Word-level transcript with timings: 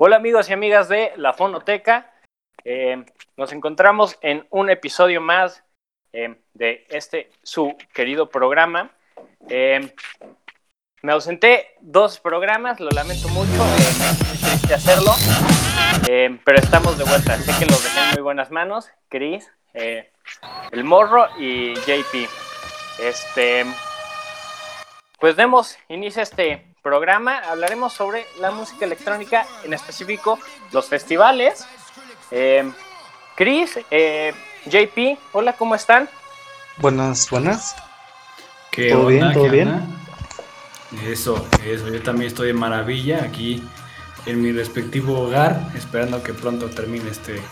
Hola 0.00 0.14
amigos 0.14 0.48
y 0.48 0.52
amigas 0.52 0.88
de 0.88 1.10
La 1.16 1.32
Fonoteca. 1.32 2.12
Eh, 2.62 3.04
nos 3.36 3.52
encontramos 3.52 4.16
en 4.20 4.46
un 4.50 4.70
episodio 4.70 5.20
más 5.20 5.64
eh, 6.12 6.36
de 6.54 6.86
este 6.88 7.32
su 7.42 7.76
querido 7.92 8.30
programa. 8.30 8.92
Eh, 9.48 9.92
me 11.02 11.10
ausenté 11.10 11.74
dos 11.80 12.20
programas, 12.20 12.78
lo 12.78 12.90
lamento 12.90 13.28
mucho, 13.30 13.64
hacerlo, 14.72 15.10
pero 16.44 16.58
estamos 16.60 16.96
de 16.96 17.02
vuelta. 17.02 17.36
Sé 17.38 17.50
que 17.58 17.66
los 17.68 17.82
dejé 17.82 17.98
en 17.98 18.10
muy 18.12 18.22
buenas 18.22 18.52
manos, 18.52 18.88
Chris, 19.08 19.50
el 19.74 20.84
Morro 20.84 21.26
y 21.40 21.74
JP. 21.74 22.28
Este, 23.00 23.66
pues 25.18 25.34
demos 25.34 25.76
inicio 25.88 26.20
a 26.20 26.22
este 26.22 26.76
programa 26.88 27.42
hablaremos 27.50 27.92
sobre 27.92 28.26
la 28.40 28.50
música 28.50 28.86
electrónica, 28.86 29.46
en 29.62 29.74
específico 29.74 30.38
los 30.72 30.86
festivales. 30.86 31.66
Eh, 32.30 32.72
Chris, 33.36 33.78
eh, 33.90 34.32
JP, 34.64 35.18
hola, 35.32 35.52
¿cómo 35.52 35.74
están? 35.74 36.08
Buenas, 36.78 37.28
buenas. 37.28 37.76
¿Qué 38.70 38.88
¿Todo 38.90 39.08
bien? 39.08 39.32
¿Todo 39.34 39.50
bien? 39.50 39.82
Eso, 41.06 41.46
eso, 41.62 41.88
yo 41.88 42.02
también 42.02 42.28
estoy 42.28 42.46
de 42.46 42.54
maravilla 42.54 43.22
aquí 43.22 43.62
en 44.24 44.40
mi 44.40 44.50
respectivo 44.52 45.20
hogar, 45.20 45.60
esperando 45.76 46.22
que 46.22 46.32
pronto 46.32 46.70
termine 46.70 47.10
este 47.10 47.42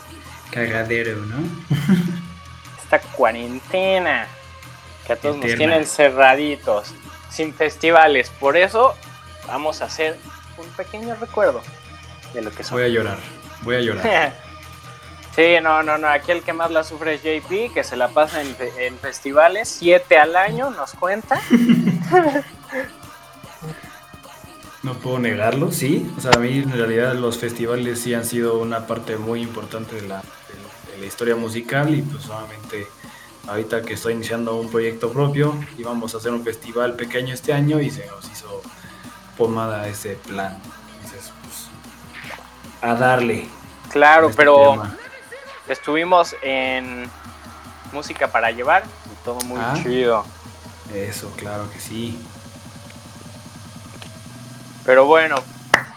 cagadero, 0.51 1.17
¿no? 1.27 1.37
Esta 2.83 3.01
cuarentena 3.01 4.29
que 5.07 5.12
a 5.12 5.17
todos 5.17 5.37
nos 5.37 5.55
tienen 5.57 5.84
cerraditos, 5.84 6.95
sin 7.29 7.53
festivales. 7.53 8.31
Por 8.31 8.57
eso 8.57 8.95
vamos 9.47 9.83
a 9.83 9.86
hacer 9.86 10.19
un 10.58 10.66
pequeño 10.70 11.14
recuerdo 11.16 11.62
de 12.34 12.42
lo 12.42 12.50
que 12.50 12.62
son. 12.62 12.78
Voy 12.78 12.84
a 12.84 12.89
llorar, 12.89 13.19
voy 13.62 13.77
a 13.77 13.80
llorar. 13.80 14.34
sí, 15.36 15.56
no, 15.62 15.83
no, 15.83 15.98
no, 15.98 16.08
aquí 16.08 16.33
el 16.33 16.42
que 16.42 16.52
más 16.52 16.70
la 16.70 16.84
sufre 16.84 17.14
es 17.14 17.22
JP, 17.22 17.72
que 17.72 17.84
se 17.84 17.97
la 17.97 18.08
pasa 18.08 18.42
en, 18.42 18.98
festivales, 18.98 19.69
siete 19.69 20.19
al 20.19 20.36
año, 20.36 20.70
nos 20.70 20.92
cuenta. 20.92 21.41
No 24.83 24.94
puedo 24.94 25.19
negarlo, 25.19 25.72
sí. 25.72 26.08
O 26.17 26.20
sea, 26.20 26.30
a 26.36 26.39
mí 26.39 26.58
en 26.58 26.70
realidad 26.70 27.12
los 27.14 27.39
festivales 27.39 28.00
sí 28.00 28.14
han 28.14 28.24
sido 28.24 28.58
una 28.58 28.86
parte 28.86 29.17
muy 29.17 29.42
importante 29.42 29.97
de 29.97 30.06
la, 30.06 30.19
de 30.20 31.00
la 31.00 31.06
historia 31.06 31.34
musical 31.34 31.92
y 31.92 32.02
pues 32.02 32.22
solamente 32.22 32.86
ahorita 33.48 33.83
que 33.83 33.94
estoy 33.94 34.14
iniciando 34.14 34.56
un 34.56 34.70
proyecto 34.70 35.12
propio 35.12 35.55
y 35.78 35.83
vamos 35.83 36.14
a 36.14 36.19
hacer 36.19 36.33
un 36.33 36.44
festival 36.44 36.94
pequeño 36.94 37.34
este 37.34 37.52
año 37.52 37.80
y 37.80 37.91
se 37.91 38.06
nos 38.06 38.28
pomada 39.37 39.87
ese 39.89 40.15
plan. 40.17 40.56
Entonces, 40.97 41.33
pues, 41.42 41.69
a 42.83 42.95
darle. 42.95 43.48
Claro, 43.91 44.29
este 44.29 44.37
pero 44.37 44.83
estuvimos 45.69 46.34
en 46.42 47.11
música 47.92 48.29
para 48.29 48.51
llevar 48.51 48.84
y 49.07 49.25
todo 49.25 49.39
muy 49.47 49.61
ah. 49.61 49.75
chido. 49.83 50.25
Eso, 50.95 51.31
claro 51.37 51.70
que 51.70 51.81
sí. 51.81 52.19
Pero 54.84 55.07
bueno, 55.07 55.36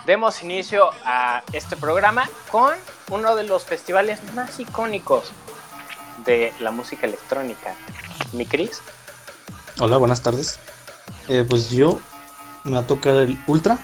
demos 0.06 0.42
inicio 0.42 0.90
a 1.06 1.44
este 1.54 1.78
programa 1.78 2.28
con 2.52 2.74
uno 3.12 3.36
de 3.36 3.44
los 3.44 3.64
festivales 3.66 4.20
más 4.34 4.60
icónicos 4.60 5.32
de 6.26 6.54
la 6.60 6.72
música 6.72 7.06
electrónica. 7.06 7.76
¿Mi 8.34 8.46
Cris? 8.46 8.82
Hola, 9.80 9.98
buenas 9.98 10.22
tardes. 10.22 10.60
Eh, 11.28 11.46
pues 11.48 11.70
yo 11.70 12.00
me 12.64 12.78
ha 12.78 12.88
tocado 12.88 13.22
el 13.22 13.40
Ultra, 13.48 13.80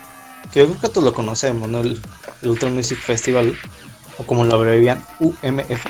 que 0.51 0.59
yo 0.59 0.67
creo 0.67 0.81
que 0.81 0.89
todos 0.89 1.03
lo 1.03 1.13
conocemos, 1.13 1.69
¿no? 1.69 1.81
El, 1.81 2.01
Ultra 2.43 2.69
Music 2.69 2.99
Festival, 2.99 3.57
o 4.17 4.23
como 4.25 4.45
lo 4.45 4.55
abrevian, 4.55 5.03
UMF. 5.19 5.85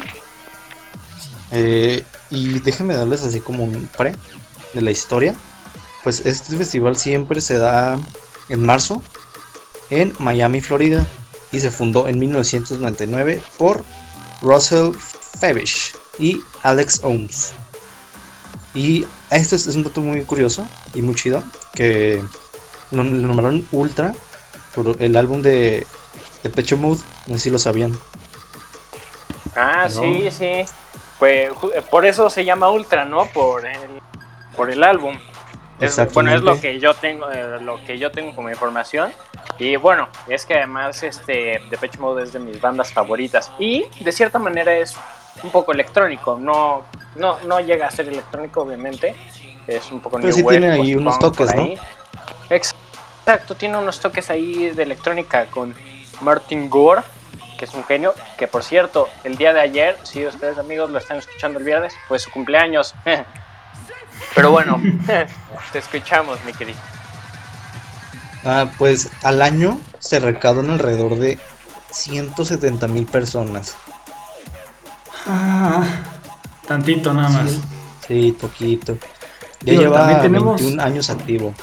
Eh, 1.51 2.03
y 2.29 2.59
déjenme 2.59 2.95
darles 2.95 3.23
así 3.23 3.39
como 3.39 3.63
un 3.63 3.89
pre 3.97 4.15
de 4.73 4.81
la 4.81 4.91
historia. 4.91 5.35
Pues 6.03 6.25
este 6.25 6.55
festival 6.55 6.95
siempre 6.95 7.41
se 7.41 7.57
da 7.57 7.99
en 8.49 8.65
marzo 8.65 9.01
en 9.89 10.13
Miami, 10.19 10.61
Florida, 10.61 11.05
y 11.51 11.59
se 11.59 11.71
fundó 11.71 12.07
en 12.07 12.19
1999 12.19 13.41
por 13.57 13.83
Russell 14.41 14.91
Fabish 15.39 15.93
y 16.19 16.41
Alex 16.63 17.01
Ohms. 17.03 17.53
Y 18.73 19.05
esto 19.29 19.55
es, 19.55 19.67
un 19.67 19.83
dato 19.83 20.01
muy 20.01 20.21
curioso 20.23 20.67
y 20.93 21.01
muy 21.01 21.15
chido, 21.15 21.43
que 21.73 22.21
lo, 22.91 23.03
nombraron 23.03 23.67
Ultra 23.71 24.13
por 24.73 25.01
el 25.01 25.15
álbum 25.15 25.41
de, 25.41 25.85
de 26.43 26.49
Pecho 26.49 26.77
Mood, 26.77 26.99
no 27.27 27.35
sé 27.35 27.43
si 27.45 27.49
lo 27.49 27.59
sabían. 27.59 27.97
Ah, 29.55 29.87
sí, 29.89 30.29
sí. 30.31 30.65
Pues 31.19 31.51
por 31.89 32.05
eso 32.05 32.29
se 32.29 32.43
llama 32.43 32.69
Ultra, 32.69 33.05
¿no? 33.05 33.25
Por 33.27 33.65
el, 33.65 34.01
por 34.55 34.69
el 34.69 34.83
álbum. 34.83 35.17
bueno, 36.13 36.35
es 36.35 36.41
lo 36.41 36.59
que 36.59 36.79
yo 36.79 36.93
tengo, 36.93 37.31
eh, 37.31 37.59
lo 37.61 37.83
que 37.83 37.97
yo 37.97 38.11
tengo 38.11 38.35
como 38.35 38.49
información. 38.49 39.11
Y 39.57 39.77
bueno, 39.77 40.09
es 40.27 40.45
que 40.45 40.55
además 40.55 41.01
este 41.03 41.61
Depeche 41.69 41.97
Mode 41.99 42.23
es 42.23 42.33
de 42.33 42.39
mis 42.39 42.59
bandas 42.59 42.91
favoritas. 42.91 43.51
Y 43.57 43.85
de 44.01 44.11
cierta 44.11 44.39
manera 44.39 44.75
es 44.75 44.95
un 45.41 45.51
poco 45.51 45.71
electrónico. 45.71 46.37
No, 46.39 46.83
no, 47.15 47.39
no 47.41 47.59
llega 47.61 47.87
a 47.87 47.91
ser 47.91 48.09
electrónico, 48.09 48.61
obviamente. 48.61 49.15
Es 49.67 49.89
un 49.91 50.01
poco 50.01 50.19
Pero 50.19 50.33
sí 50.33 50.43
tiene 50.43 50.71
ahí 50.71 50.95
unos 50.95 51.17
toques, 51.17 51.55
¿no? 51.55 51.69
Exacto, 52.49 53.55
tiene 53.55 53.77
unos 53.77 53.99
toques 53.99 54.29
ahí 54.29 54.69
de 54.69 54.83
electrónica 54.83 55.45
con 55.47 55.75
Martin 56.21 56.69
Gore, 56.69 57.01
que 57.57 57.65
es 57.65 57.73
un 57.73 57.83
genio, 57.83 58.13
que 58.37 58.47
por 58.47 58.63
cierto, 58.63 59.09
el 59.23 59.37
día 59.37 59.53
de 59.53 59.61
ayer, 59.61 59.97
si 60.03 60.25
ustedes 60.25 60.57
amigos 60.57 60.89
lo 60.89 60.97
están 60.97 61.17
escuchando 61.17 61.59
el 61.59 61.65
viernes, 61.65 61.93
fue 62.07 62.19
su 62.19 62.29
cumpleaños. 62.31 62.93
Pero 64.35 64.51
bueno, 64.51 64.81
te 65.71 65.79
escuchamos, 65.79 66.43
mi 66.45 66.53
querido. 66.53 66.79
Ah, 68.43 68.69
pues 68.77 69.09
al 69.23 69.41
año 69.41 69.79
se 69.99 70.19
recaudan 70.19 70.69
alrededor 70.69 71.17
de 71.17 71.39
170 71.91 72.87
mil 72.87 73.05
personas. 73.05 73.75
Ah, 75.25 75.83
tantito 76.67 77.13
nada 77.13 77.29
más. 77.29 77.59
Sí, 78.07 78.37
poquito. 78.39 78.97
Ya 79.61 79.73
lleva 79.73 80.21
21 80.21 80.81
años 80.81 81.09
activo. 81.09 81.55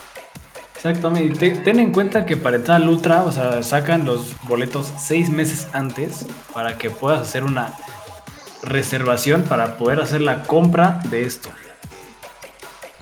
Exactamente. 0.85 1.51
Ten 1.51 1.79
en 1.79 1.93
cuenta 1.93 2.27
que 2.27 2.37
para 2.37 2.57
entrar 2.57 2.83
al 2.83 2.89
Ultra, 2.89 3.23
o 3.23 3.31
sea, 3.31 3.63
sacan 3.63 4.05
los 4.05 4.35
boletos 4.43 4.93
seis 4.99 5.31
meses 5.31 5.69
antes 5.73 6.27
para 6.53 6.77
que 6.77 6.91
puedas 6.91 7.21
hacer 7.21 7.45
una 7.45 7.73
reservación 8.65 9.45
para 9.45 9.77
poder 9.77 10.01
hacer 10.01 10.23
la 10.23 10.43
compra 10.43 11.01
de 11.05 11.23
esto. 11.25 11.51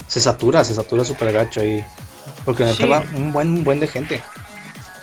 Se 0.08 0.20
satura, 0.20 0.62
se 0.62 0.74
satura 0.74 1.06
súper 1.06 1.32
gacho 1.32 1.62
ahí. 1.62 1.82
Porque 2.44 2.70
sí. 2.74 2.86
va 2.86 3.02
un 3.14 3.32
buen, 3.32 3.48
un 3.48 3.64
buen 3.64 3.80
de 3.80 3.86
gente. 3.86 4.22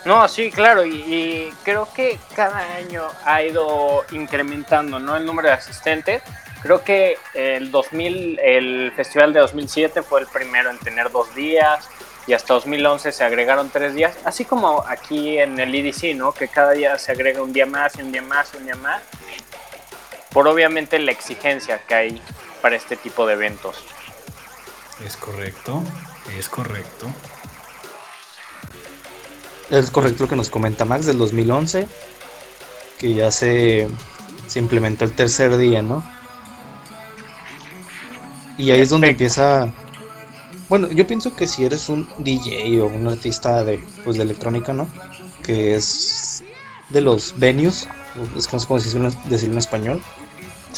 No, 0.04 0.28
sí, 0.28 0.52
claro, 0.52 0.86
y, 0.86 1.52
creo 1.64 1.88
que 1.92 2.16
cada 2.36 2.76
año 2.76 3.02
ha 3.24 3.42
ido 3.42 4.04
incrementando, 4.12 5.00
¿no? 5.00 5.16
El 5.16 5.26
número 5.26 5.48
de 5.48 5.54
asistentes. 5.54 6.22
Creo 6.62 6.84
que 6.84 7.18
el 7.34 7.72
2000, 7.72 8.38
el 8.38 8.92
festival 8.94 9.32
de 9.32 9.40
2007 9.40 10.02
fue 10.02 10.20
el 10.20 10.28
primero 10.28 10.70
en 10.70 10.78
tener 10.78 11.10
dos 11.10 11.34
días 11.34 11.88
y 12.28 12.34
hasta 12.34 12.52
2011 12.52 13.10
se 13.10 13.24
agregaron 13.24 13.70
tres 13.70 13.94
días, 13.94 14.14
así 14.22 14.44
como 14.44 14.84
aquí 14.86 15.38
en 15.38 15.58
el 15.58 15.74
EDC, 15.74 16.14
¿no? 16.14 16.32
Que 16.32 16.46
cada 16.46 16.72
día 16.72 16.98
se 16.98 17.12
agrega 17.12 17.42
un 17.42 17.54
día 17.54 17.64
más 17.64 17.96
y 17.96 18.02
un 18.02 18.12
día 18.12 18.20
más 18.20 18.52
y 18.52 18.58
un 18.58 18.64
día 18.64 18.76
más, 18.76 19.00
por 20.30 20.46
obviamente 20.46 20.98
la 20.98 21.10
exigencia 21.10 21.80
que 21.86 21.94
hay 21.94 22.22
para 22.60 22.76
este 22.76 22.96
tipo 22.98 23.26
de 23.26 23.32
eventos. 23.32 23.82
Es 25.02 25.16
correcto, 25.16 25.82
es 26.38 26.50
correcto. 26.50 27.06
Es 29.70 29.90
correcto 29.90 30.24
lo 30.24 30.28
que 30.28 30.36
nos 30.36 30.50
comenta 30.50 30.84
Max 30.84 31.06
del 31.06 31.16
2011, 31.16 31.88
que 32.98 33.14
ya 33.14 33.30
se, 33.30 33.88
se 34.46 34.58
implementó 34.58 35.06
el 35.06 35.12
tercer 35.12 35.56
día, 35.56 35.80
¿no? 35.80 36.04
Y 38.58 38.70
ahí 38.70 38.82
es 38.82 38.90
donde 38.90 39.08
empieza 39.08 39.72
bueno, 40.68 40.88
yo 40.88 41.06
pienso 41.06 41.34
que 41.34 41.46
si 41.46 41.64
eres 41.64 41.88
un 41.88 42.08
DJ 42.18 42.80
o 42.82 42.86
un 42.86 43.08
artista 43.08 43.64
de, 43.64 43.82
pues, 44.04 44.16
de 44.16 44.22
electrónica, 44.22 44.72
¿no? 44.72 44.88
Que 45.42 45.74
es 45.74 46.44
de 46.90 47.00
los 47.00 47.34
venues, 47.38 47.88
es 48.36 48.46
que 48.46 48.56
no 48.56 48.60
sé 48.60 48.66
cómo 48.66 48.80
decirlo, 48.80 49.10
en 49.52 49.58
español. 49.58 50.02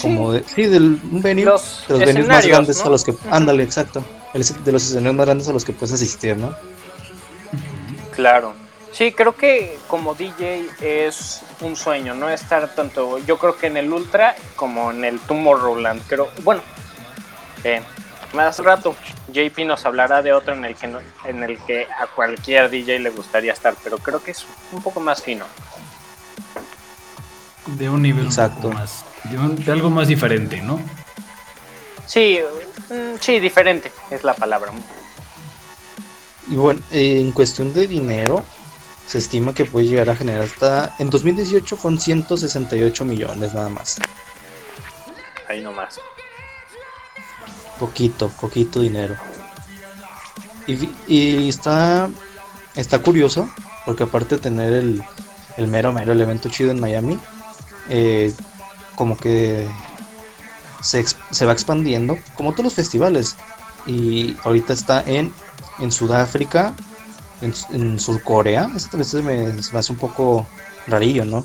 Como 0.01 0.33
de, 0.33 0.45
sí, 0.45 0.67
del 0.67 1.01
un 1.11 1.21
venue, 1.21 1.45
de 1.45 1.51
los 1.51 1.85
venues 1.89 2.29
más 2.29 2.47
grandes 2.47 2.81
a 2.81 2.89
los 2.89 3.05
que, 3.05 3.15
ándale, 3.31 3.65
exacto, 3.65 4.05
de 4.33 4.73
los 4.73 4.85
escenarios 4.85 5.15
más 5.15 5.27
grandes 5.27 5.49
a 5.49 5.53
los 5.53 5.65
que 5.65 5.73
puedes 5.73 5.93
asistir, 5.93 6.37
¿no? 6.37 6.55
Claro. 8.15 8.55
Sí, 8.93 9.13
creo 9.13 9.37
que 9.37 9.79
como 9.87 10.15
DJ 10.15 10.67
es 10.81 11.43
un 11.61 11.77
sueño, 11.77 12.15
¿no? 12.15 12.29
Estar 12.29 12.75
tanto, 12.75 13.19
yo 13.19 13.39
creo 13.39 13.57
que 13.57 13.69
en 13.69 13.77
el 13.77 13.93
Ultra 13.93 14.35
como 14.57 14.91
en 14.91 15.05
el 15.05 15.21
Tomorrowland. 15.21 16.03
Pero 16.09 16.29
bueno, 16.43 16.63
eh, 17.63 17.83
más 18.33 18.59
rato 18.59 18.95
JP 19.33 19.59
nos 19.67 19.85
hablará 19.87 20.23
de 20.23 20.33
otro 20.33 20.55
en 20.55 20.65
el 20.65 20.75
que 20.75 20.87
en 21.25 21.43
el 21.43 21.59
que 21.59 21.87
a 21.87 22.07
cualquier 22.07 22.71
DJ 22.71 23.01
le 23.01 23.11
gustaría 23.11 23.53
estar, 23.53 23.75
pero 23.83 23.99
creo 23.99 24.23
que 24.23 24.33
es 24.33 24.47
un 24.73 24.83
poco 24.83 25.01
más 25.01 25.23
fino. 25.23 25.47
de 27.67 27.89
un 27.89 28.03
nivel 28.03 28.27
Exacto. 28.27 28.71
más, 28.71 29.05
de, 29.25 29.73
algo 29.73 29.91
más 29.91 30.09
diferente, 30.09 30.61
¿no? 30.61 30.81
Sí, 32.07 32.41
mm, 32.89 33.17
sí, 33.21 33.39
diferente 33.39 33.93
es 34.11 34.25
la 34.25 34.35
palabra. 34.35 34.73
Y 36.49 36.57
bueno, 36.57 36.81
en 36.91 37.31
cuestión 37.31 37.73
de 37.73 37.87
dinero, 37.87 38.45
se 39.07 39.19
estima 39.19 39.55
que 39.55 39.65
puede 39.65 39.87
llegar 39.87 40.11
a 40.11 40.17
generar 40.17 40.43
hasta 40.43 40.97
en 40.99 41.11
2018 41.11 41.77
con 41.77 42.01
168 42.01 43.05
millones 43.05 43.55
nada 43.55 43.69
más. 43.69 43.99
Ahí 45.49 45.61
nomás. 45.61 46.01
Poquito, 47.81 48.29
poquito 48.29 48.81
dinero. 48.81 49.17
Y, 50.67 51.49
está, 51.49 52.11
está 52.77 53.01
curioso, 53.01 53.49
porque 53.87 54.03
aparte 54.05 54.37
de 54.37 54.43
tener 54.43 54.73
el, 54.75 55.03
el 55.57 55.67
mero, 55.67 55.93
mero 55.93 56.13
evento 56.13 56.51
chido 56.51 56.71
en 56.71 56.79
Miami, 56.79 57.19
eh, 57.89 58.35
como 58.95 59.17
que 59.17 59.67
se, 60.83 61.05
se, 61.31 61.47
va 61.47 61.53
expandiendo, 61.53 62.19
como 62.35 62.53
todos 62.53 62.65
los 62.65 62.75
festivales. 62.75 63.37
Y 63.87 64.37
ahorita 64.45 64.75
está 64.75 65.03
en, 65.07 65.33
en 65.79 65.91
Sudáfrica, 65.91 66.75
en, 67.41 67.55
en 67.71 67.99
Surcorea. 67.99 68.71
Esto 68.77 68.97
a 68.97 68.99
veces 68.99 69.25
me, 69.25 69.55
me, 69.55 69.79
hace 69.79 69.93
un 69.93 69.99
poco 69.99 70.47
rarillo, 70.87 71.25
¿no? 71.25 71.45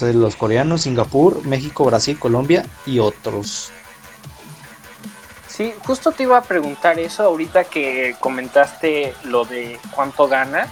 De 0.00 0.14
los 0.14 0.34
coreanos, 0.34 0.82
Singapur, 0.82 1.46
México, 1.46 1.84
Brasil, 1.84 2.18
Colombia 2.18 2.66
y 2.86 2.98
otros. 2.98 3.70
Sí, 5.56 5.72
justo 5.86 6.12
te 6.12 6.24
iba 6.24 6.36
a 6.36 6.42
preguntar 6.42 6.98
eso 6.98 7.22
ahorita 7.22 7.64
que 7.64 8.14
comentaste 8.20 9.14
lo 9.24 9.46
de 9.46 9.78
cuánto 9.90 10.28
gana 10.28 10.68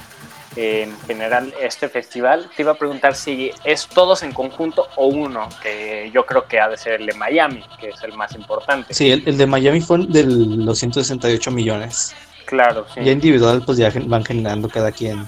en 0.57 0.95
general 1.07 1.55
este 1.59 1.89
festival. 1.89 2.51
Te 2.55 2.61
iba 2.61 2.73
a 2.73 2.75
preguntar 2.75 3.15
si 3.15 3.51
es 3.65 3.87
todos 3.87 4.23
en 4.23 4.33
conjunto 4.33 4.87
o 4.97 5.07
uno, 5.07 5.49
que 5.63 6.11
yo 6.13 6.27
creo 6.27 6.47
que 6.47 6.61
ha 6.61 6.69
de 6.69 6.77
ser 6.77 7.01
el 7.01 7.07
de 7.07 7.15
Miami, 7.15 7.65
que 7.81 7.89
es 7.89 8.03
el 8.03 8.13
más 8.13 8.35
importante. 8.35 8.93
Sí, 8.93 9.11
el, 9.11 9.39
de 9.39 9.47
Miami 9.47 9.81
fue 9.81 10.05
de 10.07 10.25
los 10.25 10.79
168 10.79 11.51
millones. 11.51 12.15
Claro, 12.45 12.85
sí. 12.93 13.01
Ya 13.03 13.13
individual, 13.13 13.63
pues 13.65 13.79
ya 13.79 13.91
van 14.05 14.23
generando 14.23 14.69
cada 14.69 14.93
quien 14.93 15.27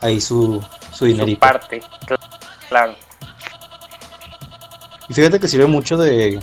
ahí 0.00 0.22
su, 0.22 0.64
su 0.90 1.04
dinerito. 1.04 1.36
Su 1.46 1.52
parte, 1.52 1.82
claro. 2.70 2.94
Y 5.06 5.12
fíjate 5.12 5.38
que 5.38 5.48
sirve 5.48 5.66
mucho 5.66 5.98
de, 5.98 6.40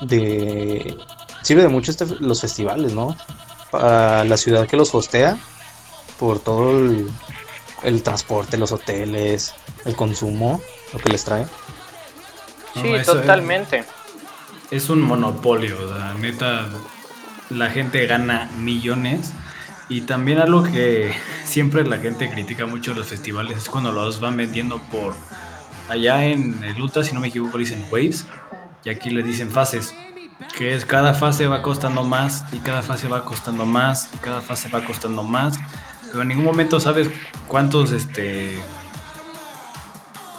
de 0.00 0.96
sirve 1.44 1.62
de 1.62 1.68
mucho 1.68 1.90
este, 1.90 2.06
los 2.20 2.40
festivales, 2.40 2.92
¿no? 2.92 3.16
Para 3.70 4.24
la 4.24 4.36
ciudad 4.36 4.66
que 4.66 4.76
los 4.76 4.94
hostea, 4.94 5.38
por 6.18 6.40
todo 6.40 6.80
el, 7.82 8.02
transporte, 8.02 8.56
los 8.56 8.72
hoteles, 8.72 9.54
el 9.84 9.94
consumo, 9.94 10.60
lo 10.92 10.98
que 10.98 11.10
les 11.10 11.24
trae. 11.24 11.46
Sí, 12.74 12.92
totalmente. 13.04 13.84
Es, 14.70 14.88
un 14.88 15.02
monopolio, 15.02 15.76
la 15.92 16.14
neta, 16.14 16.66
la 17.50 17.70
gente 17.70 18.06
gana 18.06 18.50
millones. 18.58 19.32
Y 19.90 20.00
también 20.00 20.38
algo 20.38 20.62
que 20.62 21.14
siempre 21.44 21.84
la 21.84 21.98
gente 21.98 22.30
critica 22.30 22.64
mucho 22.64 22.94
los 22.94 23.06
festivales 23.06 23.58
es 23.58 23.68
cuando 23.68 23.92
los 23.92 24.18
van 24.18 24.36
vendiendo 24.36 24.80
por 24.90 25.14
allá 25.90 26.24
en 26.24 26.64
el 26.64 26.80
Utah, 26.80 27.04
si 27.04 27.12
no 27.12 27.20
me 27.20 27.28
equivoco, 27.28 27.58
dicen 27.58 27.86
waves 27.90 28.24
y 28.82 28.90
aquí 28.90 29.10
le 29.10 29.22
dicen 29.22 29.50
fases 29.50 29.94
que 30.56 30.74
es 30.74 30.84
cada 30.84 31.14
fase 31.14 31.46
va 31.46 31.62
costando 31.62 32.04
más 32.04 32.44
y 32.52 32.58
cada 32.58 32.82
fase 32.82 33.08
va 33.08 33.24
costando 33.24 33.66
más 33.66 34.08
y 34.14 34.18
cada 34.18 34.40
fase 34.40 34.68
va 34.68 34.84
costando 34.84 35.22
más, 35.22 35.58
pero 36.06 36.22
en 36.22 36.28
ningún 36.28 36.44
momento 36.44 36.78
sabes 36.80 37.10
cuántos 37.48 37.92
este 37.92 38.62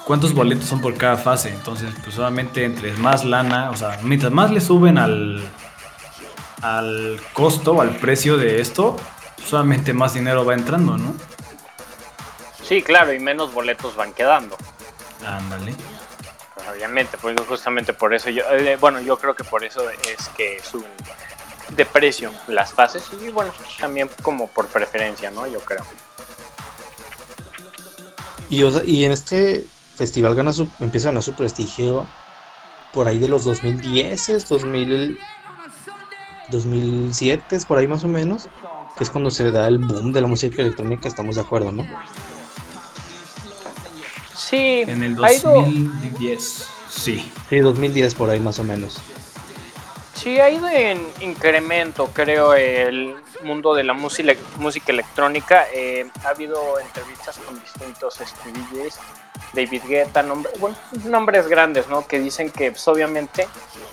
cuántos 0.06 0.34
boletos 0.34 0.66
son 0.66 0.82
por 0.82 0.96
cada 0.96 1.18
fase, 1.18 1.50
entonces 1.50 1.94
pues 2.04 2.16
solamente 2.16 2.64
entre 2.64 2.94
más 2.94 3.26
lana, 3.26 3.72
o 3.72 3.76
sea, 3.76 4.00
mientras 4.04 4.32
más 4.32 4.52
le 4.52 4.62
suben 4.62 4.98
al 4.98 5.44
al 6.62 7.20
costo, 7.34 7.82
al 7.82 7.98
precio 7.98 8.38
de 8.38 8.62
esto, 8.62 8.96
solamente 9.46 9.94
más 9.94 10.14
dinero 10.14 10.46
va 10.46 10.54
entrando, 10.54 10.98
¿no? 10.98 11.14
Sí, 12.64 12.82
claro, 12.82 13.14
y 13.14 13.20
menos 13.20 13.54
boletos 13.54 13.96
van 13.96 14.14
quedando. 14.14 14.58
Ándale 15.24 15.76
obviamente, 16.76 17.18
pues 17.18 17.36
justamente 17.48 17.94
por 17.94 18.14
eso 18.14 18.30
yo, 18.30 18.44
eh, 18.52 18.78
bueno, 18.80 19.00
yo 19.02 19.18
creo 19.18 19.36
que 19.36 19.44
por 19.44 19.64
eso 19.64 19.90
es 19.90 20.28
que 20.36 20.60
suben 20.64 20.92
de 21.70 21.86
precio 21.86 22.32
las 22.48 22.74
fases 22.74 23.04
y 23.22 23.30
bueno, 23.30 23.52
también 23.80 24.10
como 24.22 24.48
por 24.48 24.68
preferencia, 24.68 25.32
¿no? 25.32 25.48
Yo 25.48 25.60
creo. 25.62 25.84
Y, 28.50 28.64
y 28.64 29.06
en 29.06 29.12
este 29.12 29.66
festival 29.96 30.36
gana 30.36 30.54
su, 30.54 30.70
empieza 30.80 31.08
a 31.08 31.12
ganar 31.12 31.24
su 31.24 31.34
prestigio 31.34 32.06
por 32.94 33.08
ahí 33.08 33.18
de 33.18 33.28
los 33.28 33.44
2010, 33.44 34.48
2000, 34.48 35.20
2007, 36.50 37.60
por 37.68 37.78
ahí 37.78 37.88
más 37.88 38.04
o 38.04 38.08
menos, 38.08 38.48
que 38.98 39.04
es 39.04 39.10
cuando 39.10 39.32
se 39.32 39.52
da 39.52 39.68
el 39.68 39.80
boom 39.80 40.14
de 40.14 40.22
la 40.22 40.28
música 40.28 40.62
electrónica, 40.62 41.08
estamos 41.08 41.36
de 41.36 41.42
acuerdo, 41.42 41.72
¿no? 41.72 41.86
Sí, 44.36 44.84
en 44.88 45.04
el 45.04 45.16
2010. 45.16 46.68
Sí. 46.90 47.32
Sí, 47.50 47.60
2010 47.60 48.16
por 48.16 48.30
ahí 48.30 48.40
más 48.40 48.60
o 48.60 48.64
menos. 48.64 49.02
Sí, 50.14 50.40
ha 50.40 50.50
ido 50.50 50.68
en 50.68 51.08
incremento, 51.22 52.10
creo, 52.14 52.54
el 52.54 53.16
mundo 53.44 53.74
de 53.76 53.84
la 53.84 53.94
música, 53.94 54.34
música 54.58 54.92
electrónica. 54.92 55.68
Eh, 55.74 56.10
ha 56.24 56.30
habido 56.30 56.80
entrevistas 56.80 57.38
con 57.40 57.60
distintos 57.60 58.20
DJs, 58.20 59.00
David 59.54 59.84
Guetta, 59.88 60.26
bueno, 60.60 60.76
nombres 61.06 61.48
grandes, 61.48 61.88
¿no? 61.88 62.08
Que 62.08 62.20
dicen 62.20 62.50
que 62.50 62.72
pues, 62.72 62.88
obviamente 62.88 63.48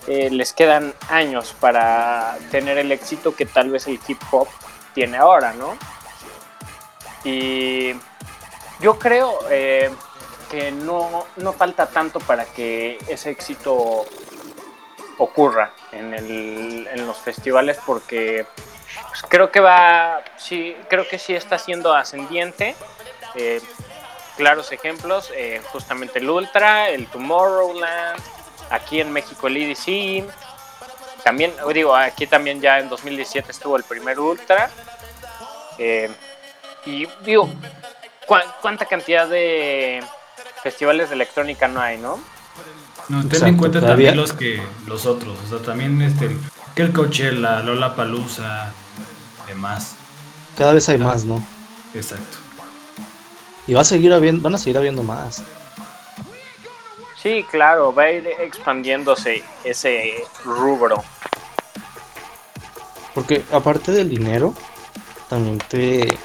eh, 0.06 0.30
les 0.30 0.52
quedan 0.52 0.94
años 1.08 1.54
para 1.58 2.38
tener 2.50 2.78
el 2.78 2.92
éxito 2.92 3.34
que 3.34 3.46
tal 3.46 3.70
vez 3.70 3.86
el 3.86 4.00
hip 4.06 4.20
hop 4.30 4.48
tiene 4.94 5.18
ahora, 5.18 5.52
¿no? 5.52 5.76
Y 7.24 7.92
yo 8.80 8.98
creo, 8.98 9.38
eh, 9.50 9.90
que 10.52 10.70
no, 10.70 11.24
no 11.36 11.54
falta 11.54 11.86
tanto 11.86 12.20
para 12.20 12.44
que 12.44 12.98
ese 13.08 13.30
éxito 13.30 14.04
ocurra 15.16 15.72
en, 15.92 16.12
el, 16.12 16.86
en 16.92 17.06
los 17.06 17.16
festivales 17.16 17.78
porque 17.86 18.44
pues, 19.08 19.22
creo 19.30 19.50
que 19.50 19.60
va, 19.60 20.22
sí, 20.36 20.76
creo 20.90 21.08
que 21.08 21.18
sí 21.18 21.34
está 21.34 21.58
siendo 21.58 21.94
ascendiente. 21.94 22.76
Eh, 23.34 23.62
claros 24.36 24.70
ejemplos, 24.72 25.32
eh, 25.34 25.62
justamente 25.72 26.18
el 26.18 26.28
Ultra, 26.28 26.90
el 26.90 27.06
Tomorrowland, 27.06 28.22
aquí 28.68 29.00
en 29.00 29.10
México 29.10 29.46
el 29.46 29.56
EDC. 29.56 30.30
También, 31.24 31.54
digo, 31.72 31.96
aquí 31.96 32.26
también 32.26 32.60
ya 32.60 32.78
en 32.78 32.90
2017 32.90 33.52
estuvo 33.52 33.78
el 33.78 33.84
primer 33.84 34.20
Ultra. 34.20 34.68
Eh, 35.78 36.10
y 36.84 37.06
digo, 37.22 37.48
¿cuánta 38.60 38.84
cantidad 38.84 39.26
de 39.26 40.04
festivales 40.62 41.08
de 41.08 41.16
electrónica 41.16 41.68
no 41.68 41.80
hay, 41.80 41.98
¿no? 41.98 42.20
No, 43.08 43.26
ten 43.26 43.46
en 43.46 43.56
cuenta 43.56 43.80
también 43.80 44.16
los 44.16 44.32
que 44.32 44.62
los 44.86 45.06
otros, 45.06 45.36
o 45.44 45.48
sea, 45.48 45.58
también 45.58 46.00
este 46.02 46.36
que 46.74 46.82
el 46.82 46.92
Coachella, 46.92 47.60
Lola 47.60 47.94
Palusa, 47.94 48.72
demás. 49.46 49.96
Cada 50.56 50.72
vez 50.72 50.88
hay 50.88 50.98
más, 50.98 51.24
¿no? 51.24 51.44
Exacto. 51.94 52.38
Y 53.66 53.74
va 53.74 53.82
a 53.82 53.84
seguir 53.84 54.12
habiendo, 54.12 54.42
van 54.42 54.54
a 54.54 54.58
seguir 54.58 54.78
habiendo 54.78 55.02
más. 55.02 55.42
Sí, 57.22 57.44
claro, 57.50 57.94
va 57.94 58.04
a 58.04 58.12
ir 58.12 58.26
expandiéndose 58.40 59.44
ese 59.64 60.24
rubro. 60.44 61.04
Porque 63.14 63.44
aparte 63.52 63.92
del 63.92 64.08
dinero, 64.08 64.54
también 65.28 65.58
te, 65.68 66.18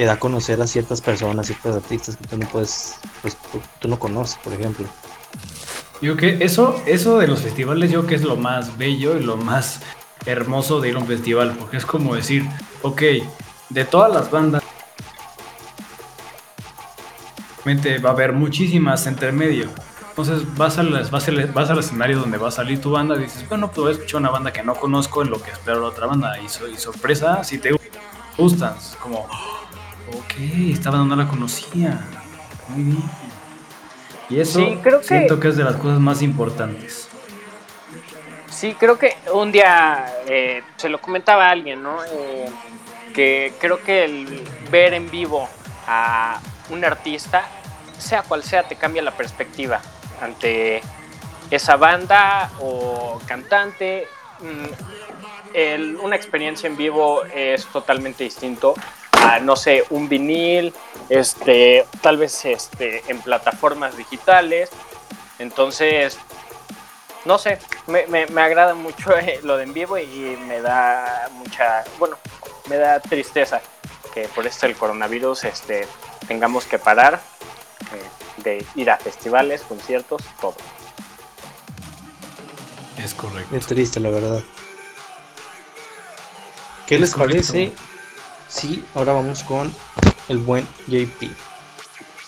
te 0.00 0.06
da 0.06 0.14
a 0.14 0.18
conocer 0.18 0.58
a 0.62 0.66
ciertas 0.66 1.02
personas, 1.02 1.44
ciertos 1.44 1.76
artistas 1.76 2.16
que 2.16 2.26
tú 2.26 2.38
no 2.38 2.48
puedes, 2.48 2.98
pues 3.20 3.36
tú, 3.80 3.86
no 3.86 3.98
conoces, 3.98 4.38
por 4.38 4.54
ejemplo. 4.54 4.86
Yo 6.00 6.16
que 6.16 6.38
eso, 6.40 6.82
eso 6.86 7.18
de 7.18 7.28
los 7.28 7.40
festivales, 7.40 7.90
yo 7.90 8.06
que 8.06 8.14
es 8.14 8.22
lo 8.22 8.36
más 8.36 8.78
bello 8.78 9.18
y 9.18 9.22
lo 9.22 9.36
más 9.36 9.80
hermoso 10.24 10.80
de 10.80 10.88
ir 10.88 10.96
a 10.96 11.00
un 11.00 11.06
festival, 11.06 11.54
porque 11.58 11.76
es 11.76 11.84
como 11.84 12.14
decir, 12.14 12.48
ok, 12.80 13.02
de 13.68 13.84
todas 13.84 14.10
las 14.10 14.30
bandas, 14.30 14.62
va 17.66 18.08
a 18.08 18.12
haber 18.12 18.32
muchísimas 18.32 19.06
entre 19.06 19.32
medio. 19.32 19.68
Entonces 20.08 20.46
vas, 20.56 20.78
a 20.78 20.82
vas, 20.82 21.52
vas 21.52 21.68
al 21.68 21.78
escenario 21.78 22.20
donde 22.20 22.38
va 22.38 22.48
a 22.48 22.52
salir 22.52 22.80
tu 22.80 22.92
banda 22.92 23.16
y 23.16 23.24
dices, 23.24 23.46
bueno, 23.50 23.66
pues 23.66 23.78
voy 23.78 23.88
a 23.90 23.92
escuchar 23.96 24.20
una 24.22 24.30
banda 24.30 24.50
que 24.50 24.62
no 24.62 24.74
conozco 24.76 25.20
en 25.20 25.28
lo 25.28 25.42
que 25.42 25.50
espero 25.50 25.80
la 25.80 25.88
otra 25.88 26.06
banda. 26.06 26.38
Y, 26.38 26.46
y 26.46 26.78
sorpresa, 26.78 27.44
si 27.44 27.58
te 27.58 27.78
gustan, 28.38 28.74
como, 29.02 29.28
Ok, 30.12 30.34
esta 30.72 30.90
banda 30.90 31.14
no 31.14 31.22
la 31.22 31.28
conocía. 31.28 32.00
Muy 32.68 32.84
bien. 32.84 33.10
Y 34.28 34.40
eso 34.40 34.60
siento 35.02 35.40
que... 35.40 35.48
es 35.48 35.56
de 35.56 35.64
las 35.64 35.76
cosas 35.76 35.98
más 35.98 36.22
importantes. 36.22 37.08
Sí, 38.48 38.74
creo 38.78 38.98
que 38.98 39.16
un 39.32 39.50
día 39.52 40.12
eh, 40.26 40.62
se 40.76 40.88
lo 40.88 41.00
comentaba 41.00 41.48
a 41.48 41.50
alguien, 41.50 41.82
¿no? 41.82 41.98
Eh, 42.04 42.48
que 43.14 43.52
creo 43.58 43.82
que 43.82 44.04
el 44.04 44.42
ver 44.70 44.94
en 44.94 45.10
vivo 45.10 45.48
a 45.86 46.40
un 46.70 46.84
artista 46.84 47.44
sea 47.98 48.22
cual 48.22 48.42
sea, 48.42 48.62
te 48.62 48.76
cambia 48.76 49.02
la 49.02 49.10
perspectiva 49.12 49.80
ante 50.20 50.80
esa 51.50 51.76
banda 51.76 52.50
o 52.60 53.20
cantante. 53.26 54.06
Mm, 54.40 56.00
una 56.02 56.14
experiencia 56.14 56.68
en 56.68 56.76
vivo 56.76 57.24
es 57.24 57.66
totalmente 57.66 58.22
distinto 58.24 58.74
a, 59.20 59.38
no 59.40 59.56
sé, 59.56 59.84
un 59.90 60.08
vinil, 60.08 60.74
este, 61.08 61.86
tal 62.00 62.16
vez 62.16 62.44
este, 62.44 63.02
en 63.08 63.20
plataformas 63.20 63.96
digitales. 63.96 64.70
Entonces, 65.38 66.18
no 67.24 67.38
sé, 67.38 67.58
me, 67.86 68.06
me, 68.06 68.40
agrada 68.40 68.74
mucho 68.74 69.16
eh, 69.18 69.40
lo 69.42 69.56
de 69.56 69.64
en 69.64 69.72
vivo 69.72 69.98
y 69.98 70.36
me 70.46 70.60
da 70.60 71.28
mucha, 71.32 71.84
bueno, 71.98 72.16
me 72.68 72.76
da 72.76 73.00
tristeza 73.00 73.60
que 74.12 74.28
por 74.28 74.46
esto 74.46 74.66
el 74.66 74.74
coronavirus 74.74 75.44
este, 75.44 75.86
tengamos 76.26 76.64
que 76.64 76.78
parar 76.78 77.20
eh, 77.94 78.42
de 78.42 78.66
ir 78.74 78.90
a 78.90 78.96
festivales, 78.96 79.62
conciertos, 79.62 80.22
todo. 80.40 80.56
Es 82.96 83.14
correcto. 83.14 83.56
Es 83.56 83.66
triste, 83.66 84.00
la 84.00 84.10
verdad. 84.10 84.42
¿Qué 86.86 86.98
les 86.98 87.14
parece? 87.14 87.72
Sí, 88.50 88.84
ahora 88.94 89.12
vamos 89.14 89.42
con 89.44 89.72
el 90.28 90.38
buen 90.38 90.66
JP. 90.88 91.30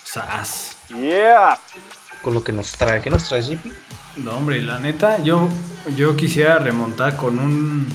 Sas. 0.05 0.77
Yeah. 0.89 1.59
Con 2.23 2.35
lo 2.35 2.43
que 2.43 2.53
nos 2.53 2.73
trae. 2.73 3.03
¿Qué 3.03 3.11
nos 3.11 3.29
trae 3.29 3.43
JP? 3.43 3.67
No, 4.17 4.37
hombre, 4.37 4.63
la 4.63 4.79
neta, 4.79 5.23
yo, 5.23 5.49
yo 5.97 6.17
quisiera 6.17 6.59
remontar 6.59 7.17
con 7.17 7.39
un, 7.39 7.89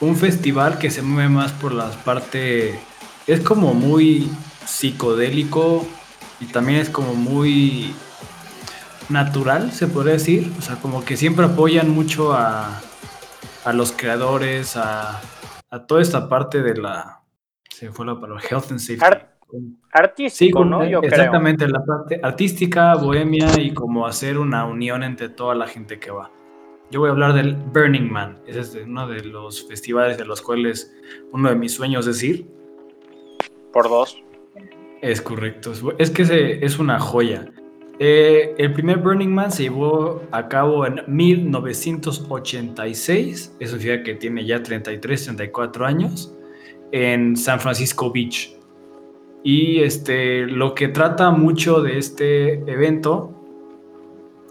un 0.00 0.16
festival 0.16 0.78
que 0.78 0.90
se 0.90 1.02
mueve 1.02 1.28
más 1.28 1.52
por 1.52 1.72
las 1.72 1.96
partes. 1.96 2.78
Es 3.26 3.40
como 3.40 3.72
muy 3.72 4.30
psicodélico 4.66 5.86
y 6.40 6.46
también 6.46 6.80
es 6.80 6.90
como 6.90 7.14
muy 7.14 7.94
natural, 9.08 9.72
se 9.72 9.86
podría 9.86 10.14
decir. 10.14 10.52
O 10.58 10.62
sea, 10.62 10.76
como 10.76 11.04
que 11.04 11.16
siempre 11.16 11.46
apoyan 11.46 11.88
mucho 11.88 12.32
a, 12.32 12.80
a 13.64 13.72
los 13.72 13.92
creadores, 13.92 14.76
a, 14.76 15.20
a, 15.70 15.86
toda 15.86 16.02
esta 16.02 16.28
parte 16.28 16.62
de 16.62 16.76
la. 16.76 17.21
Se 17.82 17.90
fue 17.90 18.06
la 18.06 18.14
palabra, 18.14 18.40
health 18.48 18.70
and 18.70 18.78
safety. 18.78 19.04
artístico, 19.90 20.64
¿no? 20.64 20.86
Yo 20.86 21.00
exactamente, 21.02 21.66
la 21.66 21.84
parte 21.84 22.20
artística, 22.22 22.94
bohemia 22.94 23.60
y 23.60 23.74
como 23.74 24.06
hacer 24.06 24.38
una 24.38 24.64
unión 24.66 25.02
entre 25.02 25.30
toda 25.30 25.56
la 25.56 25.66
gente 25.66 25.98
que 25.98 26.12
va. 26.12 26.30
Yo 26.92 27.00
voy 27.00 27.08
a 27.08 27.12
hablar 27.12 27.32
del 27.32 27.56
Burning 27.56 28.08
Man. 28.08 28.38
Ese 28.46 28.60
es 28.60 28.78
uno 28.86 29.08
de 29.08 29.24
los 29.24 29.66
festivales 29.66 30.16
de 30.16 30.24
los 30.24 30.40
cuales 30.40 30.94
uno 31.32 31.48
de 31.48 31.56
mis 31.56 31.74
sueños 31.74 32.06
es 32.06 32.22
ir. 32.22 32.46
Por 33.72 33.88
dos. 33.88 34.22
Es 35.00 35.20
correcto. 35.20 35.72
Es 35.98 36.12
que 36.12 36.60
es 36.62 36.78
una 36.78 37.00
joya. 37.00 37.46
Eh, 37.98 38.54
el 38.58 38.72
primer 38.74 38.98
Burning 38.98 39.34
Man 39.34 39.50
se 39.50 39.64
llevó 39.64 40.22
a 40.30 40.46
cabo 40.46 40.86
en 40.86 41.02
1986. 41.08 43.56
Eso 43.58 43.76
significa 43.76 44.04
que 44.04 44.14
tiene 44.14 44.46
ya 44.46 44.62
33, 44.62 45.24
34 45.24 45.84
años. 45.84 46.32
En 46.92 47.36
San 47.36 47.58
Francisco 47.58 48.12
Beach. 48.12 48.56
Y 49.42 49.80
este, 49.80 50.46
lo 50.46 50.74
que 50.74 50.88
trata 50.88 51.30
mucho 51.30 51.82
de 51.82 51.98
este 51.98 52.54
evento, 52.70 53.32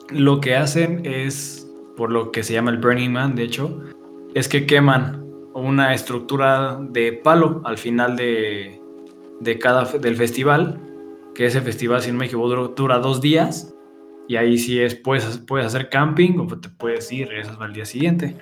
lo 0.10 0.42
que 0.42 0.56
hacen 0.56 1.06
es, 1.06 1.70
por 1.96 2.12
lo 2.12 2.32
que 2.32 2.44
se 2.44 2.54
llama 2.54 2.72
el 2.72 2.78
Burning 2.78 3.12
Man, 3.12 3.36
de 3.36 3.44
hecho, 3.44 3.82
es 4.34 4.50
que 4.50 4.66
queman 4.66 5.24
una 5.54 5.94
estructura 5.94 6.80
de 6.82 7.14
palo 7.14 7.62
al 7.66 7.78
final 7.78 8.16
de, 8.16 8.82
de 9.40 9.60
cada, 9.60 9.86
del 9.86 10.16
festival, 10.16 10.80
que 11.34 11.46
ese 11.46 11.62
festival, 11.62 12.02
si 12.02 12.12
no 12.12 12.18
me 12.18 12.26
equivoco, 12.26 12.70
dura 12.70 13.00
dos 13.00 13.22
días. 13.22 13.74
Y 14.28 14.36
ahí 14.36 14.58
sí 14.58 14.80
es, 14.80 14.96
puedes, 14.96 15.40
puedes 15.40 15.68
hacer 15.68 15.90
camping 15.90 16.38
o 16.40 16.48
te 16.48 16.70
puedes 16.70 17.12
ir, 17.12 17.28
regresas 17.28 17.58
al 17.60 17.74
día 17.74 17.86
siguiente. 17.86 18.36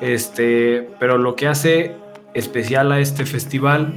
Este, 0.00 0.88
pero 0.98 1.18
lo 1.18 1.34
que 1.34 1.48
hace 1.48 1.96
especial 2.34 2.92
a 2.92 3.00
este 3.00 3.24
festival 3.24 3.94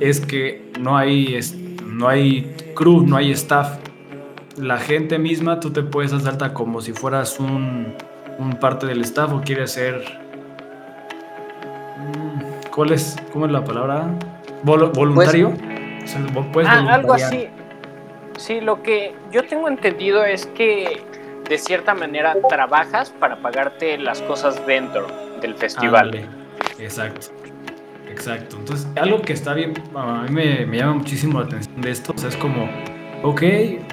es 0.00 0.20
que 0.20 0.72
no 0.80 0.96
hay, 0.96 1.38
no 1.86 2.08
hay 2.08 2.54
crew, 2.74 3.02
no 3.06 3.16
hay 3.16 3.32
staff. 3.32 3.78
La 4.56 4.78
gente 4.78 5.18
misma, 5.18 5.60
tú 5.60 5.70
te 5.70 5.82
puedes 5.82 6.12
hacer 6.12 6.30
alta 6.30 6.54
como 6.54 6.80
si 6.80 6.92
fueras 6.92 7.38
un, 7.38 7.94
un 8.38 8.54
parte 8.54 8.86
del 8.86 9.02
staff 9.02 9.32
o 9.32 9.40
quieres 9.40 9.72
ser... 9.72 10.02
Mm, 11.98 12.70
¿Cuál 12.74 12.92
es? 12.92 13.16
¿Cómo 13.32 13.46
es 13.46 13.52
la 13.52 13.64
palabra? 13.64 14.08
¿Voluntario? 14.62 15.52
Pues, 16.52 16.66
ah, 16.68 16.94
algo 16.94 17.14
así. 17.14 17.48
Sí, 18.36 18.60
lo 18.60 18.82
que 18.82 19.14
yo 19.30 19.44
tengo 19.44 19.68
entendido 19.68 20.24
es 20.24 20.46
que 20.46 21.02
de 21.48 21.58
cierta 21.58 21.94
manera 21.94 22.36
trabajas 22.48 23.10
para 23.10 23.36
pagarte 23.36 23.98
las 23.98 24.22
cosas 24.22 24.66
dentro 24.66 25.06
del 25.40 25.54
festival. 25.54 26.28
Exacto. 26.78 27.28
Exacto. 28.12 28.56
Entonces, 28.58 28.86
algo 28.96 29.22
que 29.22 29.32
está 29.32 29.54
bien, 29.54 29.72
a 29.94 30.24
mí 30.28 30.30
me, 30.30 30.66
llama 30.66 30.94
muchísimo 30.94 31.40
la 31.40 31.46
atención 31.46 31.80
de 31.80 31.90
esto, 31.90 32.14
es 32.28 32.36
como, 32.36 32.68
ok, 33.22 33.42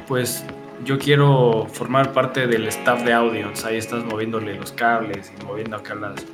pues 0.07 0.45
yo 0.83 0.99
quiero 0.99 1.67
formar 1.71 2.11
parte 2.11 2.45
del 2.45 2.67
staff 2.67 3.03
de 3.03 3.13
audio, 3.13 3.47
ahí 3.65 3.77
estás 3.77 4.03
moviéndole 4.03 4.55
los 4.55 4.73
cables 4.73 5.31
y 5.39 5.45
moviendo 5.45 5.77
acá 5.77 5.95
las, 5.95 6.25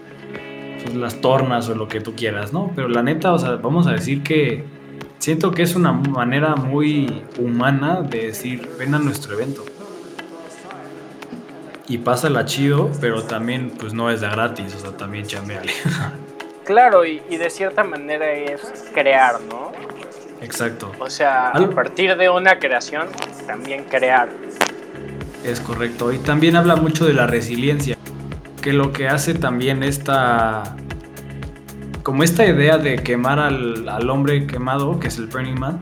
pues, 0.84 0.96
las 0.96 1.22
tornas 1.22 1.70
o 1.70 1.75
lo 1.75 1.88
que 1.88 2.01
tú 2.01 2.15
quieras, 2.15 2.51
¿no? 2.51 2.72
Pero 2.75 2.89
la 2.89 3.04
neta, 3.04 3.34
o 3.34 3.39
sea, 3.39 3.56
vamos 3.58 3.86
a 3.86 3.92
decir 3.92 4.24
que 4.24 4.63
siento 5.20 5.51
que 5.51 5.62
es 5.62 5.75
una 5.75 5.92
manera 5.92 6.56
muy 6.56 7.24
humana 7.38 8.01
de 8.01 8.27
decir, 8.27 8.68
ven 8.80 8.96
a 8.96 9.00
nuestro 9.00 9.34
evento. 9.36 9.63
Y 11.88 12.00
pásala 12.00 12.46
chido, 12.46 12.89
pero 13.00 13.22
también 13.22 13.72
pues 13.80 13.94
no 13.94 14.10
es 14.10 14.20
de 14.22 14.27
gratis, 14.27 14.74
o 14.75 14.80
sea, 14.80 14.98
también 14.98 15.27
chambeale. 15.27 15.72
Claro, 16.66 17.06
y, 17.06 17.20
de 17.20 17.50
cierta 17.50 17.84
manera 17.84 18.32
es 18.32 18.62
crear, 18.94 19.40
¿no? 19.42 19.72
Exacto. 20.42 20.92
O 21.00 21.10
sea, 21.10 21.50
a 21.50 21.70
partir 21.70 22.16
de 22.18 22.30
una 22.30 22.60
creación, 22.60 23.08
también 23.46 23.84
crear. 23.86 24.30
Es 25.44 25.60
correcto. 25.60 26.12
Y 26.12 26.18
también 26.18 26.56
habla 26.56 26.76
mucho 26.76 27.06
de 27.06 27.14
la 27.14 27.28
resiliencia, 27.28 27.98
que 28.62 28.74
lo 28.74 28.92
que 28.92 29.08
hace 29.08 29.36
también 29.36 29.84
esta 29.84 30.76
como 32.06 32.22
esta 32.22 32.46
idea 32.46 32.78
de 32.78 32.98
quemar 32.98 33.40
al, 33.40 34.10
hombre 34.12 34.46
quemado, 34.46 35.00
que 35.00 35.08
es 35.08 35.18
el 35.18 35.26
Burning 35.26 35.60
Man, 35.60 35.80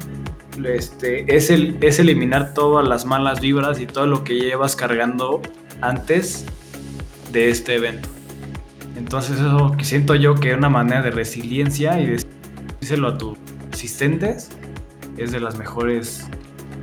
este, 0.63 1.35
es, 1.35 1.49
el, 1.49 1.77
es 1.81 1.99
eliminar 1.99 2.53
todas 2.53 2.87
las 2.87 3.03
malas 3.03 3.41
vibras 3.41 3.81
y 3.81 3.87
todo 3.87 4.07
lo 4.07 4.23
que 4.23 4.35
llevas 4.35 4.77
cargando 4.77 5.41
antes 5.81 6.45
de 7.33 7.49
este 7.49 7.75
evento. 7.75 8.07
Entonces 8.95 9.39
eso 9.39 9.73
que 9.77 9.85
siento 9.85 10.15
yo 10.15 10.35
que 10.35 10.51
es 10.51 10.57
una 10.57 10.69
manera 10.69 11.01
de 11.01 11.11
resiliencia 11.11 11.99
y 11.99 12.07
decírselo 12.07 13.09
a 13.09 13.17
tus 13.17 13.37
asistentes 13.71 14.49
es 15.17 15.31
de 15.31 15.39
las 15.39 15.57
mejores 15.57 16.27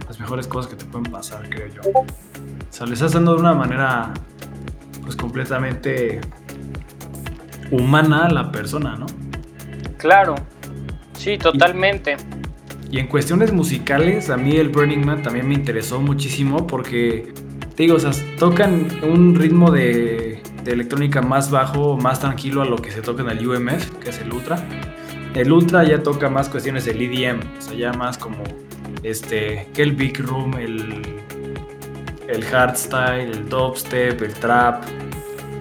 las 0.08 0.18
mejores 0.18 0.48
cosas 0.48 0.72
que 0.72 0.76
te 0.76 0.84
pueden 0.86 1.10
pasar, 1.10 1.48
creo 1.48 1.68
yo. 1.68 1.82
O 1.90 2.04
sea, 2.68 2.86
les 2.86 2.94
estás 2.94 3.12
dando 3.12 3.34
de 3.34 3.40
una 3.40 3.54
manera 3.54 4.12
pues 5.02 5.14
completamente 5.14 6.20
humana 7.70 8.26
a 8.26 8.30
la 8.30 8.50
persona, 8.50 8.96
¿no? 8.96 9.06
Claro, 9.98 10.34
sí, 11.12 11.38
totalmente. 11.38 12.16
Y, 12.90 12.98
en 12.98 13.06
cuestiones 13.06 13.52
musicales, 13.52 14.30
a 14.30 14.36
mí 14.36 14.56
el 14.56 14.68
Burning 14.68 15.04
Man 15.04 15.22
también 15.22 15.46
me 15.46 15.54
interesó 15.54 16.00
muchísimo 16.00 16.66
porque, 16.66 17.32
te 17.76 17.84
digo, 17.84 17.94
o 17.94 18.00
sea, 18.00 18.10
tocan 18.36 18.88
un 19.04 19.36
ritmo 19.36 19.70
de, 19.70 20.39
electrónica 20.66 21.22
más 21.22 21.50
bajo, 21.50 21.96
más 21.96 22.20
tranquilo 22.20 22.62
a 22.62 22.64
lo 22.64 22.76
que 22.76 22.90
se 22.90 23.02
toca 23.02 23.22
en 23.22 23.30
el 23.30 23.46
UMF, 23.46 23.90
que 23.98 24.10
es 24.10 24.18
el 24.20 24.32
Ultra. 24.32 24.58
El 25.34 25.52
Ultra 25.52 25.84
ya 25.84 26.02
toca 26.02 26.28
más 26.28 26.48
cuestiones 26.48 26.84
del 26.84 27.00
EDM, 27.00 27.40
o 27.58 27.60
sea, 27.60 27.74
ya 27.74 27.92
más 27.92 28.18
como 28.18 28.42
este, 29.02 29.68
que 29.74 29.82
el 29.82 29.92
Big 29.92 30.18
Room, 30.18 30.54
el, 30.54 31.20
el 32.28 32.44
hardstyle, 32.44 33.30
el 33.30 33.48
dubstep, 33.48 34.20
el 34.22 34.34
trap. 34.34 34.84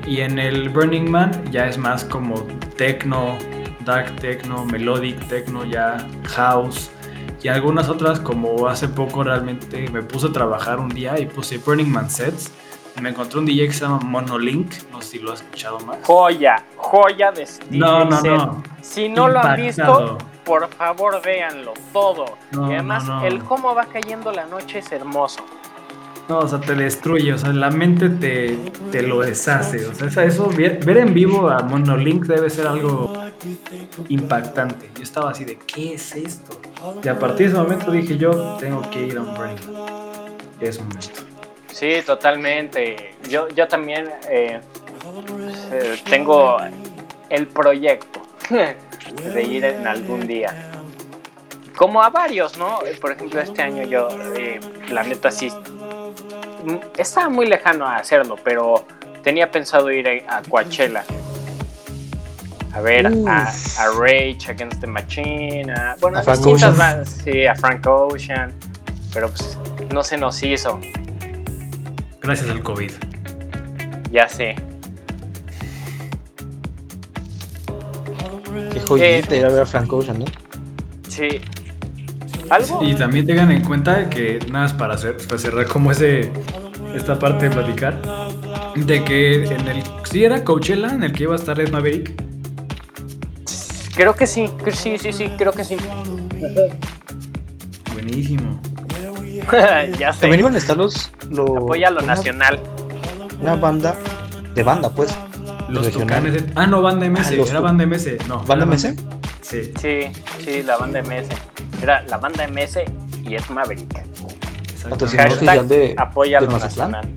Y 0.07 0.21
en 0.21 0.39
el 0.39 0.69
Burning 0.69 1.09
Man 1.09 1.31
ya 1.51 1.67
es 1.67 1.77
más 1.77 2.03
como 2.03 2.35
techno, 2.77 3.37
dark 3.85 4.15
techno, 4.15 4.65
melodic 4.65 5.19
techno, 5.27 5.65
ya 5.65 5.97
house 6.29 6.89
y 7.41 7.47
algunas 7.47 7.87
otras 7.89 8.19
como 8.19 8.67
hace 8.67 8.87
poco 8.87 9.23
realmente 9.23 9.89
me 9.89 10.03
puse 10.03 10.27
a 10.27 10.31
trabajar 10.31 10.79
un 10.79 10.89
día 10.89 11.19
y 11.19 11.25
puse 11.25 11.57
Burning 11.57 11.89
Man 11.89 12.09
sets. 12.09 12.51
Me 13.01 13.10
encontré 13.10 13.39
un 13.39 13.46
DJ 13.46 13.67
que 13.67 13.74
se 13.74 13.81
llama 13.81 14.00
Monolink, 14.00 14.74
no 14.91 15.01
sé 15.01 15.12
si 15.12 15.19
lo 15.19 15.31
has 15.31 15.41
escuchado 15.41 15.79
más. 15.81 16.00
Joya, 16.03 16.63
joya 16.75 17.31
de 17.31 17.48
No, 17.72 18.05
no, 18.05 18.22
no. 18.22 18.63
Si 18.81 19.08
no 19.08 19.27
lo 19.29 19.39
han 19.39 19.55
visto, 19.55 20.17
por 20.43 20.67
favor 20.69 21.22
véanlo, 21.24 21.74
todo. 21.93 22.25
y 22.51 22.74
además 22.74 23.05
el 23.24 23.43
cómo 23.43 23.74
va 23.74 23.86
cayendo 23.86 24.31
la 24.31 24.46
noche 24.46 24.79
es 24.79 24.91
hermoso. 24.91 25.46
No, 26.27 26.39
o 26.39 26.48
sea, 26.48 26.60
te 26.60 26.75
destruye, 26.75 27.34
o 27.34 27.38
sea, 27.39 27.51
la 27.51 27.72
mente 27.72 28.08
te, 28.08 28.55
te 28.91 29.01
lo 29.01 29.22
deshace. 29.22 29.88
O 29.88 29.96
sea, 29.96 30.24
eso, 30.24 30.48
ver, 30.50 30.98
en 30.98 31.12
vivo 31.12 31.50
a 31.50 31.63
Monolink 31.63 32.25
debe 32.25 32.51
ser 32.51 32.67
algo 32.67 33.12
impactante. 34.10 34.91
Yo 34.96 35.01
estaba 35.01 35.31
así 35.31 35.43
de, 35.43 35.58
¿qué 35.58 35.96
es 35.96 36.15
esto? 36.15 36.62
Y 37.03 37.08
a 37.08 37.17
partir 37.17 37.48
de 37.48 37.53
ese 37.53 37.58
momento 37.58 37.91
dije 37.91 38.15
yo, 38.17 38.58
tengo 38.60 38.88
que 38.91 39.08
ir 39.08 39.17
a 39.17 39.22
un 39.22 39.34
brain. 39.34 39.58
es 40.60 40.79
momento. 40.79 41.38
Sí, 41.71 42.01
totalmente. 42.05 43.15
Yo, 43.29 43.47
yo 43.49 43.67
también 43.67 44.11
eh, 44.29 44.59
eh, 45.71 46.01
tengo 46.09 46.57
el 47.29 47.47
proyecto 47.47 48.21
de 48.49 49.43
ir 49.43 49.65
en 49.65 49.88
algún 49.88 50.27
día. 50.27 50.71
Como 51.75 52.03
a 52.03 52.09
varios, 52.09 52.57
¿no? 52.57 52.79
Por 52.99 53.13
ejemplo, 53.13 53.39
este 53.39 53.61
año 53.61 53.83
yo, 53.83 54.09
eh, 54.35 54.59
la 54.89 55.03
neta 55.03 55.31
sí, 55.31 55.49
mm, 55.49 56.75
estaba 56.97 57.29
muy 57.29 57.45
lejano 57.45 57.85
a 57.85 57.97
hacerlo, 57.97 58.35
pero 58.43 58.85
tenía 59.23 59.49
pensado 59.49 59.89
ir 59.91 60.25
a 60.27 60.41
Coachella. 60.41 61.05
A 62.73 62.81
ver 62.81 63.07
a, 63.07 63.51
Rage 63.97 64.51
Against 64.51 64.79
the 64.81 64.88
Machine, 64.88 65.71
a, 65.71 65.95
bueno, 65.99 66.19
a 66.19 66.23
Frank 66.23 66.45
Ocean. 66.45 67.05
sí, 67.05 67.45
a 67.45 67.55
Frank 67.55 67.85
Ocean, 67.88 68.53
pero 69.11 69.29
pues 69.29 69.57
no 69.91 70.03
se 70.03 70.17
nos 70.17 70.41
hizo. 70.43 70.79
Gracias 72.21 72.49
al 72.49 72.61
COVID. 72.61 72.91
Ya 74.11 74.27
sé. 74.27 74.55
Qué 78.73 78.79
joyita 78.79 79.35
ir 79.35 79.45
a 79.45 79.49
ver 79.49 79.61
a 79.61 79.65
Frank 79.65 79.91
Ocean, 79.91 80.19
¿no? 80.19 80.25
Sí. 81.07 81.41
¿Algo? 82.49 82.83
Y 82.83 82.95
también 82.95 83.25
tengan 83.25 83.51
en 83.51 83.63
cuenta 83.63 84.09
que, 84.09 84.39
nada 84.51 84.65
más 84.65 84.73
para, 84.73 84.95
hacer, 84.95 85.17
para 85.17 85.38
cerrar 85.38 85.67
como 85.67 85.91
ese, 85.91 86.31
esta 86.95 87.19
parte 87.19 87.49
de 87.49 87.55
platicar, 87.55 88.01
de 88.75 89.03
que 89.03 89.45
en 89.45 89.67
el, 89.67 89.83
sí 90.03 90.23
era 90.23 90.43
Coachella 90.43 90.89
en 90.89 91.03
el 91.03 91.13
que 91.13 91.23
iba 91.23 91.33
a 91.33 91.38
estar 91.38 91.59
Ed 91.59 91.69
Maverick. 91.71 92.13
Creo 93.95 94.15
que 94.15 94.25
sí, 94.25 94.49
sí, 94.71 94.97
sí, 94.97 95.13
sí, 95.13 95.29
creo 95.38 95.51
que 95.51 95.63
sí. 95.63 95.77
Buenísimo. 97.93 98.59
ya 99.99 100.13
sé. 100.13 100.21
También 100.21 100.39
iban 100.39 100.55
a 100.55 100.57
estar 100.57 100.77
los. 100.77 101.11
Apoya 101.31 101.89
lo 101.89 102.01
nacional. 102.01 102.59
Una 103.41 103.55
banda 103.55 103.95
de 104.53 104.63
banda, 104.63 104.89
pues. 104.89 105.15
Los 105.69 105.91
tucanes 105.91 106.43
Ah, 106.55 106.65
no, 106.65 106.81
banda 106.81 107.07
MS. 107.07 107.31
Ah, 107.31 107.45
era 107.49 107.59
banda 107.59 107.85
MS. 107.85 108.27
No. 108.27 108.43
¿Banda 108.43 108.65
MS? 108.65 108.95
Sí. 109.41 109.71
Sí, 109.79 110.11
sí, 110.43 110.63
la 110.63 110.77
banda 110.77 111.01
MS. 111.01 111.27
Era 111.81 112.01
la 112.03 112.17
banda 112.17 112.47
MS 112.47 112.79
y 113.23 113.35
es 113.35 113.49
Maverick. 113.49 114.03
Hashtag 115.15 115.67
de, 115.67 115.95
apoya 115.97 116.41
lo 116.41 116.57
nacional. 116.57 117.07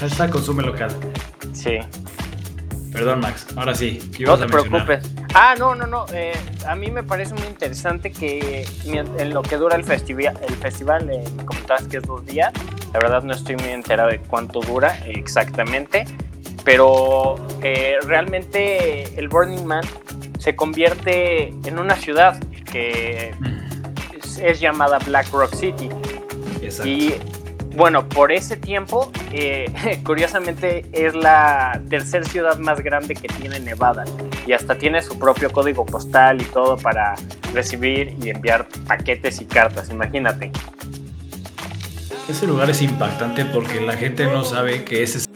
Hashtag 0.00 0.30
consume 0.30 0.62
local. 0.62 0.90
Sí. 1.52 1.78
Perdón, 2.92 3.20
Max. 3.20 3.46
Ahora 3.56 3.74
sí. 3.74 4.00
No 4.20 4.36
te 4.36 4.46
preocupes. 4.46 5.04
Ah, 5.34 5.54
no, 5.58 5.74
no, 5.74 5.86
no. 5.86 6.04
Eh, 6.12 6.32
a 6.66 6.74
mí 6.74 6.90
me 6.90 7.02
parece 7.02 7.34
muy 7.34 7.46
interesante 7.46 8.10
que 8.12 8.66
en 8.84 9.32
lo 9.32 9.42
que 9.42 9.56
dura 9.56 9.76
el 9.76 9.84
festival, 9.84 10.38
el 10.46 10.54
festival 10.56 11.08
eh, 11.10 11.24
me 11.36 11.44
comentabas 11.44 11.84
que 11.84 11.98
es 11.98 12.02
dos 12.02 12.24
días. 12.26 12.52
La 12.92 13.00
verdad 13.00 13.22
no 13.22 13.32
estoy 13.32 13.56
muy 13.56 13.70
enterado 13.70 14.10
de 14.10 14.18
cuánto 14.20 14.60
dura 14.60 14.98
exactamente, 15.06 16.04
pero 16.64 17.36
eh, 17.62 17.96
realmente 18.04 19.18
el 19.18 19.28
Burning 19.28 19.64
Man 19.64 19.84
se 20.38 20.54
convierte 20.54 21.48
en 21.48 21.78
una 21.78 21.96
ciudad 21.96 22.38
que 22.70 23.34
es, 24.42 24.60
llamada 24.60 24.98
Black 24.98 25.30
Rock 25.30 25.54
City. 25.54 25.88
Exacto. 26.60 26.88
Y 26.88 27.14
bueno, 27.76 28.08
por 28.08 28.32
ese 28.32 28.56
tiempo, 28.56 29.10
eh, 29.32 29.66
curiosamente 30.04 30.86
es 30.92 31.14
la 31.14 31.80
tercera 31.88 32.24
ciudad 32.24 32.58
más 32.58 32.80
grande 32.80 33.14
que 33.14 33.28
tiene 33.28 33.60
Nevada 33.60 34.04
y 34.46 34.52
hasta 34.52 34.76
tiene 34.76 35.02
su 35.02 35.18
propio 35.18 35.50
código 35.50 35.86
postal 35.86 36.40
y 36.40 36.44
todo 36.44 36.76
para 36.76 37.14
recibir 37.52 38.16
y 38.22 38.30
enviar 38.30 38.68
paquetes 38.86 39.40
y 39.40 39.44
cartas, 39.44 39.90
imagínate. 39.90 40.50
Ese 42.28 42.46
lugar 42.46 42.70
es 42.70 42.82
impactante 42.82 43.44
porque 43.44 43.80
la 43.80 43.94
gente 43.94 44.26
no 44.26 44.44
sabe 44.44 44.84
que 44.84 45.02
ese 45.02 45.18
es 45.18 45.28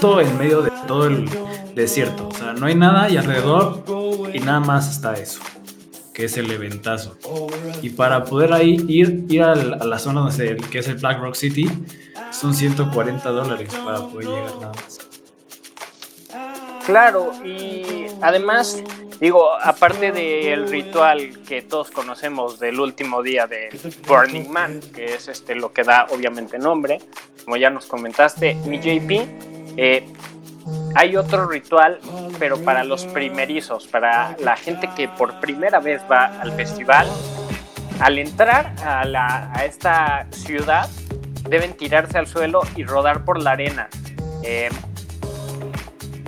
todo 0.00 0.20
en 0.20 0.36
medio 0.38 0.62
de 0.62 0.70
todo 0.86 1.06
el 1.06 1.28
desierto, 1.74 2.28
o 2.28 2.34
sea, 2.34 2.52
no 2.52 2.66
hay 2.66 2.74
nada 2.74 3.08
y 3.08 3.16
alrededor 3.16 3.84
y 4.32 4.40
nada 4.40 4.60
más 4.60 4.90
está 4.90 5.14
eso 5.14 5.40
que 6.20 6.26
es 6.26 6.36
el 6.36 6.50
eventazo. 6.50 7.16
Y 7.80 7.88
para 7.88 8.26
poder 8.26 8.52
ahí 8.52 8.76
ir, 8.88 9.24
ir 9.30 9.42
a 9.42 9.54
la, 9.54 9.98
zona 9.98 10.20
donde 10.20 10.58
que 10.70 10.80
es 10.80 10.88
el 10.88 10.96
Black 10.96 11.18
Rock 11.18 11.34
City, 11.34 11.66
son 12.30 12.52
140 12.52 13.26
dólares 13.30 13.74
para 13.82 14.00
poder 14.00 14.28
llegar 14.28 14.54
nada 14.56 14.72
más. 14.74 14.98
Claro, 16.84 17.32
y 17.42 18.04
además, 18.20 18.82
digo, 19.18 19.50
aparte 19.58 20.12
del 20.12 20.68
ritual 20.68 21.42
que 21.48 21.62
todos 21.62 21.90
conocemos 21.90 22.60
del 22.60 22.80
último 22.80 23.22
día 23.22 23.46
de 23.46 23.70
Burning 24.06 24.50
Man, 24.50 24.80
que 24.94 25.14
es 25.14 25.26
este 25.28 25.54
lo 25.54 25.72
que 25.72 25.84
da 25.84 26.06
obviamente 26.10 26.58
nombre, 26.58 26.98
como 27.46 27.56
ya 27.56 27.70
nos 27.70 27.86
comentaste, 27.86 28.56
mi 28.66 28.78
JP, 28.78 29.26
eh, 29.78 30.04
hay 30.94 31.16
otro 31.16 31.46
ritual, 31.46 32.00
pero 32.38 32.58
para 32.62 32.84
los 32.84 33.04
primerizos, 33.06 33.86
para 33.86 34.36
la 34.38 34.56
gente 34.56 34.88
que 34.96 35.08
por 35.08 35.40
primera 35.40 35.80
vez 35.80 36.02
va 36.10 36.26
al 36.40 36.52
festival. 36.52 37.08
Al 38.00 38.18
entrar 38.18 38.74
a, 38.82 39.64
esta 39.64 40.26
ciudad, 40.30 40.88
deben 41.48 41.74
tirarse 41.74 42.18
al 42.18 42.26
suelo 42.26 42.62
y 42.76 42.84
rodar 42.84 43.24
por 43.24 43.42
la 43.42 43.52
arena. 43.52 43.88
Eh, 44.42 44.70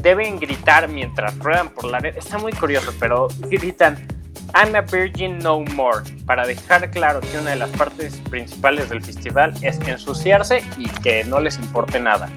deben 0.03 0.39
gritar 0.39 0.89
mientras 0.89 1.39
ruedan 1.39 1.71
por 1.71 1.85
la 1.85 1.99
arena. 1.99 2.19
Está 2.19 2.39
muy 2.39 2.53
curioso, 2.53 2.93
pero 3.01 3.29
gritan 3.49 4.07
I'm 4.55 4.75
Virgin 4.91 5.39
No 5.39 5.61
More, 5.61 6.03
para 6.27 6.47
dejar 6.47 6.91
claro 6.91 7.21
que 7.21 7.39
una 7.39 7.51
de 7.51 7.57
las 7.57 7.71
partes 7.71 8.17
principales 8.29 8.91
del 8.91 9.03
festival 9.03 9.55
es 9.63 9.81
ensuciarse 9.89 10.63
y 10.77 10.89
que 11.01 11.25
no 11.25 11.41
les 11.41 11.59
importe 11.59 11.99
nada. 11.99 12.29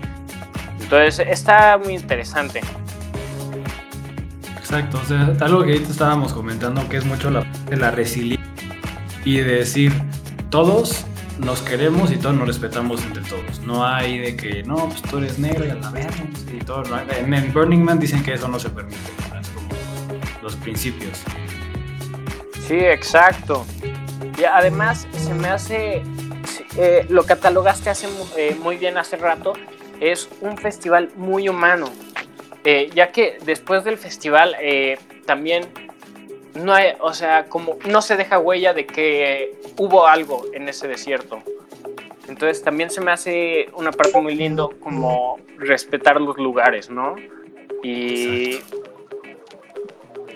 Entonces 0.81 1.27
está 1.27 1.77
muy 1.77 1.95
interesante. 1.95 2.61
Exacto, 4.57 4.99
o 5.01 5.05
sea, 5.05 5.33
algo 5.41 5.63
que 5.63 5.73
ahorita 5.73 5.91
estábamos 5.91 6.33
comentando 6.33 6.87
que 6.89 6.97
es 6.97 7.05
mucho 7.05 7.29
la, 7.29 7.45
la 7.69 7.91
resiliencia 7.91 8.45
y 9.23 9.37
de 9.37 9.57
decir, 9.57 9.91
todos 10.49 11.05
nos 11.39 11.61
queremos 11.61 12.11
y 12.11 12.17
todos 12.17 12.35
nos 12.35 12.47
respetamos 12.47 13.03
entre 13.03 13.23
todos. 13.23 13.59
No 13.61 13.85
hay 13.85 14.19
de 14.19 14.35
que, 14.35 14.63
no, 14.63 14.75
pues 14.75 15.01
tú 15.01 15.17
eres 15.17 15.39
negro 15.39 15.65
y 15.65 15.67
la 15.67 15.89
vemos 15.91 16.45
y 16.51 16.57
todo. 16.59 16.83
En, 17.09 17.53
Burning 17.53 17.83
Man 17.83 17.99
dicen 17.99 18.23
que 18.23 18.33
eso 18.33 18.47
no 18.47 18.59
se 18.59 18.69
permite, 18.69 18.97
es 19.39 19.49
como 19.49 19.67
los 20.41 20.55
principios. 20.57 21.19
Sí, 22.67 22.77
exacto. 22.77 23.65
Y 24.39 24.43
además 24.43 25.07
se 25.17 25.33
me 25.33 25.49
hace, 25.49 26.03
eh, 26.77 27.05
lo 27.09 27.23
catalogaste 27.23 27.89
hace 27.89 28.07
eh, 28.37 28.57
muy 28.61 28.77
bien 28.77 28.97
hace 28.97 29.17
rato, 29.17 29.53
es 29.99 30.29
un 30.41 30.57
festival 30.57 31.09
muy 31.15 31.49
humano, 31.49 31.87
eh, 32.63 32.89
ya 32.93 33.11
que 33.11 33.37
después 33.45 33.83
del 33.83 33.97
festival 33.97 34.55
eh, 34.59 34.97
también 35.25 35.65
no 36.55 36.73
hay, 36.73 36.93
o 36.99 37.13
sea, 37.13 37.45
como 37.45 37.77
no 37.85 38.01
se 38.01 38.15
deja 38.15 38.39
huella 38.39 38.73
de 38.73 38.85
que 38.85 39.55
hubo 39.77 40.07
algo 40.07 40.45
en 40.53 40.69
ese 40.69 40.87
desierto. 40.87 41.41
Entonces 42.27 42.63
también 42.63 42.89
se 42.89 43.01
me 43.01 43.11
hace 43.11 43.69
una 43.73 43.91
parte 43.91 44.19
muy 44.19 44.35
lindo 44.35 44.73
como 44.79 45.37
respetar 45.57 46.19
los 46.19 46.37
lugares, 46.37 46.89
¿no? 46.89 47.15
Y 47.83 48.59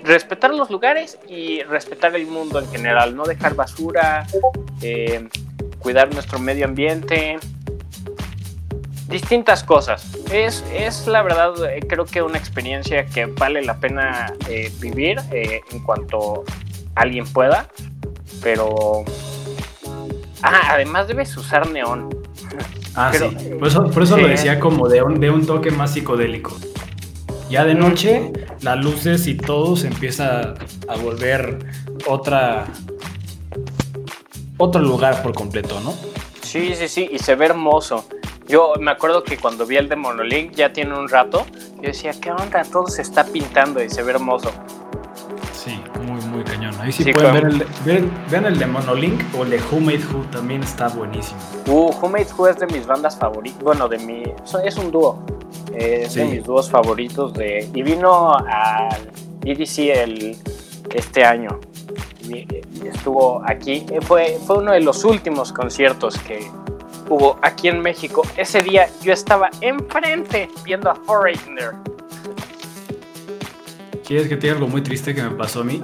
respetar 0.03 0.53
los 0.53 0.69
lugares 0.69 1.17
y 1.27 1.63
respetar 1.63 2.15
el 2.15 2.27
mundo 2.27 2.59
en 2.59 2.69
general, 2.69 3.15
no 3.15 3.23
dejar 3.23 3.55
basura, 3.55 4.27
eh, 4.81 5.27
cuidar 5.79 6.13
nuestro 6.13 6.39
medio 6.39 6.65
ambiente, 6.65 7.39
distintas 9.09 9.63
cosas. 9.63 10.15
Es, 10.31 10.63
es 10.71 11.07
la 11.07 11.21
verdad, 11.23 11.53
eh, 11.65 11.79
creo 11.87 12.05
que 12.05 12.21
una 12.21 12.37
experiencia 12.37 13.05
que 13.05 13.25
vale 13.25 13.61
la 13.63 13.77
pena 13.77 14.33
eh, 14.47 14.71
vivir 14.79 15.19
eh, 15.31 15.61
en 15.71 15.79
cuanto 15.83 16.43
alguien 16.95 17.25
pueda, 17.25 17.67
pero... 18.41 19.03
Ah, 20.41 20.61
además 20.69 21.07
debes 21.07 21.35
usar 21.35 21.69
neón. 21.69 22.09
Ah, 22.95 23.11
sí. 23.13 23.25
Por 23.57 23.67
eso, 23.67 23.89
por 23.89 24.03
eso 24.03 24.17
lo 24.17 24.27
decía 24.27 24.59
como 24.59 24.87
de 24.87 25.01
un, 25.01 25.19
de 25.19 25.29
un 25.29 25.45
toque 25.45 25.71
más 25.71 25.93
psicodélico. 25.93 26.55
Ya 27.49 27.65
de 27.65 27.73
noche, 27.73 28.31
las 28.61 28.77
luces 28.77 29.27
y 29.27 29.35
todo 29.35 29.75
se 29.75 29.87
empieza 29.87 30.53
a 30.87 30.95
volver 31.01 31.59
otra. 32.07 32.67
otro 34.57 34.81
lugar 34.81 35.23
por 35.23 35.33
completo, 35.33 35.79
¿no? 35.81 35.93
Sí, 36.41 36.73
sí, 36.75 36.87
sí, 36.87 37.09
y 37.11 37.19
se 37.19 37.35
ve 37.35 37.47
hermoso. 37.47 38.05
Yo 38.49 38.73
me 38.79 38.89
acuerdo 38.89 39.23
que 39.23 39.37
cuando 39.37 39.67
vi 39.67 39.77
el 39.77 39.87
de 39.87 39.95
Monolink 39.95 40.53
ya 40.53 40.73
tiene 40.73 40.97
un 40.97 41.07
rato, 41.07 41.45
yo 41.75 41.83
decía, 41.83 42.13
¿qué 42.19 42.31
onda? 42.31 42.63
Todo 42.63 42.87
se 42.87 43.03
está 43.03 43.23
pintando 43.23 43.81
y 43.83 43.91
se 43.91 44.01
ve 44.01 44.13
hermoso. 44.13 44.51
Sí, 45.53 45.79
muy, 46.03 46.19
muy 46.21 46.43
cañón. 46.43 46.73
Ahí 46.81 46.91
sí, 46.91 47.13
pueden 47.13 47.31
ver 47.31 47.45
el, 47.45 47.59
de, 47.59 48.09
vean 48.31 48.45
el 48.45 48.57
de 48.57 48.65
Monolink 48.65 49.21
o 49.37 49.43
el 49.43 49.51
de 49.51 49.61
Who 49.71 49.79
Made 49.81 50.01
Who, 50.11 50.23
también 50.31 50.63
está 50.63 50.87
buenísimo. 50.87 51.39
Uh, 51.67 51.91
Who 52.01 52.09
Made 52.09 52.25
Who 52.35 52.47
es 52.47 52.57
de 52.57 52.65
mis 52.65 52.87
bandas 52.87 53.19
favoritas, 53.19 53.61
bueno, 53.61 53.87
de 53.87 53.99
mi, 53.99 54.23
es 54.63 54.77
un 54.77 54.89
dúo, 54.89 55.23
es 55.75 56.15
de 56.15 56.25
mis 56.25 56.43
dúos 56.43 56.71
favoritos 56.71 57.35
de, 57.35 57.69
y 57.71 57.83
vino 57.83 58.33
al 58.33 59.11
EDC 59.45 59.77
el, 59.95 60.37
este 60.89 61.23
año. 61.23 61.59
estuvo 62.83 63.43
aquí. 63.45 63.85
Fue, 64.01 64.39
fue 64.47 64.57
uno 64.57 64.71
de 64.71 64.79
los 64.79 65.03
últimos 65.03 65.53
conciertos 65.53 66.17
que 66.17 66.49
hubo 67.09 67.37
aquí 67.41 67.67
en 67.67 67.81
México. 67.81 68.21
Ese 68.37 68.61
día 68.61 68.87
yo 69.01 69.11
estaba 69.11 69.49
enfrente 69.61 70.49
viendo 70.63 70.89
a 70.89 70.95
Foreigner. 70.95 71.73
¿Quieres 74.05 74.27
que 74.27 74.37
te 74.37 74.47
diga 74.47 74.53
algo 74.53 74.67
muy 74.67 74.81
triste 74.81 75.13
que 75.13 75.21
me 75.21 75.31
pasó 75.31 75.61
a 75.61 75.63
mí? 75.63 75.83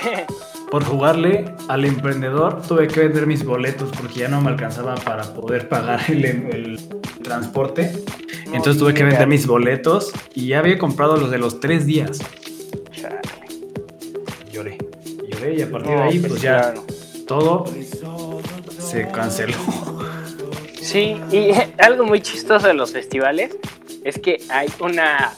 ¿Qué? 0.00 0.24
Por 0.70 0.84
jugarle 0.84 1.54
al 1.68 1.84
emprendedor 1.84 2.62
tuve 2.62 2.88
que 2.88 3.00
vender 3.00 3.26
mis 3.26 3.44
boletos 3.44 3.90
porque 3.96 4.20
ya 4.20 4.28
no 4.28 4.40
me 4.40 4.50
alcanzaba 4.50 4.94
para 4.96 5.22
poder 5.34 5.68
pagar 5.68 6.00
el, 6.08 6.80
transporte. 7.22 7.92
Entonces 8.52 8.78
tuve 8.78 8.94
que 8.94 9.04
vender 9.04 9.26
mis 9.26 9.46
boletos 9.46 10.12
y 10.34 10.48
ya 10.48 10.60
había 10.60 10.78
comprado 10.78 11.16
los 11.16 11.30
de 11.30 11.38
los 11.38 11.60
tres 11.60 11.86
días. 11.86 12.20
Lloré. 14.52 14.78
Lloré 15.28 15.54
y 15.56 15.62
a 15.62 15.70
partir 15.70 15.90
de 15.90 16.02
ahí 16.02 16.18
pues, 16.20 16.32
pues 16.32 16.42
ya 16.42 16.74
todo 17.26 17.64
se 18.78 19.08
canceló. 19.08 19.56
Sí, 20.86 21.20
y 21.32 21.50
algo 21.82 22.04
muy 22.04 22.20
chistoso 22.20 22.68
de 22.68 22.74
los 22.74 22.92
festivales 22.92 23.56
es 24.04 24.20
que 24.20 24.40
hay 24.48 24.68
una 24.78 25.32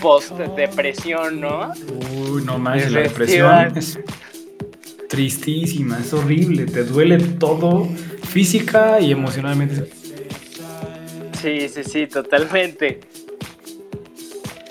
post-depresión, 0.00 1.40
¿no? 1.40 1.72
Uy, 2.12 2.44
no 2.44 2.56
más, 2.56 2.88
la 2.92 3.00
depresión 3.00 3.76
es 3.76 3.98
tristísima, 5.08 5.98
es 5.98 6.12
horrible, 6.12 6.66
te 6.66 6.84
duele 6.84 7.18
todo 7.18 7.88
física 8.28 9.00
y 9.00 9.10
emocionalmente. 9.10 9.90
Sí, 11.42 11.68
sí, 11.68 11.82
sí, 11.82 12.06
totalmente. 12.06 13.00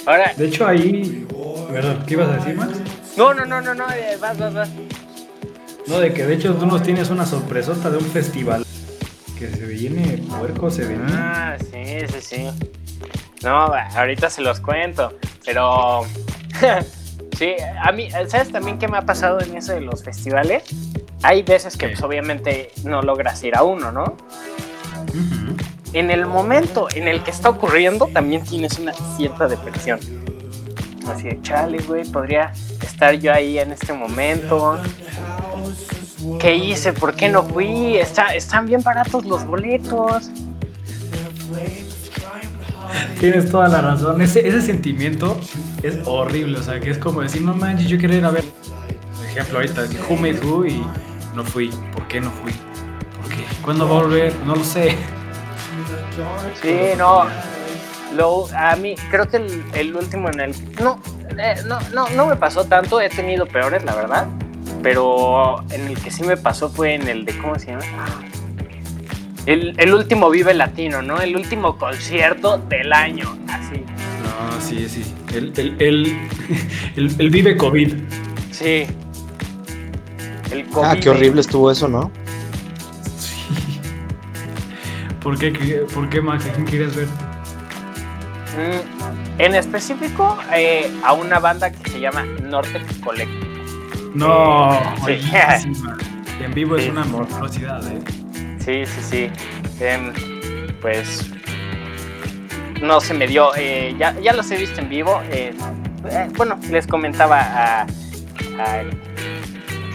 Ahora. 0.06 0.34
De 0.38 0.46
hecho, 0.46 0.66
ahí. 0.66 1.28
¿Verdad? 1.72 2.06
¿Qué 2.06 2.14
ibas 2.14 2.30
a 2.30 2.38
decir, 2.38 2.56
Max? 2.56 2.78
No, 3.18 3.34
no, 3.34 3.46
no, 3.46 3.60
no, 3.60 3.76
no, 3.76 3.84
eh, 3.92 4.18
vas, 4.22 4.38
vas, 4.38 4.54
vas. 4.54 4.70
No, 5.88 6.00
de 6.00 6.14
que 6.14 6.26
de 6.26 6.36
hecho 6.36 6.54
tú 6.56 6.66
nos 6.66 6.84
tienes 6.84 7.10
una 7.10 7.26
sorpresota 7.26 7.90
de 7.90 7.98
un 7.98 8.06
festival 8.06 8.66
que 9.36 9.50
se 9.50 9.66
viene 9.66 10.24
puerco, 10.40 10.72
se 10.72 10.88
viene. 10.88 11.06
Ah, 11.12 11.58
sí, 11.60 12.08
sí, 12.08 12.22
sí. 12.22 12.48
No, 13.44 13.66
ahorita 13.96 14.30
se 14.30 14.42
los 14.42 14.60
cuento, 14.60 15.14
pero 15.46 16.04
sí, 17.38 17.56
a 17.80 17.92
mí, 17.92 18.10
¿sabes 18.28 18.52
también 18.52 18.80
qué 18.80 18.88
me 18.88 18.98
ha 18.98 19.04
pasado 19.04 19.40
en 19.42 19.56
eso 19.56 19.74
de 19.74 19.82
los 19.82 20.04
festivales? 20.04 20.64
Hay 21.22 21.44
veces 21.44 21.78
que 21.78 21.90
pues, 21.90 22.02
obviamente 22.02 22.72
no 22.84 23.02
logras 23.02 23.44
ir 23.44 23.56
a 23.56 23.64
uno, 23.64 23.92
¿no? 23.92 24.18
En 25.94 26.12
el 26.12 26.26
momento 26.26 26.88
en 26.94 27.08
el 27.08 27.24
que 27.24 27.32
está 27.32 27.50
ocurriendo 27.50 28.08
también 28.08 28.44
tienes 28.44 28.80
una 28.80 28.94
cierta 29.16 29.48
depresión. 29.48 30.00
Así 31.08 31.24
de, 31.24 31.42
chale, 31.42 31.78
güey, 31.80 32.04
podría 32.04 32.52
estar 32.82 33.14
yo 33.16 33.32
ahí 33.32 33.60
en 33.60 33.72
este 33.72 33.94
momento. 33.94 34.80
¿Qué 36.40 36.56
hice? 36.56 36.94
¿Por 36.94 37.16
qué 37.16 37.30
no 37.30 37.44
fui? 37.44 37.98
Está, 37.98 38.36
están 38.36 38.66
bien 38.66 38.82
baratos 38.82 39.26
los 39.26 39.46
boletos. 39.46 40.30
Tienes 43.20 43.50
toda 43.50 43.68
la 43.68 43.82
razón. 43.82 44.22
Ese, 44.22 44.48
ese 44.48 44.62
sentimiento 44.62 45.40
es 45.84 45.98
horrible. 46.06 46.60
O 46.60 46.64
sea, 46.64 46.80
que 46.80 46.92
es 46.92 46.98
como 46.98 47.22
decir, 47.22 47.42
no 47.42 47.54
manches, 47.54 47.88
yo 47.88 47.98
quería 47.98 48.18
ir 48.18 48.26
a 48.26 48.32
ver. 48.32 48.44
Por 49.16 49.26
ejemplo, 49.26 49.58
ahorita, 49.60 49.84
Who 50.10 50.16
Made 50.18 50.40
Who 50.40 50.66
y 50.66 50.86
no 51.36 51.44
fui. 51.44 51.70
¿Por 51.94 52.08
qué 52.08 52.22
no 52.22 52.32
fui? 52.32 52.52
¿Por 53.22 53.30
qué? 53.30 53.44
¿Cuándo 53.62 53.88
va 53.88 54.00
a 54.00 54.04
volver? 54.04 54.34
No 54.46 54.56
lo 54.56 54.64
sé. 54.64 54.96
Sí, 56.62 56.78
no. 56.98 57.26
Lo, 58.16 58.48
a 58.56 58.76
mí, 58.78 58.96
creo 59.12 59.28
que 59.28 59.38
el, 59.74 59.96
último 59.96 60.30
en 60.30 60.40
el. 60.40 60.76
No, 60.82 61.02
eh, 61.38 61.56
no, 61.66 61.80
no, 61.94 62.08
no 62.10 62.28
me 62.28 62.36
pasó 62.36 62.66
tanto. 62.66 63.02
He 63.02 63.10
tenido 63.10 63.46
peores, 63.46 63.84
la 63.84 63.96
verdad. 63.96 64.28
Pero 64.86 65.64
en 65.72 65.88
el 65.88 66.00
que 66.00 66.12
sí 66.12 66.22
me 66.22 66.38
pasó 66.38 66.70
fue 66.70 66.94
en 66.94 67.08
el 67.08 67.26
de. 67.26 67.36
¿Cómo 67.40 67.58
se 67.58 67.72
llama? 67.72 67.86
El, 69.48 69.92
último 69.92 70.30
Vive 70.30 70.54
Latino, 70.54 71.02
¿no? 71.02 71.20
El 71.20 71.36
último 71.36 71.76
concierto 71.80 72.60
del 72.60 72.94
año, 72.94 73.36
así. 73.48 73.82
No, 74.22 74.62
sí, 74.62 74.88
sí. 74.88 75.04
El, 75.34 75.76
el, 75.80 77.30
Vive 77.32 77.58
COVID. 77.58 77.96
Sí. 78.52 78.86
El 80.52 80.68
COVID. 80.68 80.86
Ah, 80.86 80.96
qué 81.02 81.10
horrible 81.10 81.42
estuvo 81.42 81.72
eso, 81.72 81.88
¿no? 81.88 82.12
Sí. 83.18 83.80
¿Por 85.20 85.40
qué, 85.40 85.50
por 85.96 86.08
qué 86.12 86.22
Max? 86.22 86.46
quién 86.54 86.68
quieres 86.68 86.96
ver? 86.96 87.08
Mm, 88.56 89.42
en 89.42 89.56
específico, 89.56 90.38
eh, 90.56 90.92
a 91.04 91.14
una 91.14 91.40
banda 91.40 91.72
que 91.72 91.90
se 91.90 92.00
llama 92.00 92.24
Norte 92.44 92.86
Collective. 93.04 93.45
No, 94.16 94.80
sí. 95.06 95.20
En 96.42 96.54
vivo 96.54 96.78
es 96.78 96.90
una 96.90 97.04
monstruosidad, 97.06 97.86
¿eh? 97.92 98.00
Sí, 98.60 98.86
sí, 98.86 99.02
sí. 99.02 99.30
Em, 99.84 100.14
pues 100.82 101.30
no 102.82 103.02
se 103.02 103.14
me 103.14 103.28
dio. 103.28 103.52
Eh, 103.56 103.96
ya, 103.98 104.18
ya 104.20 104.34
los 104.34 104.50
he 104.52 104.58
visto 104.58 104.80
en 104.80 104.90
vivo. 104.90 105.22
Eh, 105.32 105.54
eh, 106.10 106.28
bueno, 106.38 106.58
les 106.70 106.88
comentaba 106.88 107.40
a, 107.42 107.86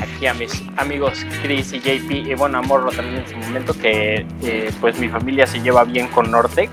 aquí 0.00 0.26
a 0.26 0.34
mis 0.34 0.62
amigos 0.76 1.24
Chris 1.42 1.72
y 1.72 1.80
JP 1.80 2.10
y 2.10 2.34
bueno, 2.34 2.58
a 2.58 2.62
Morro 2.62 2.90
también 2.90 3.22
en 3.22 3.28
su 3.28 3.36
momento 3.36 3.74
que 3.74 4.26
pues 4.80 4.98
mi 4.98 5.08
familia 5.08 5.46
se 5.46 5.60
lleva 5.60 5.84
bien 5.84 6.08
con 6.08 6.30
Nortec 6.30 6.70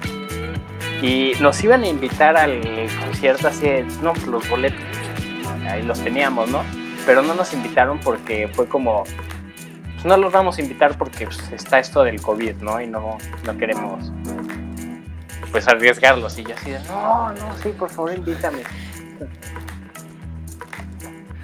y 1.02 1.34
nos 1.40 1.64
iban 1.64 1.84
a 1.84 1.88
invitar 1.88 2.36
al 2.36 2.62
concierto 3.00 3.48
así, 3.48 3.68
no, 4.02 4.14
los 4.30 4.50
boletos, 4.50 4.80
ahí 5.70 5.84
los 5.84 6.04
teníamos, 6.04 6.50
¿no? 6.50 6.64
Pero 7.08 7.24
no 7.24 7.34
nos 7.34 7.54
invitaron 7.54 8.00
porque 8.02 8.50
fue 8.54 8.68
como 8.68 9.04
pues, 9.04 10.06
no 10.06 10.18
los 10.18 10.32
vamos 10.32 10.60
a 10.60 10.62
invitar 10.62 10.96
porque 10.98 11.26
pues, 11.26 11.52
está 11.54 11.80
esto 11.80 12.04
del 12.04 12.22
COVID, 12.22 12.58
¿no? 12.58 12.80
Y 12.80 12.86
no, 12.86 13.18
no 13.46 13.58
queremos 13.58 14.12
pues 15.52 15.68
arriesgarlos. 15.70 16.38
Y 16.38 16.44
yo 16.44 16.54
así 16.54 16.72
de, 16.72 16.80
no, 16.82 17.32
no, 17.32 17.58
sí, 17.64 17.70
por 17.70 17.90
favor, 17.90 18.14
invítame. 18.14 18.60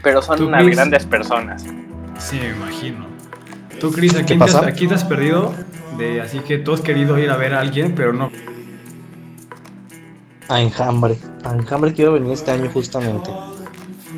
Pero 0.03 0.21
son 0.21 0.43
unas 0.43 0.67
grandes 0.67 1.05
personas. 1.05 1.63
Sí, 2.19 2.37
me 2.39 2.49
imagino. 2.49 3.07
Tú, 3.79 3.91
Cris, 3.91 4.15
aquí, 4.15 4.37
te 4.37 4.43
has, 4.43 4.55
aquí 4.55 4.85
te 4.85 4.95
has 4.95 5.05
perdido 5.05 5.53
de, 5.97 6.19
así 6.19 6.39
que 6.39 6.57
tú 6.57 6.73
has 6.73 6.81
querido 6.81 7.17
ir 7.17 7.31
a 7.31 7.37
ver 7.37 7.53
a 7.53 7.61
alguien, 7.61 7.95
pero 7.95 8.11
no. 8.11 8.29
A 10.49 10.61
Enjambre. 10.61 11.17
A 11.45 11.53
Enjambre 11.53 11.93
quiero 11.93 12.11
venir 12.11 12.33
este 12.33 12.51
año 12.51 12.69
justamente. 12.69 13.31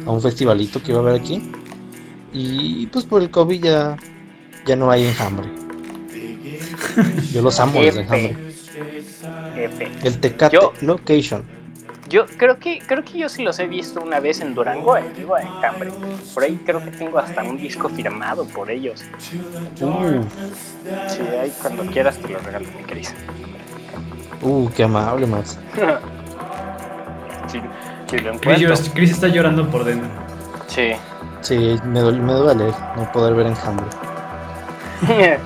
A 0.05 0.11
un 0.11 0.21
festivalito 0.21 0.81
que 0.81 0.91
iba 0.91 0.99
a 0.99 1.03
haber 1.03 1.21
aquí. 1.21 1.51
Y 2.33 2.87
pues 2.87 3.05
por 3.05 3.21
el 3.21 3.29
COVID 3.29 3.63
ya 3.63 3.97
ya 4.65 4.75
no 4.75 4.89
hay 4.91 5.05
enjambre. 5.05 5.47
Yo 7.31 7.41
los 7.41 7.59
amo 7.59 7.81
los 7.81 7.95
enjambre. 7.95 8.35
El 10.03 10.19
Tecate 10.19 10.57
Location. 10.81 11.43
Yo 12.09 12.25
creo 12.37 12.59
que 12.59 12.79
creo 12.85 13.03
que 13.03 13.17
yo 13.17 13.29
sí 13.29 13.43
los 13.43 13.57
he 13.59 13.67
visto 13.67 14.01
una 14.01 14.19
vez 14.19 14.39
en 14.41 14.53
Durango, 14.53 14.95
en. 14.97 15.05
Por 16.33 16.43
ahí 16.43 16.59
creo 16.65 16.83
que 16.83 16.91
tengo 16.91 17.17
hasta 17.17 17.43
un 17.43 17.57
disco 17.57 17.89
firmado 17.89 18.45
por 18.45 18.69
ellos. 18.69 19.03
Uh. 19.81 20.23
Sí, 21.07 21.21
ahí 21.41 21.51
cuando 21.61 21.83
quieras 21.85 22.17
te 22.17 22.29
lo 22.29 22.39
regalo, 22.39 22.67
mi 22.77 22.83
Cris. 22.83 23.13
Uh, 24.41 24.69
qué 24.69 24.83
amable, 24.83 25.25
Max. 25.25 25.57
sí, 27.51 27.59
lo 28.11 28.39
Chris, 28.93 29.11
está 29.11 29.27
llorando 29.27 29.69
por 29.69 29.83
dentro. 29.83 30.09
Sí. 30.67 30.91
Sí, 31.41 31.77
me, 31.85 31.99
duele, 31.99 32.19
me 32.19 32.33
duele 32.33 32.65
no 32.95 33.11
poder 33.11 33.35
ver 33.35 33.47
enjambre. 33.47 33.85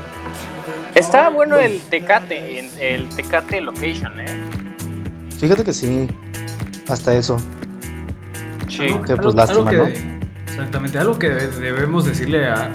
Está 0.96 1.30
bueno 1.30 1.58
el 1.58 1.80
Tecate, 1.82 2.60
el 2.80 3.10
Tecate 3.10 3.62
Location, 3.62 4.20
¿eh? 4.20 4.26
Fíjate 5.40 5.64
que 5.64 5.74
sí, 5.74 6.08
hasta 6.88 7.14
eso. 7.14 7.38
Sí. 8.68 8.88
Que 9.06 9.16
pues 9.16 9.36
lástima, 9.36 9.72
¿no? 9.72 9.88
Exactamente, 10.46 11.00
algo 11.00 11.18
que 11.18 11.30
debemos 11.30 12.06
decirle 12.06 12.48
a... 12.48 12.72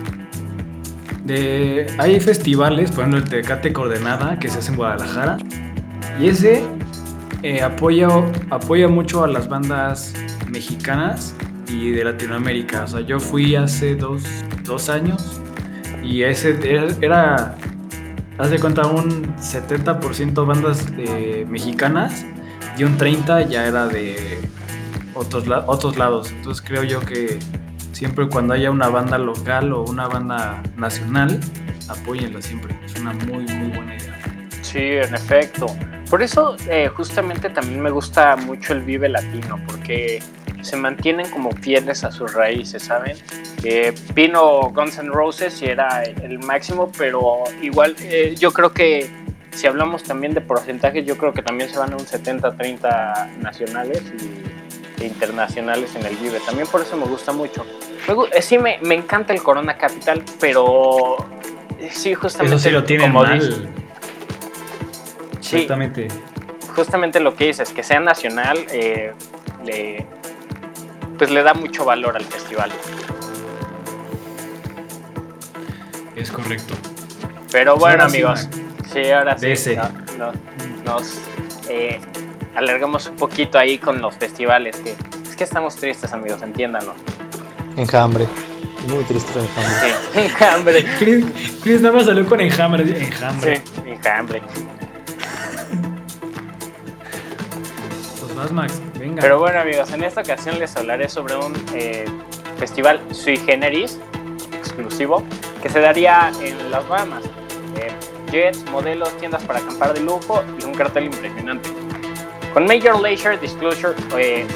De, 1.24 1.86
hay 1.98 2.20
festivales, 2.20 2.90
por 2.90 3.00
ejemplo 3.00 3.18
el 3.18 3.28
Tecate 3.28 3.72
Coordenada, 3.72 4.38
que 4.38 4.48
se 4.48 4.58
hace 4.58 4.70
en 4.70 4.76
Guadalajara, 4.76 5.38
y 6.20 6.28
ese 6.28 6.64
eh, 7.44 7.60
apoya, 7.60 8.08
apoya 8.48 8.88
mucho 8.88 9.22
a 9.22 9.28
las 9.28 9.48
bandas 9.50 10.14
mexicanas 10.48 11.34
y 11.68 11.90
de 11.90 12.02
Latinoamérica. 12.02 12.84
O 12.84 12.88
sea, 12.88 13.00
yo 13.02 13.20
fui 13.20 13.54
hace 13.54 13.94
dos, 13.96 14.22
dos 14.64 14.88
años 14.88 15.42
y 16.02 16.22
ese 16.22 16.58
era, 17.02 17.54
haz 18.38 18.50
de 18.50 18.58
cuenta, 18.58 18.86
un 18.86 19.36
70% 19.36 20.46
bandas 20.46 20.86
eh, 20.96 21.44
mexicanas 21.46 22.24
y 22.78 22.84
un 22.84 22.96
30% 22.96 23.46
ya 23.50 23.66
era 23.66 23.88
de 23.88 24.38
otros, 25.12 25.44
otros 25.66 25.98
lados. 25.98 26.30
Entonces 26.30 26.64
creo 26.66 26.82
yo 26.82 27.00
que 27.00 27.38
siempre 27.92 28.26
cuando 28.26 28.54
haya 28.54 28.70
una 28.70 28.88
banda 28.88 29.18
local 29.18 29.74
o 29.74 29.82
una 29.82 30.08
banda 30.08 30.62
nacional, 30.78 31.38
apóyenla 31.90 32.40
siempre. 32.40 32.74
Es 32.86 32.98
una 32.98 33.12
muy, 33.12 33.44
muy 33.44 33.68
buena 33.68 33.96
idea. 33.96 34.18
Sí, 34.62 34.78
en 34.78 35.14
efecto. 35.14 35.66
Por 36.14 36.22
eso 36.22 36.56
eh, 36.70 36.88
justamente 36.94 37.50
también 37.50 37.80
me 37.82 37.90
gusta 37.90 38.36
mucho 38.36 38.72
el 38.72 38.82
Vive 38.82 39.08
Latino, 39.08 39.60
porque 39.66 40.22
se 40.62 40.76
mantienen 40.76 41.28
como 41.28 41.50
fieles 41.50 42.04
a 42.04 42.12
sus 42.12 42.32
raíces, 42.34 42.84
¿saben? 42.84 43.16
Eh, 43.64 43.92
vino 44.14 44.70
Guns 44.72 44.96
N' 44.98 45.10
Roses 45.10 45.60
y 45.60 45.64
era 45.64 46.04
el 46.04 46.38
máximo, 46.38 46.92
pero 46.96 47.42
igual 47.60 47.96
eh, 47.98 48.36
yo 48.38 48.52
creo 48.52 48.72
que 48.72 49.10
si 49.50 49.66
hablamos 49.66 50.04
también 50.04 50.34
de 50.34 50.40
porcentajes, 50.40 51.04
yo 51.04 51.18
creo 51.18 51.32
que 51.32 51.42
también 51.42 51.68
se 51.68 51.80
van 51.80 51.92
a 51.92 51.96
un 51.96 52.06
70-30 52.06 53.38
nacionales 53.38 54.00
e 55.00 55.06
internacionales 55.06 55.96
en 55.96 56.06
el 56.06 56.14
Vive. 56.14 56.38
También 56.46 56.68
por 56.68 56.82
eso 56.82 56.96
me 56.96 57.06
gusta 57.06 57.32
mucho. 57.32 57.66
Eh, 58.32 58.40
sí, 58.40 58.56
me, 58.56 58.78
me, 58.82 58.94
encanta 58.94 59.32
el 59.32 59.42
Corona 59.42 59.76
Capital, 59.76 60.22
pero 60.38 61.16
sí, 61.90 62.14
justamente. 62.14 62.54
Eso 62.54 62.68
sí 62.68 62.70
lo 62.70 62.84
tiene 62.84 63.08
mal. 63.08 63.82
Sí, 65.54 66.08
justamente 66.74 67.20
lo 67.20 67.34
que 67.34 67.46
dices, 67.46 67.70
que 67.72 67.82
sea 67.82 68.00
nacional, 68.00 68.58
eh, 68.70 69.12
le, 69.64 70.06
pues 71.18 71.30
le 71.30 71.42
da 71.42 71.54
mucho 71.54 71.84
valor 71.84 72.16
al 72.16 72.24
festival. 72.24 72.70
Es 76.16 76.30
correcto. 76.30 76.74
Pero 77.50 77.76
bueno, 77.76 78.04
amigos, 78.04 78.48
sí, 78.92 79.10
ahora 79.10 79.38
sí. 79.38 79.76
nos 80.84 81.20
eh, 81.68 82.00
alargamos 82.54 83.06
un 83.06 83.16
poquito 83.16 83.58
ahí 83.58 83.78
con 83.78 84.00
los 84.00 84.14
festivales. 84.16 84.76
Que, 84.76 84.96
es 85.28 85.36
que 85.36 85.44
estamos 85.44 85.76
tristes, 85.76 86.12
amigos, 86.12 86.42
entiéndanos. 86.42 86.94
Enjambre. 87.76 88.26
Muy 88.88 89.02
triste 89.04 89.38
enjambre. 89.38 89.94
Sí, 90.12 90.18
enjambre. 90.20 90.84
Chris, 91.62 91.80
nada 91.80 91.96
más 91.96 92.06
salió 92.06 92.26
con 92.26 92.40
enjambre. 92.40 92.82
Enjambre. 93.06 93.56
Sí, 93.56 93.82
enjambre. 93.86 94.42
Más, 98.44 98.52
Max. 98.52 98.82
Venga. 98.98 99.22
Pero 99.22 99.38
bueno, 99.38 99.60
amigos, 99.60 99.90
en 99.92 100.04
esta 100.04 100.20
ocasión 100.20 100.58
les 100.58 100.76
hablaré 100.76 101.08
sobre 101.08 101.34
un 101.36 101.54
eh, 101.74 102.04
festival 102.58 103.00
sui 103.10 103.38
generis 103.38 103.98
exclusivo 104.52 105.22
que 105.62 105.70
se 105.70 105.80
daría 105.80 106.30
en 106.42 106.70
las 106.70 106.86
Bahamas. 106.86 107.24
Eh, 107.78 107.90
jets, 108.30 108.62
modelos, 108.70 109.16
tiendas 109.16 109.42
para 109.44 109.60
acampar 109.60 109.94
de 109.94 110.00
lujo 110.00 110.44
y 110.60 110.64
un 110.64 110.74
cartel 110.74 111.04
impresionante. 111.04 111.70
Con 112.52 112.66
Major 112.66 113.00
Leisure 113.00 113.38
Disclosure 113.38 113.94
eh, 114.18 114.46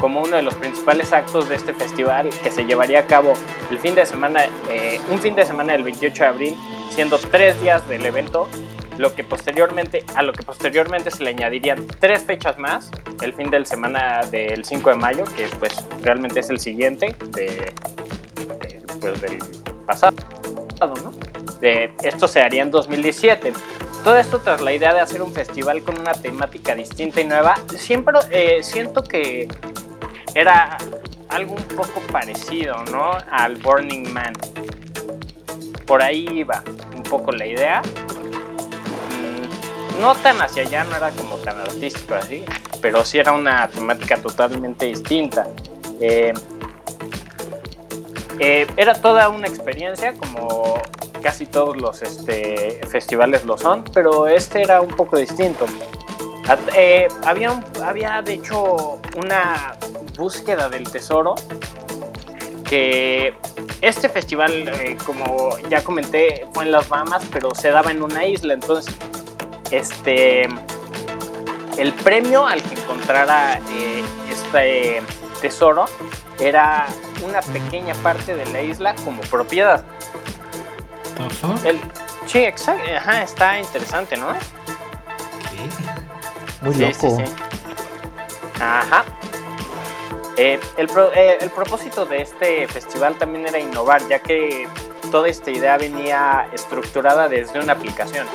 como 0.00 0.22
uno 0.22 0.36
de 0.36 0.42
los 0.42 0.54
principales 0.54 1.12
actos 1.12 1.48
de 1.48 1.54
este 1.54 1.72
festival 1.72 2.30
que 2.42 2.50
se 2.50 2.64
llevaría 2.64 3.00
a 3.00 3.06
cabo 3.06 3.34
el 3.70 3.78
fin 3.78 3.94
de 3.94 4.04
semana, 4.04 4.46
eh, 4.68 5.00
un 5.10 5.20
fin 5.20 5.36
de 5.36 5.46
semana 5.46 5.74
del 5.74 5.84
28 5.84 6.22
de 6.22 6.28
abril, 6.28 6.56
siendo 6.90 7.18
tres 7.18 7.60
días 7.62 7.86
del 7.88 8.04
evento, 8.04 8.48
lo 9.00 9.14
que 9.14 9.24
posteriormente, 9.24 10.04
a 10.14 10.22
lo 10.22 10.34
que 10.34 10.42
posteriormente 10.42 11.10
se 11.10 11.24
le 11.24 11.30
añadirían 11.30 11.86
tres 11.98 12.22
fechas 12.22 12.58
más, 12.58 12.90
el 13.22 13.32
fin 13.32 13.50
de 13.50 13.64
semana 13.64 14.20
del 14.30 14.62
5 14.62 14.90
de 14.90 14.96
mayo, 14.96 15.24
que 15.24 15.48
pues 15.58 15.74
realmente 16.02 16.40
es 16.40 16.50
el 16.50 16.60
siguiente 16.60 17.16
de, 17.28 17.72
pues, 19.00 19.20
del 19.22 19.38
pasado. 19.86 20.16
De, 21.62 21.90
esto 22.02 22.28
se 22.28 22.42
haría 22.42 22.60
en 22.60 22.70
2017. 22.70 23.54
Todo 24.04 24.18
esto 24.18 24.38
tras 24.40 24.60
la 24.60 24.74
idea 24.74 24.92
de 24.92 25.00
hacer 25.00 25.22
un 25.22 25.32
festival 25.32 25.82
con 25.82 25.98
una 25.98 26.12
temática 26.12 26.74
distinta 26.74 27.22
y 27.22 27.24
nueva. 27.24 27.54
Siempre 27.76 28.18
eh, 28.30 28.62
siento 28.62 29.02
que 29.02 29.48
era 30.34 30.76
algo 31.30 31.54
un 31.54 31.64
poco 31.64 32.02
parecido, 32.12 32.76
¿no? 32.90 33.12
Al 33.30 33.56
Burning 33.56 34.12
Man. 34.12 34.34
Por 35.86 36.02
ahí 36.02 36.28
iba 36.30 36.62
un 36.94 37.02
poco 37.02 37.32
la 37.32 37.46
idea. 37.46 37.80
No 39.98 40.14
tan 40.14 40.40
hacia 40.40 40.62
allá, 40.62 40.84
no 40.84 40.96
era 40.96 41.10
como 41.10 41.36
tan 41.36 41.58
artístico 41.60 42.14
así, 42.14 42.44
pero 42.80 43.04
sí 43.04 43.18
era 43.18 43.32
una 43.32 43.68
temática 43.68 44.16
totalmente 44.16 44.86
distinta. 44.86 45.46
Eh, 46.00 46.32
eh, 48.38 48.66
era 48.76 48.94
toda 48.94 49.28
una 49.28 49.46
experiencia, 49.46 50.14
como 50.14 50.80
casi 51.22 51.44
todos 51.44 51.76
los 51.76 52.00
este, 52.02 52.80
festivales 52.90 53.44
lo 53.44 53.58
son, 53.58 53.84
pero 53.92 54.26
este 54.26 54.62
era 54.62 54.80
un 54.80 54.88
poco 54.88 55.18
distinto. 55.18 55.66
Eh, 56.74 57.06
había, 57.24 57.62
había 57.84 58.22
de 58.22 58.34
hecho 58.34 59.00
una 59.16 59.76
búsqueda 60.16 60.68
del 60.68 60.90
tesoro, 60.90 61.34
que 62.64 63.34
este 63.80 64.08
festival, 64.08 64.70
como 65.04 65.58
ya 65.68 65.82
comenté, 65.82 66.46
fue 66.54 66.64
en 66.64 66.72
las 66.72 66.88
Bahamas, 66.88 67.24
pero 67.32 67.54
se 67.54 67.70
daba 67.70 67.90
en 67.90 68.02
una 68.02 68.24
isla, 68.24 68.54
entonces 68.54 68.94
este 69.70 70.48
el 71.76 71.94
premio 71.94 72.46
al 72.46 72.62
que 72.62 72.74
encontrara 72.74 73.58
eh, 73.70 74.04
este 74.28 75.02
tesoro 75.40 75.86
era 76.38 76.86
una 77.24 77.40
pequeña 77.40 77.94
parte 77.96 78.34
de 78.34 78.46
la 78.46 78.62
isla 78.62 78.94
como 79.04 79.22
propiedad. 79.22 79.84
sí, 82.26 82.38
exacto, 82.38 82.84
está 83.22 83.58
interesante, 83.58 84.16
¿no? 84.16 84.34
Muy 86.62 86.74
loco. 86.74 87.22
Ajá. 88.60 89.04
Eh, 90.36 90.58
eh, 90.78 91.38
el, 91.40 91.50
propósito 91.50 92.06
de 92.06 92.22
este 92.22 92.66
festival 92.68 93.16
también 93.16 93.46
era 93.46 93.58
innovar, 93.58 94.06
ya 94.08 94.20
que 94.20 94.68
toda 95.10 95.28
esta 95.28 95.50
idea 95.50 95.76
venía 95.76 96.48
estructurada 96.52 97.28
desde 97.28 97.60
una 97.60 97.74
aplicación. 97.74 98.26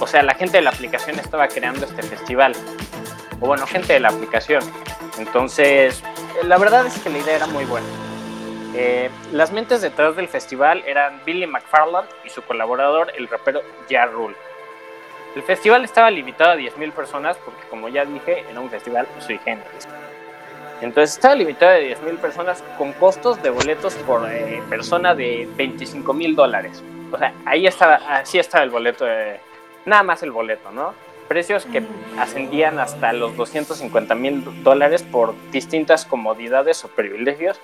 O 0.00 0.06
sea, 0.06 0.22
la 0.22 0.34
gente 0.34 0.58
de 0.58 0.62
la 0.62 0.70
aplicación 0.70 1.18
estaba 1.18 1.48
creando 1.48 1.86
este 1.86 2.02
festival. 2.02 2.52
O 3.40 3.46
bueno, 3.46 3.66
gente 3.66 3.92
de 3.92 4.00
la 4.00 4.08
aplicación. 4.08 4.62
Entonces, 5.18 6.02
la 6.44 6.58
verdad 6.58 6.86
es 6.86 6.98
que 6.98 7.10
la 7.10 7.18
idea 7.18 7.36
era 7.36 7.46
muy 7.46 7.64
buena. 7.64 7.86
Eh, 8.74 9.10
las 9.32 9.50
mentes 9.50 9.80
detrás 9.80 10.14
del 10.14 10.28
festival 10.28 10.84
eran 10.86 11.20
Billy 11.24 11.46
McFarland 11.46 12.08
y 12.24 12.30
su 12.30 12.42
colaborador, 12.42 13.12
el 13.16 13.28
rapero 13.28 13.62
Ja 13.90 14.06
Rule. 14.06 14.36
El 15.34 15.42
festival 15.42 15.84
estaba 15.84 16.10
limitado 16.10 16.50
a 16.50 16.56
10.000 16.56 16.92
personas 16.92 17.36
porque, 17.38 17.62
como 17.68 17.88
ya 17.88 18.04
dije, 18.04 18.44
era 18.50 18.60
un 18.60 18.70
festival 18.70 19.06
sui 19.18 19.38
generis. 19.38 19.88
Entonces 20.80 21.16
estaba 21.16 21.34
limitado 21.34 21.72
a 21.72 21.78
10.000 21.78 22.18
personas 22.18 22.62
con 22.76 22.92
costos 22.92 23.42
de 23.42 23.50
boletos 23.50 23.94
por 23.94 24.30
eh, 24.30 24.62
persona 24.68 25.14
de 25.14 25.48
25 25.56 26.12
mil 26.14 26.36
dólares. 26.36 26.82
O 27.10 27.18
sea, 27.18 27.32
ahí 27.46 27.66
estaba, 27.66 27.96
así 28.08 28.38
estaba 28.38 28.64
el 28.64 28.70
boleto, 28.70 29.06
nada 29.88 30.02
más 30.02 30.22
el 30.22 30.30
boleto, 30.30 30.70
¿no? 30.70 30.94
Precios 31.28 31.66
que 31.66 31.82
ascendían 32.18 32.78
hasta 32.78 33.12
los 33.12 33.36
250 33.36 34.14
mil 34.14 34.62
dólares 34.62 35.02
por 35.02 35.34
distintas 35.50 36.04
comodidades 36.04 36.84
o 36.84 36.88
privilegios 36.88 37.60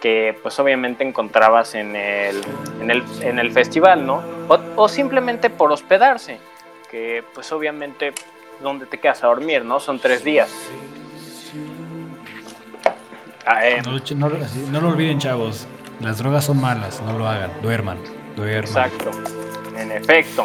que 0.00 0.38
pues 0.42 0.58
obviamente 0.58 1.04
encontrabas 1.04 1.74
en 1.74 1.94
el, 1.94 2.40
en 2.80 2.90
el, 2.90 3.04
en 3.20 3.38
el 3.38 3.52
festival, 3.52 4.06
¿no? 4.06 4.22
O, 4.48 4.58
o, 4.76 4.88
simplemente 4.88 5.50
por 5.50 5.70
hospedarse, 5.72 6.38
que 6.90 7.22
pues 7.34 7.52
obviamente 7.52 8.14
donde 8.62 8.86
te 8.86 8.98
quedas 8.98 9.22
a 9.24 9.26
dormir, 9.26 9.64
¿no? 9.64 9.78
Son 9.78 9.98
tres 9.98 10.24
días. 10.24 10.50
Ah, 13.46 13.66
eh. 13.66 13.82
no, 13.84 14.80
lo 14.80 14.88
olviden, 14.88 15.18
chavos. 15.18 15.66
Las 16.00 16.18
drogas 16.18 16.44
son 16.44 16.60
malas, 16.60 17.00
no 17.02 17.18
lo 17.18 17.28
hagan. 17.28 17.50
Duerman, 17.62 17.98
duerman. 18.36 18.64
Exacto, 18.64 19.10
en 19.76 19.92
efecto. 19.92 20.44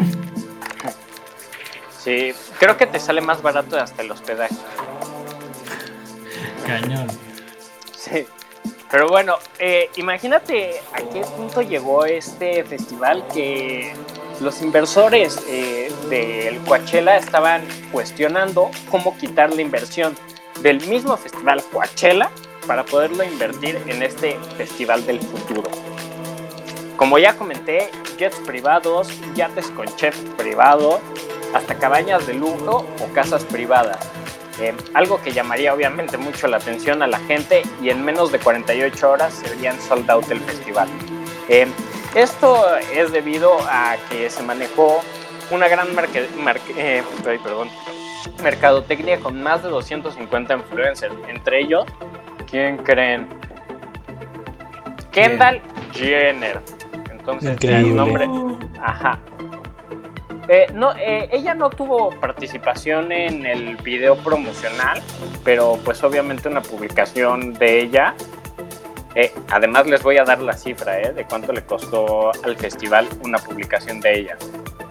Sí, 2.06 2.36
creo 2.60 2.78
que 2.78 2.86
te 2.86 3.00
sale 3.00 3.20
más 3.20 3.42
barato 3.42 3.80
hasta 3.80 4.04
el 4.04 4.12
hospedaje. 4.12 4.54
Cañón. 6.68 7.08
Sí. 7.98 8.28
Pero 8.92 9.10
bueno, 9.10 9.38
eh, 9.58 9.90
imagínate 9.96 10.80
a 10.94 10.98
qué 10.98 11.22
punto 11.22 11.64
llegó 11.64 12.06
este 12.06 12.64
festival 12.64 13.26
que 13.34 13.96
los 14.40 14.62
inversores 14.62 15.44
eh, 15.48 15.92
del 16.08 16.60
Coachella 16.60 17.18
estaban 17.18 17.68
cuestionando 17.92 18.70
cómo 18.92 19.18
quitar 19.18 19.52
la 19.52 19.64
inversión 19.64 20.16
del 20.62 20.86
mismo 20.88 21.18
festival 21.18 21.64
Coachella 21.72 22.30
para 22.68 22.86
poderlo 22.86 23.24
invertir 23.24 23.82
en 23.88 24.04
este 24.04 24.38
festival 24.58 25.04
del 25.08 25.20
futuro. 25.22 25.64
Como 26.98 27.18
ya 27.18 27.36
comenté, 27.36 27.90
jets 28.18 28.38
privados, 28.46 29.10
yates 29.34 29.72
con 29.72 29.88
chef 29.96 30.16
privado, 30.38 31.02
hasta 31.56 31.76
cabañas 31.76 32.28
de 32.28 32.34
lujo 32.34 32.86
o 33.02 33.14
casas 33.14 33.46
privadas. 33.46 33.98
Eh, 34.60 34.74
algo 34.94 35.22
que 35.22 35.32
llamaría 35.32 35.74
obviamente 35.74 36.18
mucho 36.18 36.48
la 36.48 36.58
atención 36.58 37.02
a 37.02 37.08
la 37.08 37.20
gente 37.20 37.64
y 37.82 37.90
en 37.90 38.04
menos 38.04 38.32
de 38.32 38.40
48 38.40 39.10
horas 39.10 39.34
serían 39.34 39.80
sold 39.82 40.10
out 40.12 40.30
el 40.32 40.42
festival. 40.42 40.88
Eh, 41.48 41.68
esto 42.14 42.78
es 42.94 43.12
debido 43.12 43.58
a 43.70 43.96
que 44.10 44.30
se 44.30 44.44
manejó 44.44 45.02
una 45.50 45.68
gran 45.68 45.96
marque, 45.96 46.28
eh, 46.78 47.04
perdón, 47.24 47.70
mercadotecnia 48.44 49.20
con 49.20 49.42
más 49.42 49.64
de 49.64 49.70
250 49.70 50.54
influencers, 50.56 51.14
entre 51.30 51.62
ellos 51.62 51.86
¿Quién 52.50 52.78
creen? 52.78 53.28
Kendall 55.12 55.62
Jenner. 55.94 56.62
Entonces, 57.12 57.58
el 57.64 57.96
nombre. 57.96 58.28
Ajá. 58.82 59.20
Eh, 60.48 60.68
no, 60.74 60.96
eh, 60.96 61.30
ella 61.32 61.56
no 61.56 61.70
tuvo 61.70 62.12
participación 62.20 63.12
en 63.12 63.46
el 63.46 63.78
video 63.78 64.16
promocional, 64.18 65.02
pero 65.44 65.80
pues 65.84 66.04
obviamente 66.04 66.48
una 66.48 66.62
publicación 66.62 67.54
de 67.54 67.82
ella. 67.82 68.16
Eh, 69.16 69.34
además 69.50 69.88
les 69.88 70.04
voy 70.04 70.18
a 70.18 70.24
dar 70.26 70.42
la 70.42 70.54
cifra 70.54 70.94
de 70.94 71.26
cuánto 71.26 71.54
le 71.54 71.64
costó 71.64 72.32
al 72.44 72.58
festival 72.58 73.08
una 73.24 73.40
publicación 73.40 74.02
de 74.02 74.20
ella. 74.20 74.38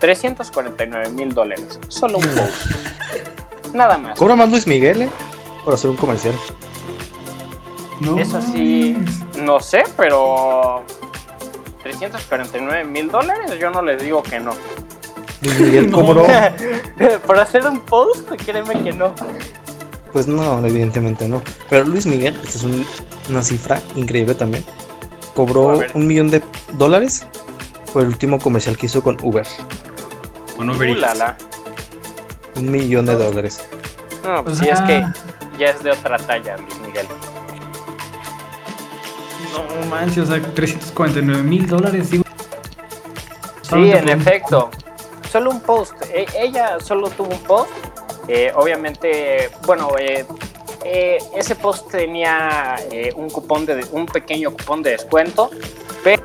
349 0.00 1.10
mil 1.10 1.32
dólares, 1.32 1.78
solo 1.88 2.18
un 2.18 2.24
post. 2.24 3.74
Nada 3.74 3.98
más. 3.98 4.18
¿Cobra 4.18 4.34
más 4.34 4.50
Luis 4.50 4.66
Miguel 4.66 5.02
eh? 5.02 5.10
por 5.64 5.74
hacer 5.74 5.90
un 5.90 5.96
comercial? 5.96 6.34
No 8.00 8.18
Eso 8.18 8.40
sí, 8.42 8.96
no 9.40 9.60
sé, 9.60 9.84
pero 9.96 10.84
349 11.82 12.84
mil 12.84 13.10
dólares, 13.10 13.58
yo 13.58 13.70
no 13.70 13.82
les 13.82 14.02
digo 14.02 14.22
que 14.22 14.40
no. 14.40 14.52
Luis 15.44 15.60
Miguel 15.60 15.90
cobró. 15.90 16.26
Por 17.26 17.38
hacer 17.38 17.66
un 17.66 17.80
post, 17.80 18.30
créeme 18.44 18.82
que 18.82 18.92
no. 18.92 19.14
Pues 20.12 20.26
no, 20.26 20.64
evidentemente 20.64 21.28
no. 21.28 21.42
Pero 21.68 21.84
Luis 21.84 22.06
Miguel, 22.06 22.38
esta 22.44 22.58
es 22.58 22.66
una 23.28 23.42
cifra 23.42 23.80
increíble 23.94 24.34
también. 24.34 24.64
Cobró 25.34 25.80
un 25.94 26.06
millón 26.06 26.30
de 26.30 26.42
dólares 26.74 27.26
por 27.92 28.02
el 28.02 28.08
último 28.08 28.38
comercial 28.38 28.76
que 28.76 28.86
hizo 28.86 29.02
con 29.02 29.16
Uber. 29.22 29.46
Con 30.56 30.70
Uber 30.70 30.96
Un 32.56 32.70
millón 32.70 33.06
de 33.06 33.14
dólares. 33.16 33.66
No, 34.24 34.42
pues 34.44 34.58
sí, 34.58 34.68
es 34.68 34.80
que 34.82 35.04
ya 35.58 35.66
es 35.66 35.82
de 35.82 35.90
otra 35.90 36.16
talla, 36.18 36.56
Luis 36.56 36.78
Miguel. 36.80 37.06
No 39.52 39.86
manches, 39.86 40.18
o 40.18 40.26
sea, 40.26 40.40
349 40.40 41.42
mil 41.42 41.66
dólares, 41.66 42.08
Sí, 42.10 42.20
en 43.72 44.08
efecto. 44.08 44.70
Solo 45.34 45.50
un 45.50 45.60
post. 45.62 45.94
E, 46.12 46.26
ella 46.38 46.78
solo 46.78 47.10
tuvo 47.10 47.30
un 47.30 47.40
post. 47.40 47.72
Eh, 48.28 48.52
obviamente, 48.54 49.50
bueno, 49.66 49.88
eh, 49.98 50.24
eh, 50.84 51.18
ese 51.34 51.56
post 51.56 51.90
tenía 51.90 52.76
un 53.16 53.28
cupón 53.30 53.66
de 53.66 53.84
un 53.90 54.06
pequeño 54.06 54.52
cupón 54.52 54.84
de 54.84 54.90
descuento. 54.90 55.50
Pero, 56.04 56.22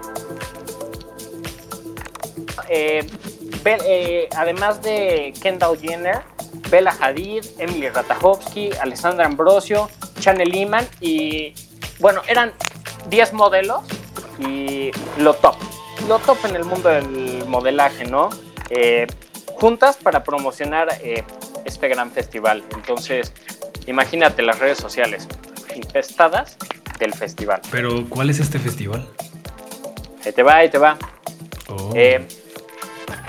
además 4.38 4.80
de 4.84 5.34
Kendall 5.42 5.80
Jenner, 5.80 6.22
Bella 6.70 6.96
Hadid, 7.02 7.46
Emily 7.58 7.90
Ratajkowski, 7.90 8.74
Alessandra 8.80 9.26
Ambrosio, 9.26 9.90
Chanel 10.20 10.54
Iman 10.54 10.88
y 11.02 11.56
bueno, 11.98 12.22
eran 12.28 12.54
10 13.10 13.34
modelos 13.34 13.82
y 14.38 14.92
lo 15.18 15.34
top. 15.34 15.56
Lo 16.08 16.20
top 16.20 16.38
en 16.46 16.56
el 16.58 16.64
mundo 16.64 16.90
del 16.90 17.44
modelaje, 17.48 18.06
¿no? 18.06 18.30
Eh, 18.70 19.08
juntas 19.56 19.98
para 19.98 20.24
promocionar 20.24 20.90
eh, 21.02 21.24
este 21.66 21.88
gran 21.88 22.12
festival. 22.12 22.64
Entonces, 22.76 23.34
imagínate 23.88 24.42
las 24.42 24.60
redes 24.60 24.78
sociales 24.78 25.28
infestadas 25.76 26.58
del 27.00 27.14
festival. 27.14 27.62
Pero, 27.72 28.08
¿cuál 28.10 28.30
es 28.30 28.40
este 28.40 28.60
festival? 28.60 29.08
Ahí 30.26 30.32
te 30.34 30.44
va, 30.44 30.56
ahí 30.56 30.70
te 30.70 30.78
va. 30.78 30.98
Oh. 31.68 31.92
Eh, 31.96 32.26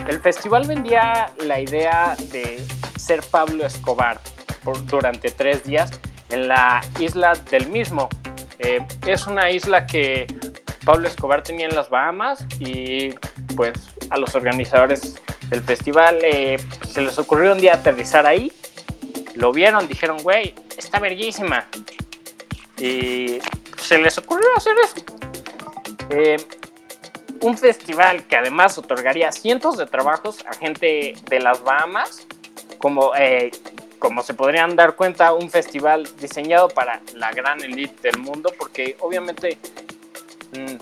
el 0.08 0.20
festival 0.20 0.66
vendía 0.66 1.32
la 1.44 1.60
idea 1.60 2.16
de 2.32 2.60
ser 2.96 3.22
Pablo 3.22 3.66
Escobar 3.66 4.20
por, 4.64 4.84
durante 4.86 5.30
tres 5.30 5.64
días 5.64 5.90
en 6.30 6.48
la 6.48 6.80
isla 6.98 7.34
del 7.50 7.68
mismo, 7.68 8.08
eh, 8.58 8.86
es 9.06 9.26
una 9.26 9.50
isla 9.50 9.86
que 9.86 10.26
Pablo 10.84 11.08
Escobar 11.08 11.42
tenía 11.42 11.66
en 11.66 11.74
las 11.74 11.88
Bahamas 11.88 12.44
y 12.58 13.10
pues 13.56 13.72
a 14.10 14.18
los 14.18 14.34
organizadores 14.34 15.20
del 15.48 15.62
festival 15.62 16.18
eh, 16.22 16.58
se 16.88 17.00
les 17.00 17.18
ocurrió 17.18 17.52
un 17.52 17.58
día 17.58 17.74
aterrizar 17.74 18.26
ahí, 18.26 18.52
lo 19.34 19.52
vieron, 19.52 19.88
dijeron, 19.88 20.22
güey, 20.22 20.54
está 20.76 20.98
verguísima. 20.98 21.66
Y 22.78 23.38
se 23.78 23.98
les 23.98 24.18
ocurrió 24.18 24.48
hacer 24.56 24.74
eso. 24.84 25.04
Eh, 26.10 26.36
un 27.40 27.56
festival 27.56 28.24
que 28.26 28.36
además 28.36 28.76
otorgaría 28.76 29.32
cientos 29.32 29.78
de 29.78 29.86
trabajos 29.86 30.44
a 30.46 30.54
gente 30.54 31.14
de 31.28 31.40
las 31.40 31.62
Bahamas, 31.62 32.26
como 32.78 33.12
como 34.00 34.22
se 34.22 34.34
podrían 34.34 34.74
dar 34.74 34.96
cuenta, 34.96 35.32
un 35.32 35.50
festival 35.50 36.08
diseñado 36.18 36.68
para 36.68 37.00
la 37.14 37.30
gran 37.32 37.62
elite 37.62 38.10
del 38.10 38.18
mundo, 38.18 38.52
porque 38.58 38.96
obviamente 38.98 39.58
mm, 40.52 40.74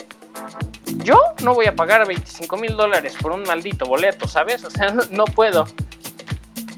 yo 0.97 1.19
no 1.43 1.55
voy 1.55 1.67
a 1.67 1.75
pagar 1.75 2.07
25 2.07 2.57
mil 2.57 2.77
dólares 2.77 3.15
por 3.21 3.33
un 3.33 3.43
maldito 3.43 3.87
boleto, 3.87 4.29
¿sabes? 4.29 4.65
O 4.65 4.71
sea, 4.71 4.95
no, 5.11 5.25
puedo. 5.25 5.67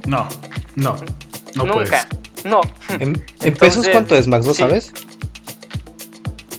No, 0.06 0.28
no, 0.76 0.96
no 1.54 1.64
Nunca, 1.64 2.06
no. 2.44 2.60
¿En, 2.98 3.14
pesos 3.56 3.86
cuánto 3.88 4.16
es, 4.16 4.26
Max? 4.26 4.46
¿No 4.46 4.54
sabes? 4.54 4.92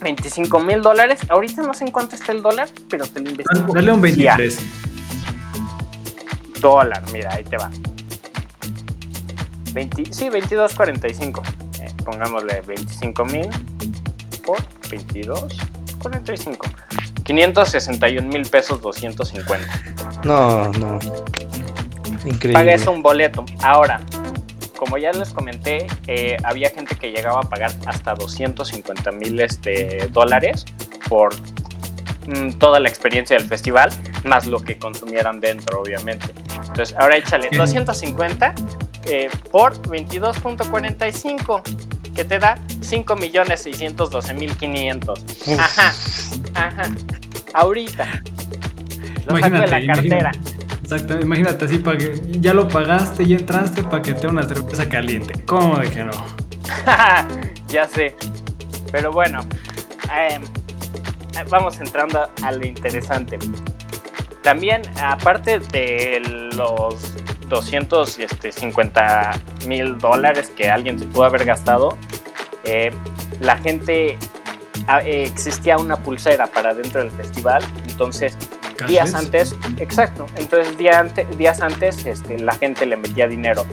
25 0.02 0.60
mil 0.60 0.82
dólares. 0.82 1.20
Ahorita 1.30 1.62
no 1.62 1.74
sé 1.74 1.86
en 1.86 1.92
cuánto 1.92 2.16
está 2.16 2.32
el 2.32 2.42
dólar, 2.42 2.70
pero 2.90 3.06
te 3.08 3.20
lo 3.20 3.30
investigo. 3.30 3.74
Dale 3.74 3.92
un 3.92 4.02
23. 4.02 4.60
Dólar, 6.60 7.04
mira, 7.12 7.34
ahí 7.34 7.44
te 7.44 7.58
va 7.58 7.72
sí, 10.12 10.30
22.45. 10.30 11.42
Eh, 11.80 11.92
pongámosle 12.04 12.62
25 12.62 13.26
mil 13.26 13.50
por 14.46 14.58
22.45. 14.90 16.58
561 17.24 18.28
mil 18.28 18.48
pesos 18.50 18.82
250. 18.82 20.22
No, 20.24 20.72
no. 20.74 21.00
Increíble. 22.26 22.54
Paga 22.54 22.74
eso 22.74 22.92
un 22.92 23.02
boleto. 23.02 23.46
Ahora, 23.62 24.02
como 24.78 24.98
ya 24.98 25.12
les 25.12 25.30
comenté, 25.30 25.88
eh, 26.08 26.38
había 26.44 26.70
gente 26.72 26.96
que 26.96 27.12
llegaba 27.12 27.42
a 27.42 27.44
pagar 27.44 27.72
hasta 27.86 28.16
250 28.16 29.12
mil 29.12 29.40
este, 29.40 30.08
dólares 30.12 30.66
por 31.08 31.34
mm, 32.28 32.54
toda 32.54 32.80
la 32.80 32.90
experiencia 32.90 33.38
del 33.38 33.48
festival, 33.48 33.92
más 34.24 34.48
lo 34.48 34.60
que 34.60 34.78
consumieran 34.78 35.40
dentro, 35.40 35.82
obviamente. 35.82 36.28
Entonces, 36.56 36.96
ahora 36.98 37.18
échale 37.18 37.50
250 37.56 38.56
eh, 39.06 39.30
por 39.52 39.80
22.45, 39.84 42.14
que 42.16 42.26
te 42.26 42.40
da 42.40 42.58
5.612.500. 42.92 45.58
Ajá, 45.58 45.94
ajá. 46.54 46.84
Ahorita. 47.54 48.22
Lo 49.26 49.38
imagínate, 49.38 49.58
saco 49.58 49.62
de 49.62 49.68
la 49.68 49.86
cartera. 49.94 50.32
exacto, 50.84 51.22
imagínate 51.22 51.66
así 51.66 51.78
para 51.78 51.98
que 51.98 52.22
ya 52.32 52.54
lo 52.54 52.68
pagaste 52.68 53.24
y 53.24 53.34
entraste 53.34 53.84
para 53.84 54.02
que 54.02 54.14
te 54.14 54.28
una 54.28 54.44
cerveza 54.44 54.90
caliente. 54.90 55.42
¿Cómo 55.46 55.78
de 55.78 55.90
que 55.90 56.04
no? 56.04 56.12
ya 57.68 57.88
sé. 57.88 58.18
Pero 58.92 59.14
bueno, 59.14 59.40
em, 60.14 60.44
vamos 61.50 61.80
entrando 61.80 62.30
a 62.44 62.52
lo 62.52 62.66
interesante. 62.66 63.40
También, 64.44 64.82
aparte 65.00 65.60
de 65.60 66.20
los 66.56 67.14
250 67.48 69.32
este, 69.32 69.68
mil 69.68 69.98
dólares 69.98 70.52
que 70.56 70.70
alguien 70.70 70.98
se 70.98 71.06
pudo 71.06 71.26
haber 71.26 71.44
gastado, 71.46 71.98
eh, 72.66 72.92
la 73.40 73.58
gente 73.58 74.18
ah, 74.88 75.02
eh, 75.02 75.24
existía 75.24 75.78
una 75.78 75.98
pulsera 75.98 76.48
para 76.48 76.74
dentro 76.74 77.02
del 77.02 77.12
festival, 77.12 77.64
entonces 77.88 78.38
días 78.88 79.14
antes, 79.14 79.56
exacto, 79.78 80.26
entonces 80.36 80.78
días 80.78 81.62
antes 81.62 82.06
este, 82.06 82.40
la 82.40 82.54
gente 82.56 82.86
le 82.86 82.98
metía 82.98 83.28
dinero. 83.28 83.66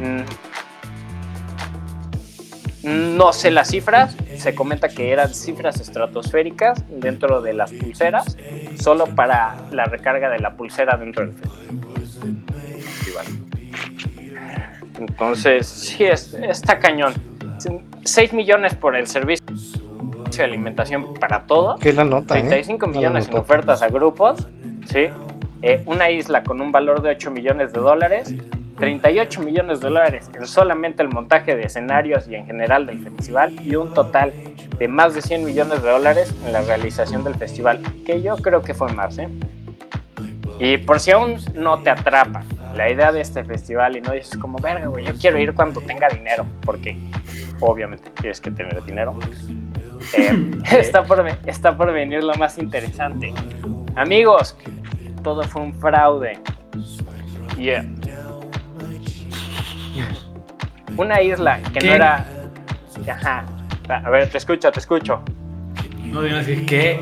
Mm. 0.00 0.22
No 2.82 3.34
sé 3.34 3.50
las 3.50 3.68
cifras, 3.68 4.16
se 4.38 4.54
comenta 4.54 4.88
que 4.88 5.12
eran 5.12 5.34
cifras 5.34 5.80
estratosféricas 5.80 6.82
dentro 6.88 7.42
de 7.42 7.52
las 7.52 7.70
pulseras, 7.72 8.38
solo 8.80 9.06
para 9.06 9.56
la 9.70 9.84
recarga 9.84 10.30
de 10.30 10.38
la 10.38 10.54
pulsera 10.54 10.96
dentro 10.96 11.26
del 11.26 11.34
festival. 11.34 13.26
Entonces, 14.98 15.66
sí, 15.66 16.04
es, 16.04 16.34
está 16.34 16.78
cañón. 16.78 17.14
6 18.04 18.32
millones 18.32 18.74
por 18.74 18.96
el 18.96 19.06
servicio 19.06 19.44
de 20.36 20.44
alimentación 20.44 21.14
para 21.14 21.46
todo. 21.46 21.76
¿Qué 21.78 21.92
la 21.92 22.04
nota? 22.04 22.34
35 22.34 22.86
¿eh? 22.86 22.88
millones 22.88 23.28
en 23.28 23.36
ofertas 23.36 23.82
a 23.82 23.88
grupos. 23.88 24.46
Sí. 24.86 25.08
Eh, 25.62 25.82
una 25.86 26.10
isla 26.10 26.42
con 26.42 26.60
un 26.60 26.72
valor 26.72 27.02
de 27.02 27.10
8 27.10 27.30
millones 27.30 27.72
de 27.72 27.80
dólares. 27.80 28.34
38 28.78 29.42
millones 29.42 29.80
de 29.80 29.88
dólares 29.88 30.30
en 30.32 30.46
solamente 30.46 31.02
el 31.02 31.10
montaje 31.10 31.54
de 31.54 31.64
escenarios 31.64 32.26
y 32.28 32.34
en 32.34 32.46
general 32.46 32.86
del 32.86 33.02
festival. 33.02 33.54
Y 33.62 33.76
un 33.76 33.92
total 33.92 34.32
de 34.78 34.88
más 34.88 35.14
de 35.14 35.20
100 35.20 35.44
millones 35.44 35.82
de 35.82 35.90
dólares 35.90 36.34
en 36.46 36.52
la 36.52 36.62
realización 36.62 37.22
del 37.22 37.34
festival. 37.34 37.80
Que 38.06 38.22
yo 38.22 38.36
creo 38.36 38.62
que 38.62 38.72
fue 38.72 38.90
más, 38.92 39.18
¿eh? 39.18 39.28
Y 40.58 40.78
por 40.78 41.00
si 41.00 41.10
aún 41.10 41.36
no 41.54 41.78
te 41.80 41.90
atrapa 41.90 42.42
la 42.74 42.90
idea 42.90 43.12
de 43.12 43.20
este 43.20 43.44
festival 43.44 43.96
y 43.96 44.00
no 44.00 44.12
dices 44.12 44.36
como, 44.38 44.58
verga, 44.58 44.86
güey, 44.86 45.04
yo 45.04 45.14
quiero 45.14 45.38
ir 45.38 45.54
cuando 45.54 45.80
tenga 45.80 46.08
dinero, 46.08 46.46
porque 46.62 46.96
obviamente 47.60 48.10
tienes 48.20 48.40
que 48.40 48.50
tener 48.50 48.82
dinero. 48.84 49.18
Eh, 50.16 50.50
está, 50.78 51.04
por, 51.04 51.26
está 51.46 51.76
por 51.76 51.92
venir 51.92 52.22
lo 52.22 52.34
más 52.34 52.58
interesante. 52.58 53.32
Amigos, 53.96 54.56
todo 55.22 55.42
fue 55.44 55.62
un 55.62 55.74
fraude. 55.74 56.38
Yeah. 57.58 57.84
Una 60.96 61.20
isla 61.20 61.60
que 61.72 61.86
no 61.86 61.92
era. 61.92 62.26
Ajá. 63.08 63.44
A 63.88 64.10
ver, 64.10 64.30
te 64.30 64.38
escucho, 64.38 64.70
te 64.70 64.80
escucho. 64.80 65.22
No 66.04 66.22
digas 66.22 66.46
que 66.46 66.66
qué. 66.66 67.00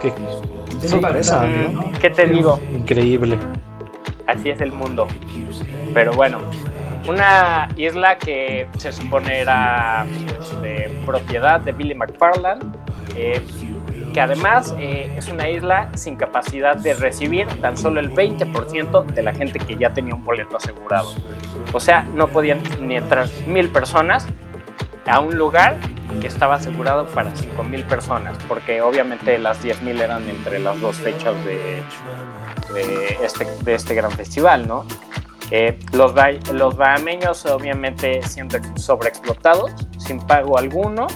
Qué 0.00 0.88
sorpresa, 0.88 1.46
¿no? 1.46 1.92
¿Qué 2.00 2.10
te 2.10 2.26
digo? 2.26 2.60
Increíble. 2.72 3.38
Así 4.34 4.50
es 4.50 4.60
el 4.60 4.72
mundo. 4.72 5.06
Pero 5.92 6.12
bueno, 6.12 6.40
una 7.06 7.68
isla 7.76 8.18
que 8.18 8.66
se 8.78 8.92
supone 8.92 9.40
era 9.40 10.06
de 10.62 10.90
propiedad 11.06 11.60
de 11.60 11.72
Billy 11.72 11.94
McFarland, 11.94 12.76
eh, 13.16 13.40
que 14.12 14.20
además 14.20 14.74
eh, 14.78 15.12
es 15.16 15.28
una 15.28 15.48
isla 15.48 15.90
sin 15.94 16.16
capacidad 16.16 16.76
de 16.76 16.94
recibir 16.94 17.46
tan 17.60 17.76
solo 17.76 18.00
el 18.00 18.10
20% 18.12 19.06
de 19.06 19.22
la 19.22 19.34
gente 19.34 19.58
que 19.58 19.76
ya 19.76 19.92
tenía 19.92 20.14
un 20.14 20.24
boleto 20.24 20.56
asegurado. 20.56 21.12
O 21.72 21.80
sea, 21.80 22.02
no 22.14 22.28
podían 22.28 22.60
ni 22.80 22.96
entrar 22.96 23.28
mil 23.46 23.68
personas 23.70 24.26
a 25.06 25.20
un 25.20 25.36
lugar 25.36 25.76
que 26.20 26.26
estaba 26.26 26.54
asegurado 26.54 27.06
para 27.06 27.34
cinco 27.34 27.64
mil 27.64 27.82
personas, 27.84 28.36
porque 28.48 28.80
obviamente 28.80 29.38
las 29.38 29.62
10.000 29.64 30.00
eran 30.00 30.28
entre 30.28 30.58
las 30.58 30.80
dos 30.80 30.96
fechas 30.96 31.34
de, 31.44 31.82
de, 32.74 33.18
este, 33.22 33.46
de 33.62 33.74
este 33.74 33.94
gran 33.94 34.10
festival, 34.10 34.68
¿no? 34.68 34.84
Eh, 35.50 35.78
los, 35.92 36.12
los 36.52 36.76
bahameños 36.76 37.46
obviamente 37.46 38.22
siendo 38.22 38.58
sobreexplotados, 38.76 39.70
sin 39.98 40.18
pago 40.18 40.58
alguno, 40.58 41.06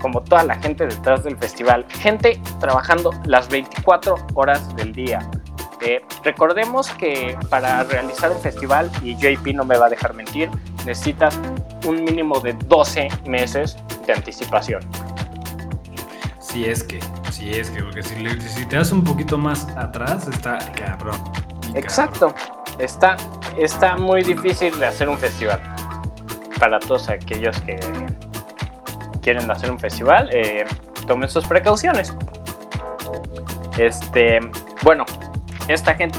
como 0.00 0.22
toda 0.22 0.44
la 0.44 0.56
gente 0.56 0.86
detrás 0.86 1.24
del 1.24 1.36
festival. 1.36 1.86
Gente 1.88 2.40
trabajando 2.60 3.12
las 3.24 3.48
24 3.48 4.16
horas 4.34 4.74
del 4.76 4.92
día. 4.92 5.30
Eh, 5.80 6.00
recordemos 6.22 6.90
que 6.90 7.36
para 7.50 7.82
realizar 7.84 8.30
un 8.30 8.40
festival, 8.40 8.90
y 9.02 9.16
JP 9.16 9.54
no 9.54 9.64
me 9.64 9.76
va 9.76 9.86
a 9.86 9.88
dejar 9.88 10.14
mentir, 10.14 10.48
necesitas 10.84 11.38
un 11.86 12.04
mínimo 12.04 12.38
de 12.40 12.52
12 12.52 13.08
meses 13.26 13.76
de 14.06 14.12
anticipación. 14.12 14.82
Si 16.52 16.66
es 16.66 16.84
que, 16.84 17.00
si 17.30 17.50
es 17.50 17.70
que, 17.70 17.82
porque 17.82 18.02
si, 18.02 18.14
si 18.40 18.66
te 18.66 18.76
das 18.76 18.92
un 18.92 19.02
poquito 19.02 19.38
más 19.38 19.66
atrás, 19.74 20.28
está 20.28 20.58
cabrón. 20.72 21.18
Exacto, 21.74 22.34
está, 22.78 23.16
está 23.56 23.96
muy 23.96 24.22
difícil 24.22 24.78
de 24.78 24.84
hacer 24.84 25.08
un 25.08 25.16
festival. 25.16 25.60
Para 26.58 26.78
todos 26.78 27.08
aquellos 27.08 27.58
que 27.62 27.80
quieren 29.22 29.50
hacer 29.50 29.70
un 29.70 29.78
festival, 29.78 30.28
eh, 30.30 30.66
tomen 31.06 31.30
sus 31.30 31.46
precauciones. 31.46 32.14
Este, 33.78 34.38
bueno, 34.82 35.06
esta 35.68 35.94
gente 35.94 36.18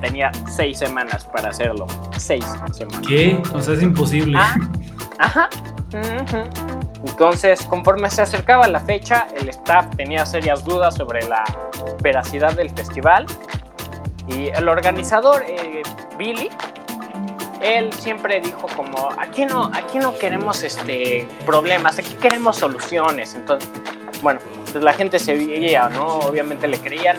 tenía 0.00 0.32
seis 0.48 0.78
semanas 0.78 1.26
para 1.26 1.50
hacerlo. 1.50 1.86
Seis 2.16 2.46
semanas. 2.72 3.06
¿Qué? 3.06 3.42
O 3.52 3.60
sea, 3.60 3.74
es 3.74 3.82
imposible. 3.82 4.38
Ah, 4.40 4.56
ajá. 5.18 5.50
Entonces, 7.04 7.62
conforme 7.66 8.10
se 8.10 8.22
acercaba 8.22 8.66
la 8.66 8.80
fecha, 8.80 9.28
el 9.36 9.48
staff 9.48 9.86
tenía 9.96 10.26
serias 10.26 10.64
dudas 10.64 10.96
sobre 10.96 11.22
la 11.28 11.44
veracidad 12.00 12.54
del 12.54 12.70
festival. 12.70 13.26
Y 14.26 14.48
el 14.48 14.68
organizador, 14.68 15.44
eh, 15.46 15.82
Billy, 16.16 16.48
él 17.60 17.92
siempre 17.92 18.40
dijo 18.40 18.66
como, 18.76 19.10
aquí 19.18 19.44
no, 19.44 19.70
aquí 19.72 19.98
no 19.98 20.16
queremos 20.18 20.62
este, 20.62 21.28
problemas, 21.46 21.98
aquí 21.98 22.14
queremos 22.14 22.56
soluciones. 22.56 23.34
Entonces, 23.34 23.68
bueno, 24.22 24.40
pues 24.72 24.82
la 24.82 24.92
gente 24.92 25.18
se 25.18 25.34
veía, 25.34 25.88
¿no? 25.88 26.18
Obviamente 26.18 26.66
le 26.66 26.78
creían. 26.78 27.18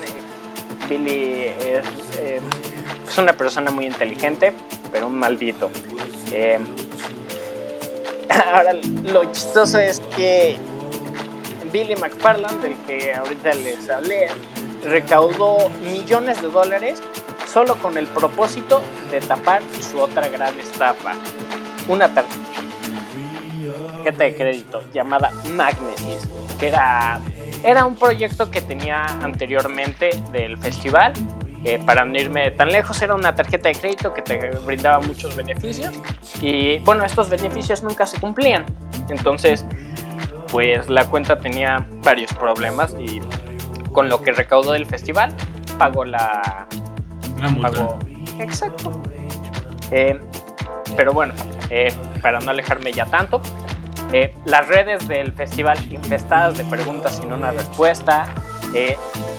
Billy 0.89 1.45
es, 1.59 1.85
eh, 2.19 2.41
es 3.07 3.17
una 3.17 3.33
persona 3.33 3.71
muy 3.71 3.85
inteligente, 3.85 4.53
pero 4.91 5.07
un 5.07 5.17
maldito. 5.17 5.71
Eh, 6.31 6.59
ahora, 8.43 8.73
lo 8.73 9.31
chistoso 9.31 9.79
es 9.79 9.99
que 10.15 10.57
Billy 11.71 11.95
McFarland, 11.95 12.61
del 12.61 12.75
que 12.87 13.13
ahorita 13.13 13.53
les 13.55 13.89
hablé, 13.89 14.27
recaudó 14.83 15.69
millones 15.81 16.41
de 16.41 16.49
dólares 16.49 17.01
solo 17.51 17.75
con 17.77 17.97
el 17.97 18.07
propósito 18.07 18.81
de 19.11 19.21
tapar 19.21 19.61
su 19.79 19.99
otra 19.99 20.27
gran 20.27 20.59
estafa, 20.59 21.13
una 21.87 22.13
tarjeta 22.13 22.33
de 24.23 24.35
crédito 24.35 24.83
llamada 24.93 25.31
Magnesis, 25.53 26.27
que 26.59 26.67
era, 26.67 27.19
era 27.63 27.85
un 27.85 27.95
proyecto 27.95 28.51
que 28.51 28.61
tenía 28.61 29.05
anteriormente 29.05 30.11
del 30.31 30.57
festival. 30.57 31.13
Para 31.85 32.05
no 32.05 32.17
irme 32.17 32.51
tan 32.51 32.71
lejos, 32.71 33.01
era 33.01 33.15
una 33.15 33.33
tarjeta 33.33 33.69
de 33.69 33.75
crédito 33.75 34.13
que 34.13 34.21
te 34.21 34.51
brindaba 34.65 34.99
muchos 34.99 35.35
beneficios 35.35 35.93
y 36.41 36.79
bueno, 36.79 37.03
estos 37.03 37.29
beneficios 37.29 37.81
nunca 37.81 38.05
se 38.05 38.19
cumplían. 38.19 38.65
Entonces, 39.09 39.65
pues 40.51 40.89
la 40.89 41.05
cuenta 41.05 41.39
tenía 41.39 41.85
varios 42.03 42.31
problemas 42.33 42.95
y 42.99 43.21
con 43.91 44.09
lo 44.09 44.21
que 44.21 44.31
recaudó 44.31 44.73
del 44.73 44.85
festival 44.85 45.33
pagó 45.77 46.05
la, 46.05 46.67
Exacto. 48.39 49.01
Eh, 49.91 50.19
pero 50.95 51.13
bueno, 51.13 51.33
eh, 51.69 51.93
para 52.21 52.39
no 52.39 52.51
alejarme 52.51 52.91
ya 52.91 53.05
tanto, 53.05 53.41
eh, 54.11 54.35
las 54.45 54.67
redes 54.67 55.07
del 55.07 55.33
festival 55.33 55.77
infestadas 55.91 56.57
de 56.57 56.63
preguntas 56.65 57.17
sin 57.17 57.31
una 57.33 57.51
respuesta. 57.51 58.27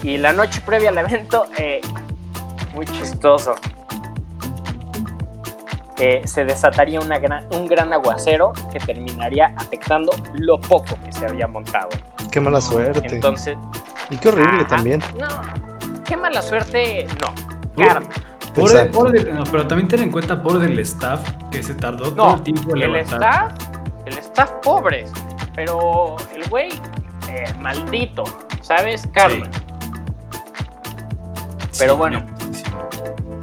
y 0.01 0.17
la 0.17 0.33
noche 0.33 0.61
previa 0.65 0.89
al 0.89 0.97
evento, 0.97 1.45
muy 2.77 2.85
chistoso. 2.85 3.55
se 5.97 6.45
desataría 6.45 6.99
una 6.99 7.19
un 7.51 7.65
gran 7.65 7.91
aguacero 7.91 8.53
que 8.71 8.79
terminaría 8.79 9.51
afectando 9.57 10.11
lo 10.35 10.61
poco 10.61 10.95
que 11.03 11.11
se 11.11 11.25
había 11.25 11.47
montado. 11.47 11.89
Qué 12.31 12.39
mala 12.39 12.61
suerte. 12.61 13.01
Entonces. 13.03 13.57
Y 14.11 14.17
qué 14.17 14.29
horrible 14.29 14.63
también. 14.65 15.01
No, 15.19 15.27
qué 16.05 16.15
mala 16.15 16.41
suerte, 16.41 17.07
no 17.19 17.33
pero 19.51 19.67
también 19.67 19.87
ten 19.87 20.01
en 20.01 20.11
cuenta 20.11 20.41
por 20.41 20.59
del 20.59 20.79
staff 20.79 21.21
que 21.51 21.61
se 21.61 21.75
tardó 21.75 22.13
todo 22.13 22.35
el 22.35 22.41
tiempo 22.41 22.75
en 22.75 22.81
el 22.81 22.95
staff, 22.97 23.53
el 24.05 24.17
staff 24.17 24.51
pobre, 24.63 25.05
pero 25.53 26.15
el 26.35 26.49
güey 26.49 26.69
eh, 27.29 27.53
maldito, 27.59 28.23
¿sabes? 28.61 29.07
Carmen. 29.13 29.49
Pero 31.77 31.97
bueno. 31.97 32.25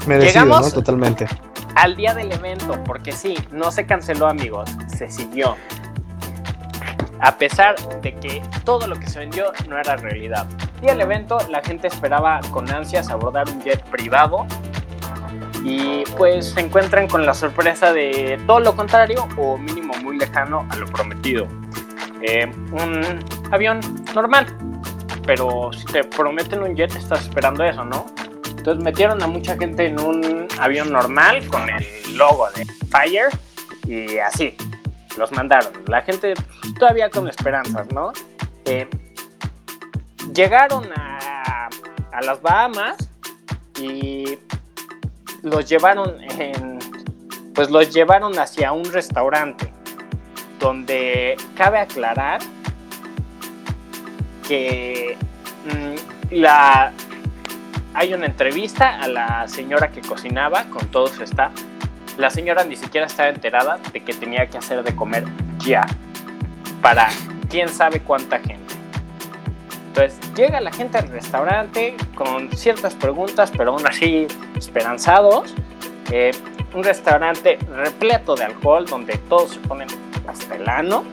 Llegamos 0.06 0.72
Totalmente. 0.72 1.26
Al 1.74 1.96
día 1.96 2.14
del 2.14 2.30
evento, 2.30 2.82
porque 2.84 3.12
sí, 3.12 3.36
no 3.50 3.70
se 3.72 3.86
canceló, 3.86 4.28
amigos, 4.28 4.70
se 4.86 5.10
siguió. 5.10 5.56
A 7.20 7.36
pesar 7.36 7.76
de 8.00 8.14
que 8.14 8.42
todo 8.64 8.86
lo 8.86 8.96
que 8.96 9.08
se 9.08 9.18
vendió 9.18 9.52
no 9.68 9.78
era 9.78 9.96
realidad. 9.96 10.46
Y 10.82 10.88
el 10.88 11.00
evento, 11.00 11.38
la 11.50 11.62
gente 11.62 11.88
esperaba 11.88 12.40
con 12.50 12.70
ansias 12.70 13.08
abordar 13.10 13.48
un 13.48 13.62
jet 13.62 13.82
privado 13.84 14.46
y 15.64 16.04
pues 16.16 16.50
se 16.50 16.60
encuentran 16.60 17.08
con 17.08 17.24
la 17.24 17.32
sorpresa 17.32 17.92
de 17.92 18.38
todo 18.46 18.60
lo 18.60 18.76
contrario 18.76 19.26
o 19.38 19.56
mínimo 19.56 19.94
muy 20.02 20.18
lejano 20.18 20.66
a 20.70 20.76
lo 20.76 20.86
prometido. 20.86 21.48
Eh, 22.20 22.50
un 22.72 23.24
avión 23.50 23.80
normal, 24.14 24.46
pero 25.26 25.70
si 25.72 25.84
te 25.86 26.04
prometen 26.04 26.62
un 26.62 26.76
jet 26.76 26.94
estás 26.94 27.22
esperando 27.22 27.64
eso, 27.64 27.84
¿no? 27.84 28.06
Entonces 28.64 28.82
metieron 28.82 29.22
a 29.22 29.26
mucha 29.26 29.58
gente 29.58 29.84
en 29.84 30.00
un 30.00 30.48
avión 30.58 30.90
normal 30.90 31.46
con 31.48 31.68
el 31.68 32.16
logo 32.16 32.48
de 32.52 32.64
Fire 32.90 33.28
y 33.86 34.16
así, 34.16 34.56
los 35.18 35.30
mandaron. 35.32 35.70
La 35.86 36.00
gente 36.00 36.32
todavía 36.78 37.10
con 37.10 37.28
esperanzas, 37.28 37.86
¿no? 37.92 38.14
Eh, 38.64 38.88
llegaron 40.32 40.88
a, 40.96 41.68
a 42.10 42.22
las 42.22 42.40
Bahamas 42.40 42.96
y 43.78 44.38
los 45.42 45.68
llevaron 45.68 46.16
en, 46.22 46.78
pues 47.54 47.68
los 47.68 47.92
llevaron 47.92 48.38
hacia 48.38 48.72
un 48.72 48.90
restaurante 48.90 49.70
donde 50.58 51.36
cabe 51.54 51.80
aclarar 51.80 52.40
que 54.48 55.18
mm, 55.66 56.34
la 56.34 56.94
hay 57.94 58.12
una 58.12 58.26
entrevista 58.26 59.00
a 59.00 59.08
la 59.08 59.48
señora 59.48 59.90
que 59.90 60.00
cocinaba 60.00 60.64
con 60.64 60.88
todo 60.88 61.06
su. 61.06 61.24
La 62.18 62.30
señora 62.30 62.64
ni 62.64 62.76
siquiera 62.76 63.06
estaba 63.06 63.28
enterada 63.28 63.78
de 63.92 64.02
que 64.02 64.12
tenía 64.12 64.46
que 64.48 64.58
hacer 64.58 64.82
de 64.82 64.94
comer 64.94 65.24
ya 65.58 65.86
para 66.82 67.08
quién 67.48 67.68
sabe 67.68 68.00
cuánta 68.00 68.38
gente. 68.38 68.74
Entonces 69.86 70.18
llega 70.34 70.60
la 70.60 70.72
gente 70.72 70.98
al 70.98 71.08
restaurante 71.08 71.96
con 72.16 72.50
ciertas 72.50 72.94
preguntas, 72.94 73.52
pero 73.56 73.72
aún 73.72 73.86
así 73.86 74.26
esperanzados. 74.56 75.54
Eh, 76.10 76.32
un 76.74 76.82
restaurante 76.82 77.58
repleto 77.72 78.34
de 78.34 78.44
alcohol 78.44 78.84
donde 78.86 79.16
todos 79.28 79.52
se 79.52 79.60
ponen 79.60 79.88
hasta 80.26 80.56
el 80.56 80.68
ano. 80.68 81.04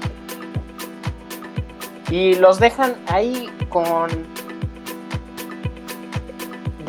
Y 2.09 2.35
los 2.35 2.59
dejan 2.59 2.95
ahí 3.07 3.49
con 3.69 4.09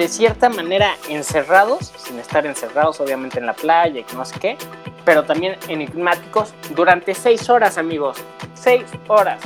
de 0.03 0.09
cierta 0.09 0.48
manera 0.48 0.96
encerrados, 1.09 1.92
sin 1.96 2.18
estar 2.18 2.44
encerrados 2.44 3.00
obviamente 3.00 3.38
en 3.38 3.46
la 3.46 3.53
playa 3.53 4.00
y 4.00 4.16
no 4.16 4.24
sé 4.24 4.36
qué, 4.40 4.57
pero 5.05 5.22
también 5.22 5.57
enigmáticos 5.68 6.53
durante 6.74 7.14
seis 7.14 7.48
horas, 7.48 7.78
amigos. 7.78 8.18
Seis 8.55 8.82
horas. 9.07 9.40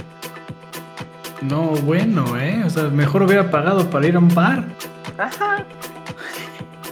No, 1.43 1.73
bueno, 1.83 2.41
¿eh? 2.41 2.63
O 2.65 2.71
sea, 2.71 2.85
mejor 2.85 3.25
hubiera 3.25 3.51
pagado 3.51 3.91
para 3.91 4.07
ir 4.07 4.17
a 4.17 4.19
un 4.19 4.35
bar. 4.35 4.65
Ajá. 5.19 5.63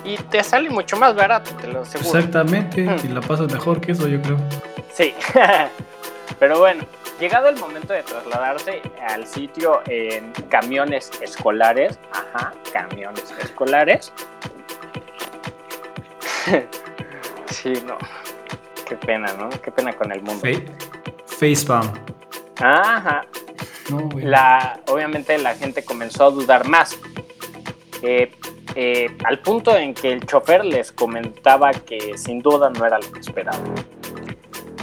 Y 0.04 0.18
te 0.18 0.44
sale 0.44 0.68
mucho 0.68 0.98
más 0.98 1.14
barato, 1.14 1.50
te 1.52 1.66
lo 1.66 1.80
aseguro. 1.80 2.18
Exactamente, 2.18 2.82
y 2.82 3.08
la 3.08 3.22
pasas 3.22 3.50
mejor 3.50 3.80
que 3.80 3.92
eso, 3.92 4.06
yo 4.08 4.20
creo. 4.20 4.36
Sí, 4.92 5.14
pero 6.38 6.58
bueno, 6.58 6.84
llegado 7.18 7.48
el 7.48 7.56
momento 7.56 7.92
de 7.92 8.02
trasladarse 8.02 8.82
al 9.08 9.26
sitio 9.26 9.82
en 9.86 10.32
camiones 10.48 11.10
escolares, 11.20 11.98
ajá, 12.12 12.52
camiones 12.72 13.32
escolares. 13.40 14.12
sí, 17.46 17.72
no. 17.86 17.96
Qué 18.86 18.96
pena, 18.96 19.32
¿no? 19.34 19.48
Qué 19.48 19.70
pena 19.70 19.92
con 19.92 20.12
el 20.12 20.22
mundo. 20.22 20.46
Facepalm. 21.26 21.92
Ajá. 22.60 23.26
la, 24.16 24.80
obviamente 24.88 25.36
la 25.38 25.54
gente 25.54 25.84
comenzó 25.84 26.24
a 26.24 26.30
dudar 26.30 26.68
más. 26.68 26.98
Eh, 28.02 28.30
eh, 28.74 29.06
al 29.24 29.38
punto 29.38 29.76
en 29.76 29.94
que 29.94 30.12
el 30.12 30.26
chofer 30.26 30.64
les 30.64 30.92
comentaba 30.92 31.70
que 31.72 32.18
sin 32.18 32.40
duda 32.40 32.70
no 32.70 32.84
era 32.84 32.98
lo 32.98 33.10
que 33.10 33.20
esperaban. 33.20 33.74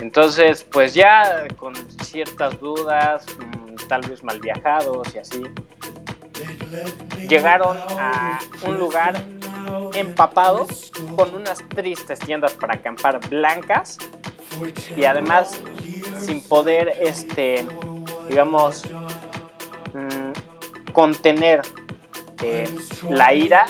Entonces, 0.02 0.64
pues 0.64 0.96
ya 0.96 1.48
con 1.58 1.76
ciertas 2.04 2.60
dudas, 2.60 3.24
mm, 3.38 3.76
tal 3.88 4.02
vez 4.02 4.24
mal 4.24 4.40
viajados 4.40 5.14
y 5.14 5.20
así, 5.20 5.44
llegaron 7.30 7.78
a 8.00 8.40
un 8.66 8.78
lugar 8.80 9.24
empapados 9.94 10.92
con 11.16 11.36
unas 11.36 11.60
tristes 11.70 12.18
tiendas 12.20 12.54
para 12.54 12.74
acampar 12.76 13.20
blancas 13.30 14.00
y 14.98 15.04
además 15.04 15.62
sin 16.20 16.42
poder, 16.42 16.94
este, 17.00 17.66
digamos, 18.28 18.84
mm, 19.94 20.92
contener 20.94 21.62
eh, 22.42 22.68
la 23.08 23.36
ira 23.36 23.68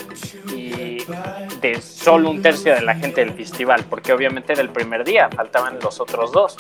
de 1.62 1.82
solo 1.82 2.30
un 2.30 2.42
tercio 2.42 2.74
de 2.74 2.82
la 2.82 2.96
gente 2.96 3.24
del 3.24 3.34
festival, 3.34 3.86
porque 3.90 4.14
obviamente 4.14 4.54
era 4.54 4.62
el 4.62 4.70
primer 4.70 5.04
día, 5.04 5.30
faltaban 5.30 5.80
los 5.82 6.00
otros 6.00 6.32
dos. 6.32 6.58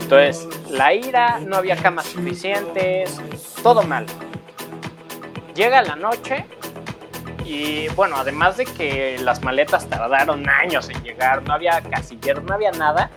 Entonces, 0.00 0.48
la 0.68 0.92
ira, 0.94 1.40
no 1.40 1.56
había 1.56 1.76
camas 1.76 2.06
suficientes, 2.06 3.20
todo 3.62 3.82
mal. 3.82 4.06
Llega 5.54 5.82
la 5.82 5.96
noche 5.96 6.44
y 7.44 7.88
bueno, 7.88 8.16
además 8.16 8.56
de 8.56 8.64
que 8.64 9.18
las 9.18 9.42
maletas 9.42 9.88
tardaron 9.88 10.48
años 10.48 10.88
en 10.88 11.02
llegar, 11.02 11.42
no 11.42 11.52
había 11.52 11.80
casillero, 11.80 12.42
no 12.42 12.54
había 12.54 12.70
nada. 12.70 13.10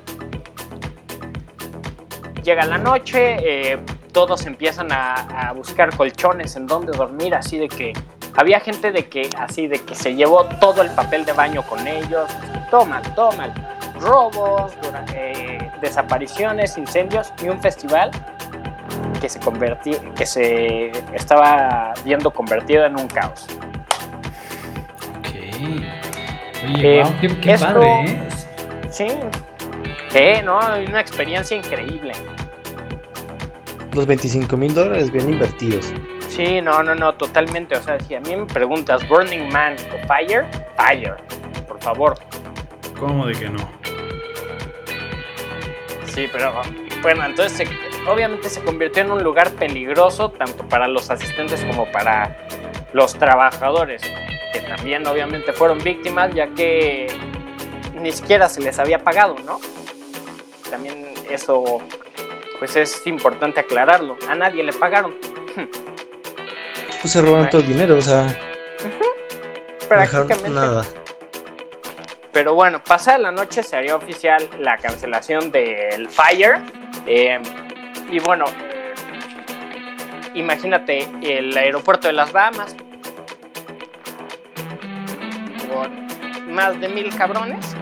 Llega 2.43 2.65
la 2.65 2.77
noche, 2.77 3.37
eh, 3.43 3.79
todos 4.11 4.45
empiezan 4.45 4.91
a, 4.91 5.53
buscar 5.55 5.95
colchones 5.95 6.55
en 6.55 6.67
donde 6.67 6.95
dormir, 6.95 7.35
así 7.35 7.57
de 7.57 7.67
que 7.67 7.93
había 8.35 8.59
gente 8.59 8.91
de 8.91 9.07
que 9.07 9.29
así 9.37 9.67
de 9.67 9.79
que 9.79 9.95
se 9.95 10.15
llevó 10.15 10.45
todo 10.59 10.81
el 10.81 10.89
papel 10.91 11.25
de 11.25 11.33
baño 11.33 11.63
con 11.63 11.87
ellos, 11.87 12.29
toma, 12.69 13.01
toma, 13.15 13.53
robos, 13.99 14.73
eh, 15.13 15.71
desapariciones, 15.81 16.77
incendios 16.77 17.31
y 17.43 17.49
un 17.49 17.61
festival 17.61 18.11
que 19.21 19.29
se 19.29 19.39
convirtió, 19.39 19.97
que 20.15 20.25
se 20.25 20.91
estaba 21.13 21.93
viendo 22.03 22.31
convertido 22.31 22.85
en 22.85 22.99
un 22.99 23.07
caos. 23.07 23.45
Ok. 25.19 25.29
Oye, 26.75 27.01
eh, 27.01 27.37
qué, 27.41 27.57
padre, 27.57 28.05
¿eh? 28.05 28.27
Sí. 28.89 29.07
Sí, 30.09 30.41
no, 30.43 30.59
una 30.59 30.99
experiencia 30.99 31.57
increíble 31.57 32.13
los 33.93 34.07
25 34.07 34.57
mil 34.57 34.73
dólares 34.73 35.11
bien 35.11 35.29
invertidos. 35.29 35.93
Sí, 36.35 36.61
no, 36.61 36.81
no, 36.81 36.95
no, 36.95 37.13
totalmente. 37.13 37.77
O 37.77 37.83
sea, 37.83 37.99
si 37.99 38.15
a 38.15 38.19
mí 38.19 38.35
me 38.35 38.47
preguntas 38.47 39.07
Burning 39.07 39.51
Man 39.51 39.75
o 39.93 40.07
Fire, 40.07 40.47
Fire, 40.75 41.17
por 41.67 41.79
favor. 41.79 42.15
¿Cómo 42.99 43.27
de 43.27 43.33
que 43.35 43.49
no? 43.49 43.59
Sí, 46.05 46.27
pero 46.31 46.51
bueno, 47.03 47.23
entonces 47.25 47.69
obviamente 48.07 48.49
se 48.49 48.63
convirtió 48.63 49.03
en 49.03 49.11
un 49.11 49.23
lugar 49.23 49.51
peligroso 49.51 50.29
tanto 50.31 50.67
para 50.67 50.87
los 50.87 51.11
asistentes 51.11 51.63
como 51.65 51.91
para 51.91 52.35
los 52.93 53.13
trabajadores, 53.13 54.01
que 54.53 54.61
también 54.61 55.05
obviamente 55.05 55.53
fueron 55.53 55.77
víctimas 55.83 56.33
ya 56.33 56.47
que 56.47 57.07
ni 57.93 58.11
siquiera 58.11 58.49
se 58.49 58.59
les 58.61 58.79
había 58.79 59.03
pagado, 59.03 59.35
¿no? 59.45 59.59
También 60.71 61.13
eso 61.29 61.79
pues 62.57 62.75
es 62.75 63.05
importante 63.05 63.59
aclararlo. 63.59 64.17
A 64.27 64.33
nadie 64.33 64.63
le 64.63 64.73
pagaron. 64.73 65.13
Pues 67.03 67.11
se 67.11 67.21
roban 67.21 67.49
todo 67.49 67.59
el 67.59 67.67
dinero, 67.67 67.97
o 67.97 68.01
sea. 68.01 68.33
Prácticamente. 69.89 70.49
Nada. 70.49 70.85
Pero 72.31 72.53
bueno, 72.53 72.81
pasada 72.81 73.17
la 73.17 73.31
noche 73.33 73.61
se 73.61 73.75
haría 73.75 73.97
oficial 73.97 74.49
la 74.57 74.77
cancelación 74.77 75.51
del 75.51 76.07
Fire. 76.07 76.61
Eh, 77.05 77.41
y 78.09 78.19
bueno, 78.19 78.45
imagínate 80.33 81.05
el 81.21 81.57
aeropuerto 81.57 82.07
de 82.07 82.13
las 82.13 82.31
Bahamas. 82.31 82.73
Con 85.67 86.55
más 86.55 86.79
de 86.79 86.87
mil 86.87 87.13
cabrones 87.17 87.75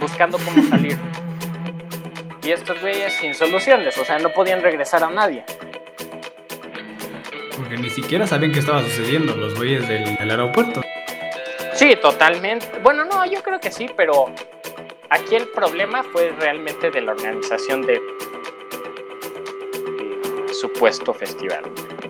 buscando 0.00 0.38
cómo 0.38 0.62
salir. 0.68 0.96
Y 2.40 2.52
estos 2.52 2.80
güeyes 2.80 3.12
sin 3.14 3.34
soluciones, 3.34 3.98
o 3.98 4.04
sea, 4.06 4.18
no 4.20 4.30
podían 4.30 4.62
regresar 4.62 5.04
a 5.04 5.10
nadie. 5.10 5.44
Porque 7.58 7.76
ni 7.76 7.90
siquiera 7.90 8.26
sabían 8.26 8.52
qué 8.52 8.60
estaba 8.60 8.82
sucediendo 8.82 9.34
los 9.34 9.54
güeyes 9.56 9.86
del, 9.88 10.30
aeropuerto. 10.30 10.80
Sí, 11.74 11.96
totalmente. 12.00 12.66
Bueno, 12.82 13.04
no, 13.04 13.26
yo 13.26 13.42
creo 13.42 13.58
que 13.58 13.72
sí, 13.72 13.90
pero 13.96 14.26
aquí 15.10 15.34
el 15.34 15.48
problema 15.48 16.04
fue 16.04 16.32
realmente 16.38 16.90
de 16.90 17.00
la 17.02 17.12
organización 17.12 17.82
de 17.82 18.00
supuesto 20.52 21.12
festival. 21.12 21.64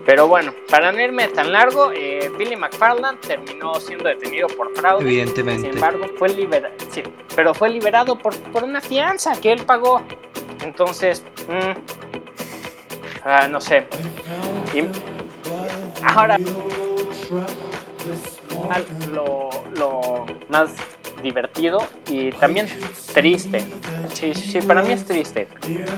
Pero 0.05 0.29
bueno, 0.29 0.55
para 0.71 0.93
no 0.93 1.01
irme 1.01 1.29
tan 1.29 1.53
largo, 1.53 1.93
eh, 1.93 2.31
Billy 2.39 2.57
McFarland 2.57 3.21
terminó 3.21 3.75
siendo 3.81 4.09
detenido 4.09 4.49
por 4.49 4.75
fraude. 4.75 5.05
Evidentemente. 5.05 5.63
Sin 5.63 5.75
embargo, 5.75 6.07
fue 6.19 6.29
liberado. 6.31 6.75
Sí, 6.91 7.03
pero 7.35 7.55
fue 7.55 7.71
liberado 7.71 8.19
por, 8.19 8.37
por 8.53 8.65
una 8.65 8.81
fianza 8.81 9.39
que 9.41 9.53
él 9.53 9.65
pagó. 9.65 10.03
Entonces, 10.63 11.25
mm, 11.49 11.73
ah, 13.25 13.49
no 13.49 13.61
sé. 13.61 13.87
Ahora, 16.03 16.39
lo, 19.13 19.51
lo, 19.77 20.27
más 20.49 20.71
divertido 21.23 21.87
y 22.09 22.31
también 22.33 22.69
triste. 23.13 23.65
Sí, 24.13 24.35
sí, 24.35 24.61
para 24.61 24.83
mí 24.83 24.93
es 24.93 25.05
triste. 25.05 25.49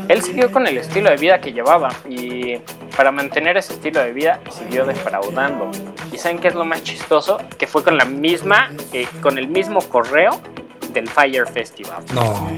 Él 0.08 0.22
siguió 0.22 0.50
con 0.50 0.66
el 0.66 0.78
estilo 0.78 1.10
de 1.10 1.16
vida 1.16 1.40
que 1.40 1.52
llevaba 1.52 1.90
y 2.08 2.56
para 2.96 3.12
mantener 3.12 3.56
ese 3.56 3.74
estilo 3.74 4.00
de 4.00 4.12
vida 4.12 4.40
siguió 4.50 4.84
defraudando. 4.84 5.70
¿Y 6.12 6.18
saben 6.18 6.38
qué 6.38 6.48
es 6.48 6.54
lo 6.54 6.64
más 6.64 6.82
chistoso? 6.82 7.38
Que 7.58 7.66
fue 7.66 7.84
con 7.84 7.96
la 7.96 8.04
misma, 8.04 8.70
eh, 8.92 9.06
con 9.20 9.38
el 9.38 9.48
mismo 9.48 9.80
correo 9.80 10.40
del 10.92 11.08
Fire 11.08 11.46
Festival. 11.46 12.02
No. 12.14 12.50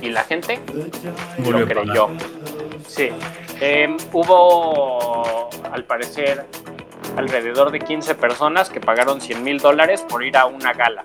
Y 0.00 0.10
la 0.10 0.24
gente 0.24 0.60
lo 1.38 1.66
creyó. 1.66 2.08
Sí. 2.86 3.10
Em, 3.60 3.96
hubo, 4.12 5.48
al 5.72 5.84
parecer, 5.84 6.46
alrededor 7.16 7.70
de 7.70 7.80
15 7.80 8.14
personas 8.14 8.68
que 8.70 8.80
pagaron 8.80 9.20
100 9.20 9.42
mil 9.42 9.58
dólares 9.58 10.04
por 10.08 10.24
ir 10.24 10.36
a 10.36 10.46
una 10.46 10.72
gala 10.72 11.04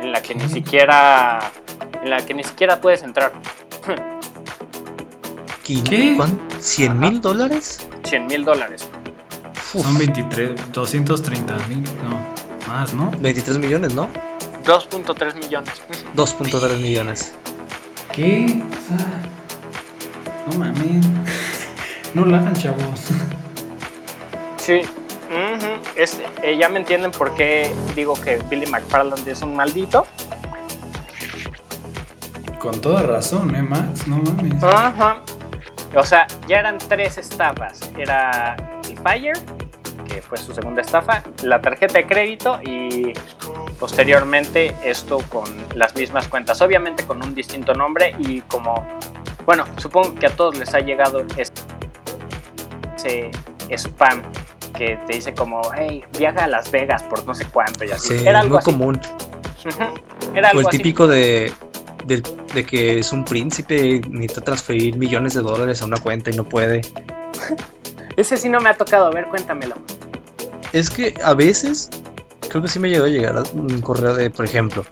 en 0.00 0.12
la 0.12 0.20
que 0.20 0.34
ni 0.34 0.48
siquiera 0.48 1.50
en 2.02 2.10
la 2.10 2.24
que 2.24 2.34
ni 2.34 2.44
siquiera 2.44 2.80
puedes 2.80 3.02
entrar. 3.02 3.32
¿Qué? 5.64 6.16
¿100 6.60 6.94
mil 6.94 7.20
dólares? 7.20 7.86
100 8.04 8.26
mil 8.26 8.44
dólares. 8.44 8.88
Son 9.72 9.98
23, 9.98 10.72
230 10.72 11.56
mil, 11.68 11.82
no, 12.04 12.20
más, 12.68 12.94
¿no? 12.94 13.10
23 13.18 13.58
millones, 13.58 13.94
¿no? 13.94 14.08
2.3 14.64 15.34
millones. 15.34 15.82
2.3 16.14 16.78
millones. 16.78 17.34
¿Qué? 18.12 18.62
No 20.46 20.58
mames. 20.58 21.04
No 22.16 22.24
la 22.24 22.38
hagan, 22.38 22.54
chavos. 22.54 22.80
Sí. 24.56 24.80
Eh, 26.42 26.56
ya 26.58 26.70
me 26.70 26.78
entienden 26.78 27.10
por 27.10 27.34
qué 27.34 27.70
digo 27.94 28.14
que 28.14 28.38
Billy 28.48 28.64
McFarland 28.64 29.28
es 29.28 29.42
un 29.42 29.54
maldito. 29.54 30.06
Con 32.58 32.80
toda 32.80 33.02
razón, 33.02 33.54
¿eh, 33.54 33.62
Max? 33.62 34.08
No 34.08 34.16
mames. 34.16 34.64
Ajá. 34.64 35.18
O 35.94 36.04
sea, 36.06 36.26
ya 36.48 36.60
eran 36.60 36.78
tres 36.78 37.18
estafas. 37.18 37.80
Era 37.98 38.56
el 38.88 38.96
Fire, 38.96 39.36
que 40.08 40.22
fue 40.22 40.38
su 40.38 40.54
segunda 40.54 40.80
estafa, 40.80 41.22
la 41.42 41.60
tarjeta 41.60 41.98
de 41.98 42.06
crédito 42.06 42.60
y 42.62 43.12
posteriormente 43.78 44.74
esto 44.82 45.18
con 45.28 45.44
las 45.74 45.94
mismas 45.94 46.28
cuentas, 46.28 46.62
obviamente 46.62 47.04
con 47.04 47.22
un 47.22 47.34
distinto 47.34 47.74
nombre 47.74 48.16
y 48.18 48.40
como, 48.40 48.86
bueno, 49.44 49.66
supongo 49.76 50.14
que 50.14 50.28
a 50.28 50.30
todos 50.30 50.56
les 50.56 50.72
ha 50.72 50.80
llegado 50.80 51.20
ese 53.06 53.30
spam 53.88 54.22
que 54.76 54.98
te 55.06 55.14
dice 55.14 55.34
como, 55.34 55.62
hey, 55.76 56.04
viaja 56.18 56.44
a 56.44 56.48
Las 56.48 56.70
Vegas 56.70 57.02
por 57.04 57.24
no 57.24 57.34
sé 57.34 57.46
cuánto 57.46 57.84
y 57.84 57.90
así. 57.90 58.14
Era 58.26 58.40
algo 58.40 58.56
muy 58.56 58.64
común. 58.64 59.00
Era 60.34 60.50
algo 60.50 60.60
o 60.60 60.62
el 60.62 60.68
típico 60.68 61.06
de, 61.06 61.52
de, 62.06 62.66
que 62.66 62.98
es 62.98 63.12
un 63.12 63.24
príncipe, 63.24 64.00
necesita 64.08 64.42
transferir 64.42 64.96
millones 64.96 65.34
de 65.34 65.42
dólares 65.42 65.82
a 65.82 65.86
una 65.86 65.98
cuenta 65.98 66.30
y 66.30 66.34
no 66.34 66.44
puede. 66.44 66.82
Ese 68.16 68.36
sí 68.36 68.48
no 68.48 68.60
me 68.60 68.70
ha 68.70 68.74
tocado, 68.74 69.06
a 69.06 69.10
ver, 69.10 69.26
cuéntamelo. 69.26 69.76
Es 70.72 70.88
que 70.90 71.14
a 71.22 71.34
veces, 71.34 71.90
creo 72.48 72.62
que 72.62 72.68
sí 72.68 72.78
me 72.78 72.88
llegó 72.88 73.04
a 73.04 73.08
llegar 73.08 73.42
un 73.52 73.80
correo 73.80 74.14
de, 74.14 74.30
por 74.30 74.44
ejemplo, 74.44 74.84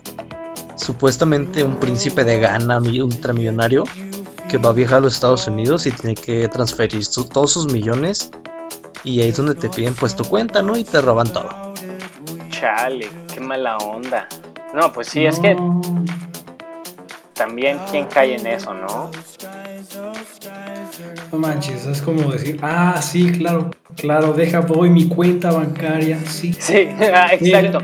supuestamente 0.77 1.63
un 1.63 1.77
príncipe 1.77 2.25
de 2.25 2.41
Ghana, 2.41 2.79
ultramillonario, 2.79 3.85
que 4.49 4.59
va 4.59 4.71
a 4.71 4.73
viajar 4.73 4.99
a 4.99 5.01
los 5.01 5.15
Estados 5.15 5.47
Unidos 5.47 5.87
y 5.87 5.93
tiene 5.93 6.15
que 6.15 6.49
transferir 6.49 7.05
todos 7.33 7.53
sus 7.53 7.73
millones 7.73 8.31
y 9.05 9.21
ahí 9.21 9.29
es 9.29 9.37
donde 9.37 9.55
te 9.55 9.69
piden 9.69 9.95
pues 9.95 10.17
tu 10.17 10.25
cuenta, 10.25 10.63
¿no? 10.63 10.77
Y 10.77 10.85
te 10.85 11.01
roban 11.01 11.33
todo. 11.33 11.51
Chale, 12.49 13.09
qué 13.33 13.41
mala 13.41 13.77
onda. 13.79 14.27
No, 14.75 14.93
pues 14.93 15.09
sí, 15.09 15.27
es 15.27 15.39
que 15.39 15.57
también 17.35 17.79
quién 17.91 18.07
cae 18.07 18.37
en 18.37 18.47
eso, 18.47 18.73
¿no? 18.73 19.11
No 21.31 21.39
manches, 21.39 21.87
es 21.87 22.01
como 22.01 22.33
decir, 22.33 22.59
ah, 22.63 23.01
sí, 23.03 23.31
claro, 23.33 23.71
claro, 23.97 24.33
deja, 24.33 24.61
voy 24.61 24.89
mi 24.89 25.09
cuenta 25.09 25.53
bancaria, 25.53 26.19
sí. 26.27 26.53
Sí, 26.59 26.89
ah, 27.13 27.29
exacto. 27.33 27.81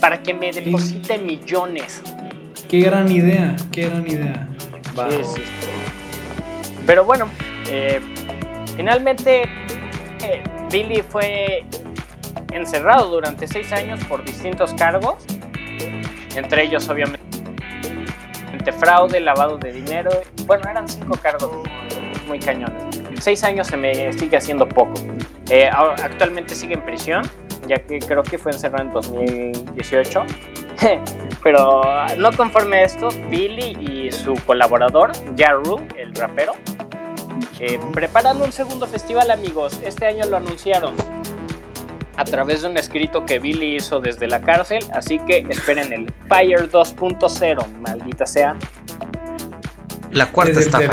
Para 0.00 0.22
que 0.22 0.34
me 0.34 0.50
deposite 0.50 1.18
millones. 1.18 2.02
Qué 2.68 2.80
gran 2.80 3.10
idea, 3.10 3.56
qué 3.70 3.88
gran 3.88 4.06
idea. 4.06 4.49
Sí, 5.22 5.42
Pero 6.86 7.04
bueno, 7.04 7.28
eh, 7.68 8.00
finalmente 8.76 9.42
eh, 10.22 10.42
Billy 10.70 11.02
fue 11.02 11.64
encerrado 12.52 13.10
durante 13.10 13.46
seis 13.46 13.72
años 13.72 14.00
por 14.04 14.24
distintos 14.24 14.74
cargos, 14.74 15.24
entre 16.34 16.64
ellos 16.64 16.88
obviamente 16.88 17.30
fraude, 18.72 19.20
lavado 19.20 19.58
de 19.58 19.72
dinero. 19.72 20.10
Bueno, 20.46 20.68
eran 20.68 20.88
cinco 20.88 21.16
cargos 21.20 21.50
muy 22.26 22.38
cañones. 22.38 22.82
Seis 23.20 23.44
años 23.44 23.66
se 23.66 23.76
me 23.76 24.12
sigue 24.12 24.36
haciendo 24.36 24.68
poco. 24.68 24.94
Eh, 25.50 25.68
actualmente 25.68 26.54
sigue 26.54 26.74
en 26.74 26.84
prisión, 26.84 27.22
ya 27.66 27.76
que 27.76 27.98
creo 27.98 28.22
que 28.22 28.38
fue 28.38 28.52
encerrado 28.52 28.84
en 28.84 28.92
2018. 28.92 30.24
Pero 31.42 31.82
no 32.16 32.32
conforme 32.32 32.78
a 32.78 32.82
esto, 32.84 33.08
Billy 33.28 33.76
y 33.80 33.99
su 34.12 34.34
colaborador, 34.46 35.12
Jaru, 35.36 35.86
el 35.96 36.14
rapero, 36.14 36.52
eh, 37.58 37.78
preparan 37.92 38.40
un 38.40 38.52
segundo 38.52 38.86
festival, 38.86 39.30
amigos. 39.30 39.80
Este 39.84 40.06
año 40.06 40.26
lo 40.26 40.36
anunciaron 40.36 40.94
a 42.16 42.24
través 42.24 42.62
de 42.62 42.68
un 42.68 42.76
escrito 42.76 43.24
que 43.24 43.38
Billy 43.38 43.76
hizo 43.76 44.00
desde 44.00 44.26
la 44.26 44.40
cárcel, 44.40 44.84
así 44.92 45.18
que 45.20 45.46
esperen 45.48 45.92
el 45.92 46.12
Fire 46.28 46.70
2.0, 46.70 47.66
maldita 47.80 48.26
sea. 48.26 48.56
La 50.10 50.30
cuarta 50.30 50.60
estafa. 50.60 50.84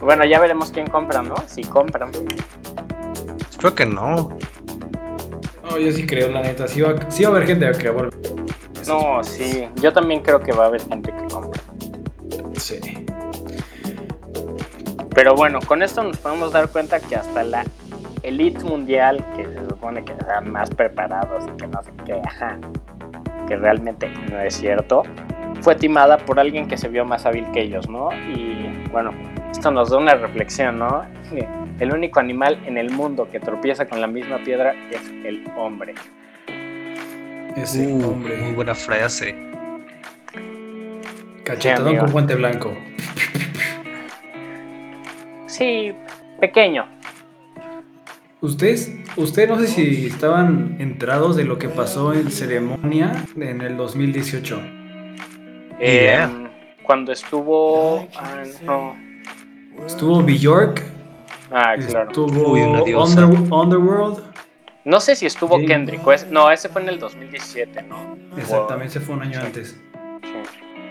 bueno, 0.00 0.24
ya 0.24 0.38
veremos 0.38 0.70
quién 0.70 0.88
compra, 0.88 1.22
¿no? 1.22 1.34
Si 1.46 1.64
compran. 1.64 2.12
Creo 3.58 3.74
que 3.74 3.86
no. 3.86 4.36
No, 5.62 5.78
yo 5.78 5.92
sí 5.92 6.06
creo, 6.06 6.28
la 6.28 6.42
neta. 6.42 6.68
Sí 6.68 6.80
va, 6.80 6.90
a 6.90 7.28
haber 7.28 7.46
gente 7.46 7.70
que 7.78 7.90
va 7.90 8.08
No, 8.88 9.22
sí. 9.22 9.68
Yo 9.76 9.92
también 9.92 10.20
creo 10.20 10.40
que 10.40 10.52
va 10.52 10.64
a 10.64 10.66
haber 10.68 10.82
gente 10.82 11.12
que 11.12 11.34
compra. 11.34 11.62
Sí. 12.54 12.80
Pero 15.14 15.34
bueno, 15.34 15.58
con 15.66 15.82
esto 15.82 16.02
nos 16.02 16.16
podemos 16.18 16.52
dar 16.52 16.68
cuenta 16.68 16.98
que 17.00 17.16
hasta 17.16 17.42
la 17.44 17.64
elite 18.22 18.64
mundial, 18.64 19.24
que 19.36 19.44
se 19.44 19.66
supone 19.68 20.04
que 20.04 20.12
están 20.12 20.50
más 20.50 20.70
preparados 20.70 21.44
y 21.46 21.56
que 21.56 21.66
no 21.66 21.82
sé 21.82 21.92
qué, 22.06 22.20
ajá, 22.24 22.58
que 23.46 23.56
realmente 23.56 24.08
no 24.30 24.40
es 24.40 24.54
cierto, 24.54 25.02
fue 25.60 25.74
timada 25.74 26.16
por 26.18 26.40
alguien 26.40 26.66
que 26.66 26.76
se 26.76 26.88
vio 26.88 27.04
más 27.04 27.26
hábil 27.26 27.46
que 27.52 27.62
ellos, 27.62 27.88
¿no? 27.88 28.10
Y 28.12 28.88
bueno, 28.90 29.12
esto 29.50 29.70
nos 29.70 29.90
da 29.90 29.98
una 29.98 30.14
reflexión, 30.14 30.78
¿no? 30.78 31.04
El 31.78 31.92
único 31.92 32.20
animal 32.20 32.58
en 32.66 32.78
el 32.78 32.90
mundo 32.90 33.28
que 33.30 33.38
tropieza 33.38 33.86
con 33.86 34.00
la 34.00 34.06
misma 34.06 34.38
piedra 34.38 34.74
es 34.90 35.02
el 35.24 35.44
hombre. 35.56 35.94
Ese 37.56 37.86
uh, 37.86 38.10
hombre. 38.10 38.36
Muy 38.36 38.52
buena 38.52 38.74
frase. 38.74 39.34
Cachetado 41.44 41.96
con 41.98 42.10
guante 42.12 42.34
blanco. 42.34 42.72
Sí, 45.46 45.92
pequeño. 46.40 46.86
Ustedes, 48.40 48.90
usted 49.16 49.48
no 49.48 49.58
sé 49.60 49.68
si 49.68 50.06
estaban 50.06 50.76
enterados 50.80 51.36
de 51.36 51.44
lo 51.44 51.58
que 51.58 51.68
pasó 51.68 52.12
en 52.12 52.30
ceremonia 52.30 53.24
en 53.36 53.60
el 53.60 53.76
2018. 53.76 54.60
Eh, 55.78 56.28
cuando 56.82 57.12
estuvo. 57.12 58.08
Ah, 58.16 58.42
no. 58.62 58.96
Estuvo 59.86 60.22
Bjork. 60.22 60.82
Ah, 61.50 61.74
claro. 61.76 62.08
Estuvo 62.08 62.52
Underworld. 62.54 64.32
No 64.84 65.00
sé 65.00 65.14
si 65.14 65.26
estuvo 65.26 65.58
Kendrick. 65.64 66.02
no, 66.30 66.50
ese 66.50 66.68
fue 66.68 66.82
en 66.82 66.88
el 66.88 66.98
2017, 66.98 67.82
¿no? 67.82 68.16
Exactamente, 68.36 68.98
ese 68.98 69.00
fue 69.00 69.14
un 69.14 69.22
año 69.22 69.40
antes. 69.40 69.76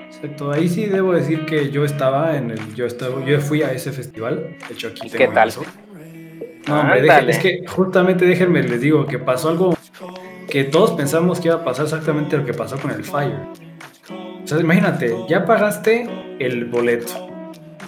Exacto, 0.08 0.52
ahí 0.52 0.70
sí 0.70 0.86
debo 0.86 1.14
decir 1.14 1.46
que 1.46 1.72
yo 1.72 1.84
estaba 1.84 2.38
en 2.38 2.52
el, 2.52 2.76
yo 2.76 2.86
estaba, 2.86 3.24
yo 3.26 3.40
fui 3.42 3.64
a 3.64 3.72
ese 3.72 3.92
festival, 3.92 4.56
de 4.68 4.74
hecho 4.74 4.90
aquí 4.90 5.10
¿Qué 5.10 5.28
tal? 5.28 5.52
No, 6.68 6.80
hombre, 6.80 7.08
es 7.28 7.40
que 7.40 7.66
justamente 7.68 8.26
déjenme 8.26 8.62
les 8.62 8.82
digo 8.82 9.08
que 9.08 9.18
pasó 9.18 9.50
algo 9.50 9.76
que 10.48 10.66
todos 10.66 10.92
pensamos 10.92 11.40
que 11.40 11.48
iba 11.48 11.56
a 11.56 11.64
pasar 11.64 11.86
exactamente 11.86 12.38
lo 12.38 12.46
que 12.46 12.54
pasó 12.54 12.78
con 12.78 12.92
el 12.92 13.04
Fire. 13.04 13.40
O 14.44 14.48
sea, 14.48 14.60
imagínate, 14.60 15.16
ya 15.28 15.46
pagaste 15.46 16.08
el 16.40 16.66
boleto, 16.66 17.30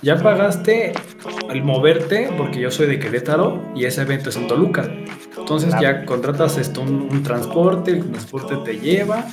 ya 0.02 0.18
pagaste 0.18 0.94
el 1.50 1.64
moverte, 1.64 2.30
porque 2.38 2.60
yo 2.60 2.72
soy 2.72 2.88
de 2.88 3.00
Querétaro 3.00 3.62
y 3.76 3.86
ese 3.86 4.02
evento 4.02 4.30
es 4.30 4.38
en 4.38 4.48
Toluca. 4.48 4.90
Entonces 5.44 5.76
ya 5.82 6.06
contratas 6.06 6.58
esto, 6.58 6.80
un 6.82 7.22
transporte, 7.22 7.92
el 7.92 8.10
transporte 8.10 8.56
te 8.64 8.80
lleva, 8.80 9.26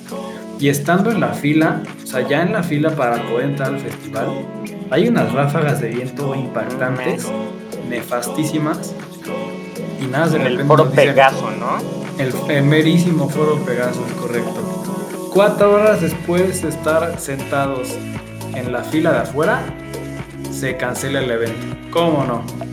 y 0.59 0.69
estando 0.69 1.13
en 1.13 1.21
la 1.21 1.29
fila, 1.29 1.83
o 2.03 2.07
sea, 2.07 2.27
ya 2.27 2.43
en 2.43 2.53
la 2.53 2.65
fila 2.65 2.91
para 2.91 3.23
poder 3.29 3.51
entrar 3.51 3.69
al 3.75 3.79
festival, 3.79 4.27
hay 4.91 5.07
unas 5.07 5.33
ráfagas 5.33 5.81
de 5.81 5.91
viento 5.91 6.35
impactantes, 6.35 7.29
nefastísimas. 7.89 8.93
Y 10.03 10.07
nada, 10.07 10.27
de 10.27 10.45
El 10.45 10.65
foro 10.65 10.91
Pegaso, 10.91 11.49
¿no? 11.53 11.79
El 12.19 12.65
merísimo 12.65 13.29
foro 13.29 13.57
Pegaso, 13.65 14.05
correcto. 14.21 15.31
Cuatro 15.33 15.75
horas 15.75 16.01
después 16.01 16.61
de 16.61 16.71
estar 16.71 17.21
sentados 17.21 17.97
en 18.57 18.73
la 18.73 18.83
fila 18.83 19.13
de 19.13 19.19
afuera, 19.19 19.63
se 20.51 20.77
cancela 20.77 21.21
el 21.21 21.31
evento. 21.31 21.77
¿Cómo 21.93 22.25
no? 22.25 22.70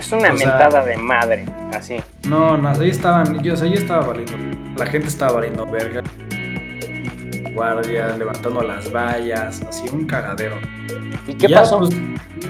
Es 0.00 0.10
una 0.12 0.32
mentada 0.32 0.82
de 0.82 0.96
madre, 0.96 1.44
así. 1.74 1.98
No, 2.26 2.56
no, 2.56 2.70
ahí 2.70 2.88
estaban, 2.88 3.42
yo, 3.42 3.52
o 3.52 3.56
sea, 3.56 3.68
estaba 3.68 4.06
valiendo. 4.06 4.32
La 4.78 4.86
gente 4.86 5.08
estaba 5.08 5.32
valiendo 5.32 5.66
verga 5.66 6.02
guardias, 7.54 8.18
levantando 8.18 8.62
las 8.62 8.90
vallas, 8.90 9.60
así 9.68 9.84
un 9.92 10.06
cagadero. 10.06 10.56
¿Y 11.26 11.34
qué 11.34 11.50
pasó? 11.50 11.80
Pues, 11.80 11.90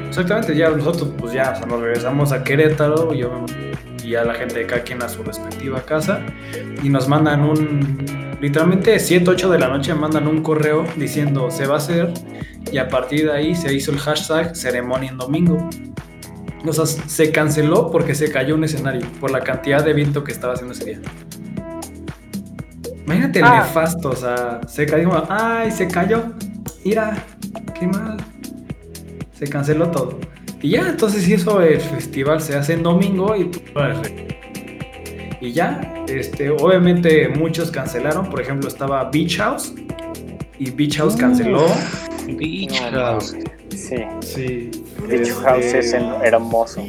exactamente, 0.09 0.55
ya 0.55 0.71
nosotros 0.71 1.13
pues 1.19 1.33
ya, 1.33 1.51
o 1.51 1.57
sea, 1.57 1.67
nos 1.67 1.81
regresamos 1.81 2.31
a 2.31 2.45
Querétaro 2.45 3.13
y, 3.13 3.27
y 4.07 4.15
a 4.15 4.25
la 4.25 4.35
gente 4.35 4.61
de 4.61 4.67
cada 4.67 4.83
quien 4.83 5.03
a 5.03 5.09
su 5.09 5.25
respectiva 5.25 5.81
casa 5.81 6.21
y 6.85 6.89
nos 6.89 7.09
mandan 7.09 7.43
un, 7.43 8.37
literalmente 8.41 8.97
7, 9.01 9.29
8 9.29 9.51
de 9.51 9.59
la 9.59 9.67
noche 9.67 9.93
mandan 9.95 10.29
un 10.29 10.41
correo 10.43 10.87
diciendo 10.95 11.51
se 11.51 11.67
va 11.67 11.75
a 11.75 11.79
hacer 11.79 12.13
y 12.71 12.79
a 12.79 12.89
partir 12.89 13.27
de 13.27 13.33
ahí 13.33 13.55
se 13.57 13.75
hizo 13.75 13.91
el 13.91 13.99
hashtag 13.99 14.55
ceremonia 14.55 15.11
en 15.11 15.19
domingo. 15.19 15.69
O 16.67 16.73
sea, 16.73 16.87
se 16.87 17.33
canceló 17.33 17.91
porque 17.91 18.15
se 18.15 18.31
cayó 18.31 18.55
un 18.55 18.65
escenario 18.65 19.07
por 19.21 19.31
la 19.31 19.41
cantidad 19.41 19.85
de 19.85 19.93
viento 19.93 20.25
que 20.25 20.33
estaba 20.33 20.55
haciendo 20.55 20.75
ese 20.75 20.85
día. 20.85 21.01
Imagínate 23.07 23.39
el 23.41 23.45
ah. 23.45 23.65
nefasto, 23.65 24.11
o 24.11 24.17
sea, 24.17 24.61
se 24.69 24.87
cayó, 24.87 25.11
ay, 25.29 25.71
se 25.71 25.89
cayó, 25.89 26.33
mira, 26.85 27.25
qué 27.79 27.87
mal. 27.87 28.19
Se 29.33 29.49
canceló 29.49 29.91
todo. 29.91 30.19
Y 30.63 30.71
ya, 30.71 30.89
entonces 30.89 31.27
hizo 31.27 31.61
el 31.63 31.81
festival 31.81 32.41
se 32.41 32.57
hace 32.57 32.75
en 32.75 32.83
domingo 32.83 33.35
y 33.35 33.51
y 35.41 35.53
ya, 35.53 35.81
este, 36.07 36.51
obviamente 36.51 37.29
muchos 37.29 37.71
cancelaron, 37.71 38.29
por 38.29 38.43
ejemplo 38.43 38.69
estaba 38.69 39.11
Beach 39.11 39.41
y 40.59 40.71
Beach 40.71 40.99
House 40.99 41.17
canceló. 41.17 41.67
Beach 42.27 42.79
House. 42.93 43.35
Sí. 43.71 43.97
Sí. 44.21 44.71
Beach 45.09 45.33
House 45.43 45.65
es 45.75 45.93
hermoso. 45.93 46.83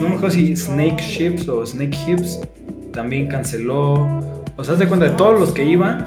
No 0.00 0.08
me 0.08 0.14
acuerdo 0.16 0.30
si 0.30 0.56
Snake 0.56 1.02
Ships 1.02 1.48
o 1.48 1.64
Snake 1.66 1.96
Hips 2.06 2.40
también 2.92 3.28
canceló. 3.28 4.08
O 4.56 4.64
sea, 4.64 4.74
de 4.74 4.86
cuenta 4.86 5.06
de 5.06 5.12
todos 5.12 5.40
los 5.40 5.52
que 5.52 5.64
iban, 5.64 6.06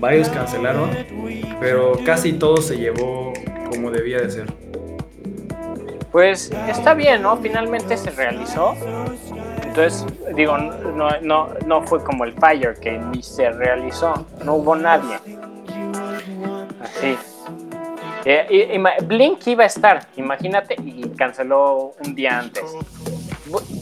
varios 0.00 0.28
cancelaron, 0.28 0.90
pero 1.60 1.98
casi 2.04 2.32
todo 2.32 2.56
se 2.58 2.76
llevó 2.76 3.32
como 3.70 3.90
debía 3.90 4.20
de 4.20 4.30
ser. 4.30 4.46
Pues 6.10 6.50
está 6.68 6.94
bien, 6.94 7.22
¿no? 7.22 7.36
Finalmente 7.38 7.96
se 7.96 8.10
realizó. 8.10 8.74
Entonces, 9.64 10.04
digo, 10.34 10.58
no, 10.58 11.20
no, 11.22 11.48
no 11.66 11.82
fue 11.82 12.02
como 12.04 12.24
el 12.24 12.34
Fire, 12.34 12.74
que 12.74 12.98
ni 12.98 13.22
se 13.22 13.50
realizó, 13.50 14.26
no 14.44 14.56
hubo 14.56 14.76
nadie. 14.76 15.16
Así. 16.82 17.16
Eh, 18.24 18.80
Blink 19.04 19.46
iba 19.46 19.64
a 19.64 19.66
estar, 19.66 20.06
imagínate, 20.16 20.76
y 20.84 21.08
canceló 21.10 21.94
un 22.04 22.14
día 22.14 22.38
antes. 22.38 22.64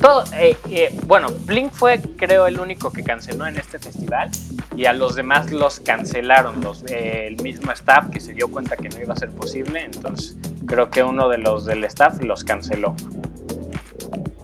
Todo, 0.00 0.24
eh, 0.34 0.56
eh, 0.70 0.98
bueno, 1.06 1.28
Blink 1.44 1.72
fue, 1.72 2.00
creo, 2.16 2.46
el 2.46 2.58
único 2.58 2.90
que 2.90 3.02
canceló 3.02 3.46
en 3.46 3.58
este 3.58 3.78
festival 3.78 4.30
y 4.74 4.86
a 4.86 4.92
los 4.92 5.14
demás 5.14 5.50
los 5.50 5.80
cancelaron, 5.80 6.60
los, 6.62 6.82
el 6.84 7.40
mismo 7.42 7.70
staff 7.72 8.10
que 8.10 8.20
se 8.20 8.32
dio 8.32 8.48
cuenta 8.48 8.76
que 8.76 8.88
no 8.88 8.98
iba 9.00 9.12
a 9.12 9.16
ser 9.16 9.30
posible, 9.30 9.84
entonces 9.84 10.36
creo 10.66 10.90
que 10.90 11.02
uno 11.02 11.28
de 11.28 11.38
los 11.38 11.66
del 11.66 11.84
staff 11.84 12.20
los 12.22 12.42
canceló. 12.42 12.96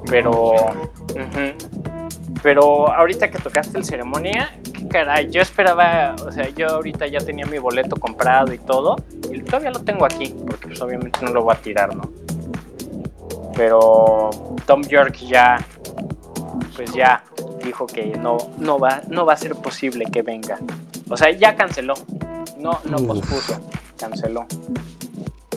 Pero, 0.08 0.54
pero 2.46 2.92
ahorita 2.92 3.28
que 3.28 3.40
tocaste 3.40 3.76
el 3.76 3.84
ceremonia, 3.84 4.56
caray, 4.88 5.28
yo 5.32 5.42
esperaba, 5.42 6.14
o 6.24 6.30
sea, 6.30 6.48
yo 6.50 6.68
ahorita 6.68 7.08
ya 7.08 7.18
tenía 7.18 7.44
mi 7.44 7.58
boleto 7.58 7.96
comprado 7.96 8.52
y 8.52 8.58
todo, 8.58 8.94
y 9.32 9.40
todavía 9.40 9.72
lo 9.72 9.80
tengo 9.80 10.04
aquí, 10.04 10.32
porque 10.46 10.68
pues 10.68 10.80
obviamente 10.80 11.18
no 11.22 11.32
lo 11.32 11.42
voy 11.42 11.56
a 11.56 11.58
tirar, 11.58 11.96
¿no? 11.96 12.08
Pero 13.56 14.30
Tom 14.64 14.82
York 14.82 15.16
ya, 15.26 15.58
pues 16.76 16.92
ya 16.92 17.24
dijo 17.64 17.84
que 17.84 18.16
no, 18.16 18.36
no, 18.58 18.78
va, 18.78 19.02
no 19.08 19.26
va 19.26 19.32
a 19.32 19.36
ser 19.36 19.56
posible 19.56 20.04
que 20.04 20.22
venga. 20.22 20.60
O 21.08 21.16
sea, 21.16 21.32
ya 21.32 21.56
canceló, 21.56 21.94
no, 22.58 22.78
no 22.84 22.96
pospuso, 22.98 23.60
canceló. 23.98 24.46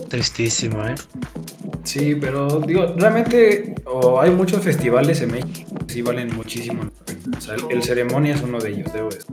Tristísimo, 0.08 0.86
¿eh? 0.86 0.96
Sí, 1.84 2.16
pero 2.16 2.60
digo, 2.60 2.94
realmente 2.98 3.76
hay 4.22 4.32
muchos 4.32 4.64
festivales 4.64 5.22
en 5.22 5.32
México 5.32 5.76
que 5.88 5.94
sí 5.94 6.02
valen 6.02 6.36
muchísimo. 6.36 6.84
O 7.38 7.42
sea, 7.42 7.56
el, 7.70 7.84
Ceremonia 7.84 8.36
es 8.36 8.42
uno 8.42 8.60
de 8.60 8.70
ellos, 8.70 8.94
debo 8.94 9.10
decir. 9.10 9.26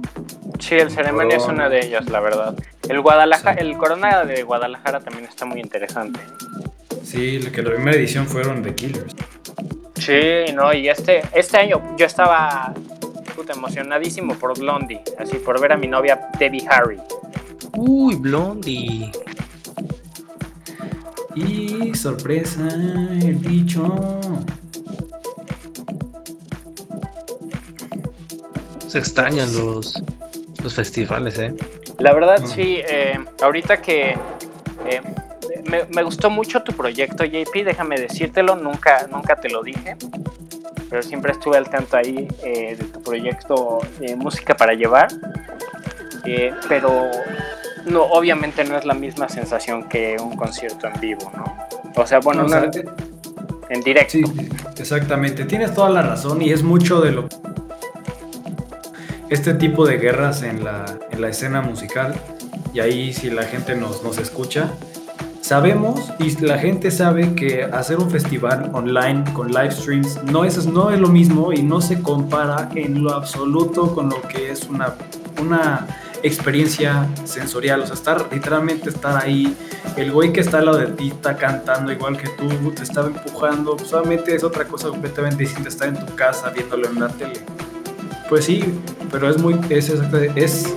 Sí, 0.59 0.75
el 0.75 0.91
Ceremonia 0.91 1.37
es 1.37 1.45
uno 1.45 1.69
de 1.69 1.87
ellos, 1.87 2.09
la 2.09 2.21
verdad. 2.21 2.55
El 2.89 3.01
Guadalajara, 3.01 3.61
el 3.61 3.77
Corona 3.77 4.25
de 4.25 4.43
Guadalajara 4.43 5.01
también 5.01 5.25
está 5.25 5.45
muy 5.45 5.61
interesante. 5.61 6.21
Sí, 7.03 7.41
que 7.53 7.63
la 7.63 7.75
primera 7.75 7.97
edición 7.97 8.27
fueron 8.27 8.63
The 8.63 8.75
Killers. 8.75 9.15
Sí, 9.95 10.53
no, 10.55 10.73
y 10.73 10.89
este, 10.89 11.23
este 11.33 11.57
año 11.57 11.97
yo 11.97 12.07
estaba 12.07 12.75
puta, 13.35 13.53
emocionadísimo 13.53 14.35
por 14.35 14.59
Blondie, 14.59 15.03
así 15.19 15.37
por 15.37 15.61
ver 15.61 15.73
a 15.73 15.77
mi 15.77 15.87
novia 15.87 16.29
Debbie 16.39 16.67
Harry. 16.69 16.99
Uy, 17.77 18.17
Blondie. 18.17 19.11
Y 21.37 21.95
sorpresa, 21.95 22.67
el 22.67 23.35
bicho. 23.35 24.21
Se 28.89 28.99
extrañan 28.99 29.55
los, 29.55 30.03
los 30.63 30.75
festivales, 30.75 31.39
¿eh? 31.39 31.55
La 31.99 32.15
verdad, 32.15 32.43
sí. 32.47 32.81
Eh, 32.89 33.19
ahorita 33.43 33.83
que 33.83 34.17
eh, 34.87 35.03
me, 35.91 36.03
gustó 36.03 36.31
mucho 36.31 36.63
tu 36.63 36.73
proyecto, 36.73 37.25
JP, 37.25 37.65
déjame 37.65 38.01
decírtelo, 38.01 38.57
nunca, 38.57 39.07
nunca 39.13 39.37
te 39.37 39.51
lo 39.51 39.63
dije, 39.63 39.97
pero 40.89 41.03
siempre 41.03 41.33
estuve 41.33 41.59
al 41.59 41.69
tanto 41.69 41.99
ahí 41.99 42.29
eh, 42.45 42.77
de 42.77 42.85
tu 42.85 43.03
proyecto 43.03 43.81
de 43.99 44.17
música 44.17 44.57
para 44.57 44.73
llevar. 44.73 45.09
pero 46.67 47.11
no, 47.87 48.03
obviamente 48.03 48.65
no 48.65 48.77
es 48.77 48.85
la 48.85 48.95
misma 48.95 49.29
sensación 49.29 49.89
que 49.89 50.17
un 50.21 50.37
concierto 50.37 50.87
en 50.87 51.01
vivo, 51.01 51.31
¿no? 51.37 51.57
O 51.95 52.07
sea, 52.07 52.21
bueno, 52.21 52.47
en 53.69 53.81
directo. 53.81 54.13
Sí, 54.13 54.25
exactamente. 54.79 55.45
Tienes 55.45 55.75
toda 55.75 55.91
la 55.91 56.03
razón 56.03 56.43
y 56.43 56.53
es 56.53 56.63
mucho 56.63 57.01
de 57.01 57.13
lo 57.13 57.29
este 59.29 59.55
tipo 59.55 59.87
de 59.87 59.99
guerras 59.99 60.43
en 60.43 60.63
la, 60.63 60.85
en 61.11 61.21
la 61.21 61.29
escena 61.29 61.61
musical 61.61 62.15
y 62.73 62.81
ahí 62.81 63.13
si 63.13 63.31
la 63.31 63.43
gente 63.43 63.75
nos, 63.75 64.05
nos 64.05 64.19
escucha, 64.19 64.71
sabemos 65.41 66.13
y 66.19 66.31
la 66.45 66.59
gente 66.59 66.91
sabe 66.91 67.35
que 67.35 67.65
hacer 67.65 67.99
un 67.99 68.11
festival 68.11 68.71
online 68.73 69.25
con 69.33 69.49
live 69.49 69.73
streams 69.73 70.23
no 70.25 70.45
es, 70.45 70.65
no 70.67 70.91
es 70.91 71.01
lo 71.01 71.09
mismo 71.09 71.53
y 71.53 71.63
no 71.63 71.81
se 71.81 72.03
compara 72.03 72.69
en 72.75 73.03
lo 73.03 73.15
absoluto 73.15 73.95
con 73.95 74.11
lo 74.11 74.23
que 74.23 74.51
es 74.51 74.69
una, 74.69 74.95
una 75.41 75.87
experiencia 76.27 77.09
sensorial, 77.25 77.81
o 77.83 77.87
sea, 77.87 77.95
estar 77.95 78.29
literalmente 78.33 78.91
estar 78.91 79.23
ahí, 79.23 79.57
el 79.97 80.13
güey 80.13 80.33
que 80.33 80.41
está 80.41 80.59
al 80.59 80.67
lado 80.67 80.79
de 80.79 80.87
ti 80.89 81.09
está 81.09 81.37
cantando 81.37 81.93
igual 81.93 82.17
que 82.17 82.29
tú, 82.29 82.49
te 82.73 82.83
está 82.83 83.03
empujando, 83.03 83.79
solamente 83.79 84.35
es 84.35 84.45
otra 84.45 84.65
cosa 84.65 84.89
completamente 84.89 85.45
distinta 85.45 85.69
estar 85.69 85.89
en 85.89 86.05
tu 86.05 86.15
casa 86.15 86.51
viéndolo 86.51 86.89
en 86.89 87.01
la 87.01 87.09
tele. 87.09 87.41
Pues 88.29 88.45
sí, 88.45 88.65
pero 89.11 89.31
es 89.31 89.39
muy, 89.39 89.59
es, 89.71 89.93
es 90.35 90.75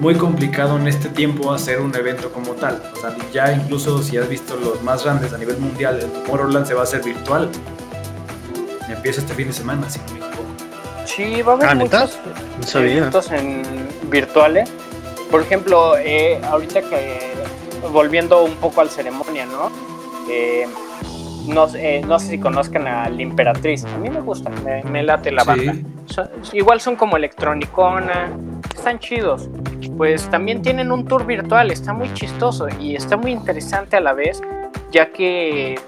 muy 0.00 0.14
complicado 0.16 0.76
en 0.76 0.88
este 0.88 1.08
tiempo 1.08 1.52
hacer 1.52 1.80
un 1.80 1.94
evento 1.94 2.30
como 2.32 2.52
tal. 2.52 2.82
O 2.94 3.00
sea, 3.00 3.16
ya 3.32 3.52
incluso 3.52 4.02
si 4.02 4.16
has 4.16 4.28
visto 4.28 4.56
los 4.56 4.82
más 4.82 5.04
grandes 5.04 5.32
a 5.32 5.38
nivel 5.38 5.58
mundial, 5.58 6.00
el 6.00 6.10
Tomorrowland 6.10 6.66
se 6.66 6.74
va 6.74 6.80
a 6.80 6.84
hacer 6.84 7.02
virtual. 7.02 7.48
Empieza 8.88 9.20
este 9.20 9.34
fin 9.34 9.46
de 9.46 9.52
semana, 9.52 9.88
si 9.88 10.00
no 10.00 10.14
me. 10.14 10.23
Sí, 11.14 11.42
va 11.42 11.52
a 11.52 11.56
haber 11.56 11.68
ah, 11.68 11.74
muchos 11.74 12.74
eventos 12.74 13.30
en 13.30 13.62
virtuales. 14.10 14.70
Por 15.30 15.42
ejemplo, 15.42 15.96
eh, 15.96 16.40
ahorita 16.44 16.82
que 16.82 17.34
volviendo 17.92 18.44
un 18.44 18.54
poco 18.56 18.80
al 18.80 18.90
ceremonia, 18.90 19.46
¿no? 19.46 19.70
Eh, 20.28 20.66
no, 21.46 21.68
eh, 21.74 22.02
no, 22.06 22.18
sé 22.18 22.30
si 22.30 22.38
conozcan 22.38 22.88
a 22.88 23.08
la 23.08 23.22
Imperatriz. 23.22 23.84
A 23.84 23.98
mí 23.98 24.10
me 24.10 24.20
gusta, 24.20 24.50
me, 24.84 25.02
late 25.02 25.30
la 25.30 25.44
banda. 25.44 25.74
igual 26.52 26.80
son 26.80 26.96
como 26.96 27.16
electronicona, 27.16 28.30
están 28.74 28.98
chidos. 28.98 29.48
Pues 29.96 30.28
también 30.30 30.62
tienen 30.62 30.90
un 30.90 31.04
tour 31.06 31.26
virtual, 31.26 31.70
está 31.70 31.92
muy 31.92 32.12
chistoso 32.14 32.66
y 32.80 32.96
está 32.96 33.16
muy 33.16 33.30
interesante 33.30 33.96
a 33.96 34.00
la 34.00 34.14
vez, 34.14 34.40
ya 34.90 35.12
que 35.12 35.78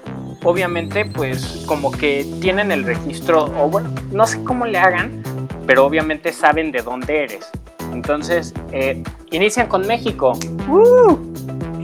obviamente 0.43 1.05
pues 1.05 1.63
como 1.67 1.91
que 1.91 2.25
tienen 2.41 2.71
el 2.71 2.83
registro, 2.83 3.45
o 3.59 3.69
bueno, 3.69 3.89
no 4.11 4.25
sé 4.25 4.43
cómo 4.43 4.65
le 4.65 4.77
hagan, 4.77 5.23
pero 5.65 5.85
obviamente 5.85 6.31
saben 6.31 6.71
de 6.71 6.81
dónde 6.81 7.23
eres. 7.23 7.49
Entonces, 7.91 8.53
eh, 8.71 9.03
inician 9.31 9.67
con 9.67 9.85
México. 9.87 10.37
¡Uh! 10.67 11.17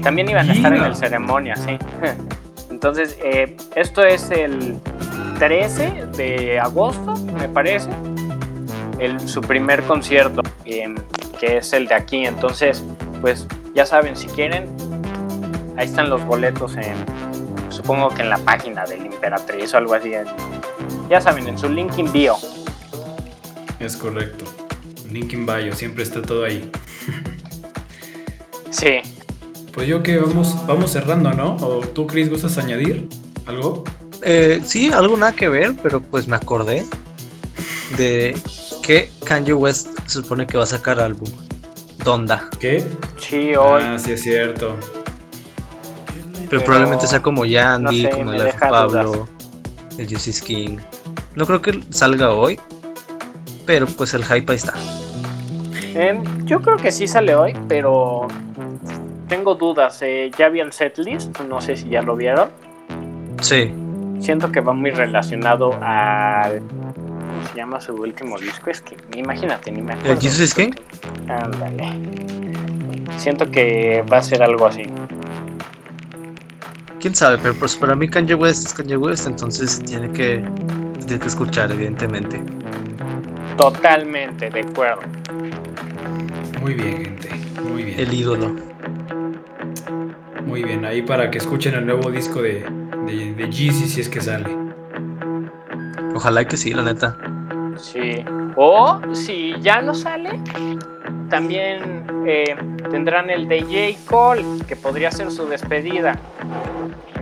También 0.01 0.29
iban 0.29 0.49
a 0.49 0.53
estar 0.53 0.73
en 0.73 0.81
la 0.81 0.93
ceremonia, 0.93 1.55
sí. 1.55 1.77
Entonces, 2.69 3.17
eh, 3.23 3.55
esto 3.75 4.03
es 4.03 4.29
el 4.31 4.77
13 5.39 6.07
de 6.17 6.59
agosto, 6.59 7.15
me 7.39 7.47
parece, 7.47 7.89
el, 8.99 9.19
su 9.27 9.41
primer 9.41 9.83
concierto, 9.83 10.41
em, 10.65 10.95
que 11.39 11.57
es 11.57 11.73
el 11.73 11.87
de 11.87 11.95
aquí. 11.95 12.25
Entonces, 12.25 12.83
pues 13.21 13.47
ya 13.73 13.85
saben, 13.85 14.15
si 14.15 14.27
quieren, 14.27 14.67
ahí 15.77 15.87
están 15.87 16.09
los 16.09 16.25
boletos 16.25 16.75
en, 16.75 17.05
supongo 17.73 18.09
que 18.09 18.21
en 18.21 18.29
la 18.29 18.37
página 18.37 18.85
del 18.85 19.05
Imperatriz 19.05 19.73
o 19.73 19.77
algo 19.77 19.93
así. 19.93 20.11
Ya 21.09 21.19
saben, 21.19 21.47
en 21.47 21.57
su 21.57 21.67
link 21.67 21.97
in 21.97 22.11
bio. 22.11 22.35
Es 23.79 23.97
correcto. 23.97 24.45
Link 25.11 25.33
in 25.33 25.45
bio, 25.45 25.75
siempre 25.75 26.03
está 26.03 26.21
todo 26.21 26.45
ahí. 26.45 26.69
sí. 28.69 29.01
Pues 29.73 29.87
yo 29.87 30.03
que 30.03 30.17
vamos, 30.17 30.55
vamos 30.67 30.91
cerrando, 30.91 31.33
¿no? 31.33 31.55
¿O 31.57 31.81
tú, 31.81 32.07
Chris, 32.07 32.29
gustas 32.29 32.57
añadir 32.57 33.09
algo? 33.45 33.83
Eh, 34.21 34.61
sí, 34.63 34.91
algo 34.91 35.17
nada 35.17 35.33
que 35.33 35.49
ver, 35.49 35.75
pero 35.81 35.99
pues 35.99 36.27
me 36.27 36.35
acordé 36.35 36.85
de 37.97 38.37
que 38.83 39.11
Kanye 39.25 39.53
West 39.53 39.87
se 40.05 40.21
supone 40.21 40.45
que 40.45 40.57
va 40.57 40.63
a 40.63 40.67
sacar 40.67 40.99
álbum. 40.99 41.29
Donda. 42.03 42.49
¿Qué? 42.59 42.83
Sí, 43.17 43.55
hoy. 43.55 43.81
Ah, 43.83 43.97
sí 43.97 44.11
es 44.11 44.21
cierto. 44.21 44.77
Pero, 46.53 46.65
probablemente 46.65 47.07
sea 47.07 47.19
como 47.19 47.45
Yandy, 47.45 48.07
como 48.11 48.31
el 48.31 48.53
Pablo, 48.59 49.27
el 49.97 50.07
Juicy 50.07 50.45
King. 50.45 50.77
No 51.33 51.47
creo 51.47 51.59
que 51.63 51.83
salga 51.89 52.29
hoy, 52.29 52.59
pero 53.65 53.87
pues 53.87 54.13
el 54.13 54.23
hype 54.23 54.51
ahí 54.51 54.57
está. 54.57 54.73
Em, 55.95 56.23
yo 56.45 56.61
creo 56.61 56.77
que 56.77 56.91
sí 56.91 57.07
sale 57.07 57.33
hoy, 57.33 57.53
pero 57.67 58.27
tengo 59.27 59.55
dudas. 59.55 59.99
Eh, 60.03 60.29
ya 60.37 60.49
vi 60.49 60.59
el 60.59 60.71
setlist, 60.71 61.39
no 61.39 61.59
sé 61.59 61.75
si 61.75 61.89
ya 61.89 62.03
lo 62.03 62.15
vieron. 62.15 62.49
Sí. 63.41 63.73
Siento 64.19 64.51
que 64.51 64.61
va 64.61 64.73
muy 64.73 64.91
relacionado 64.91 65.73
al. 65.81 66.59
¿Cómo 66.59 67.47
se 67.51 67.55
llama 67.55 67.81
su 67.81 67.95
último 67.95 68.37
disco? 68.37 68.69
Es 68.69 68.81
que, 68.81 68.95
imagínate, 69.17 69.71
ni 69.71 69.81
me 69.81 69.93
acuerdo. 69.93 70.13
¿El 70.13 70.19
Jesus 70.19 70.53
King? 70.53 70.73
Ándale. 71.27 71.99
Siento 73.17 73.49
que 73.49 74.03
va 74.03 74.17
a 74.17 74.21
ser 74.21 74.43
algo 74.43 74.67
así. 74.67 74.83
Quién 77.03 77.15
sabe, 77.15 77.37
pero 77.37 77.53
pues 77.55 77.75
para 77.75 77.95
mí 77.95 78.07
Kanye 78.07 78.33
West 78.33 78.65
es 78.65 78.73
Kanye 78.73 78.95
West, 78.95 79.27
entonces 79.27 79.83
tiene 79.83 80.09
que, 80.13 80.41
tiene 81.05 81.19
que 81.19 81.27
escuchar, 81.27 81.69
evidentemente. 81.69 82.41
Totalmente, 83.57 84.49
de 84.49 84.61
acuerdo. 84.61 85.01
Muy 86.61 86.75
bien, 86.75 87.03
gente. 87.03 87.29
Muy 87.61 87.83
bien. 87.83 87.99
El 87.99 88.13
ídolo. 88.13 88.55
Muy 90.45 90.63
bien, 90.63 90.85
ahí 90.85 91.01
para 91.01 91.29
que 91.29 91.39
escuchen 91.39 91.73
el 91.73 91.85
nuevo 91.85 92.09
disco 92.09 92.41
de, 92.41 92.65
de, 93.05 93.33
de 93.33 93.51
Jeezy 93.51 93.89
si 93.89 93.99
es 93.99 94.07
que 94.07 94.21
sale. 94.21 94.55
Ojalá 96.15 96.47
que 96.47 96.55
sí, 96.55 96.73
la 96.73 96.83
neta. 96.83 97.17
Sí. 97.75 98.23
O 98.55 99.01
si 99.13 99.55
ya 99.59 99.81
no 99.81 99.93
sale, 99.93 100.39
también 101.37 102.05
eh, 102.27 102.55
tendrán 102.91 103.29
el 103.31 103.47
de 103.47 103.61
J. 103.61 103.99
Cole, 104.07 104.43
que 104.67 104.75
podría 104.75 105.09
ser 105.11 105.31
su 105.31 105.47
despedida. 105.47 106.15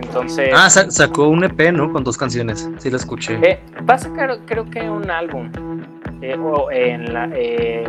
Entonces. 0.02 0.50
Ah, 0.54 0.68
sa- 0.68 0.90
sacó 0.90 1.28
un 1.28 1.44
EP, 1.44 1.72
¿no? 1.72 1.90
Con 1.90 2.04
dos 2.04 2.18
canciones. 2.18 2.68
Sí, 2.78 2.90
la 2.90 2.96
escuché. 2.98 3.38
eh, 3.42 3.58
va 3.88 3.94
a 3.94 3.98
sacar, 3.98 4.38
creo 4.44 4.68
que 4.68 4.82
un 4.90 5.10
álbum. 5.10 5.50
eh, 6.20 6.36
o 6.38 6.70
en 6.70 7.12
la, 7.14 7.28
eh, 7.34 7.84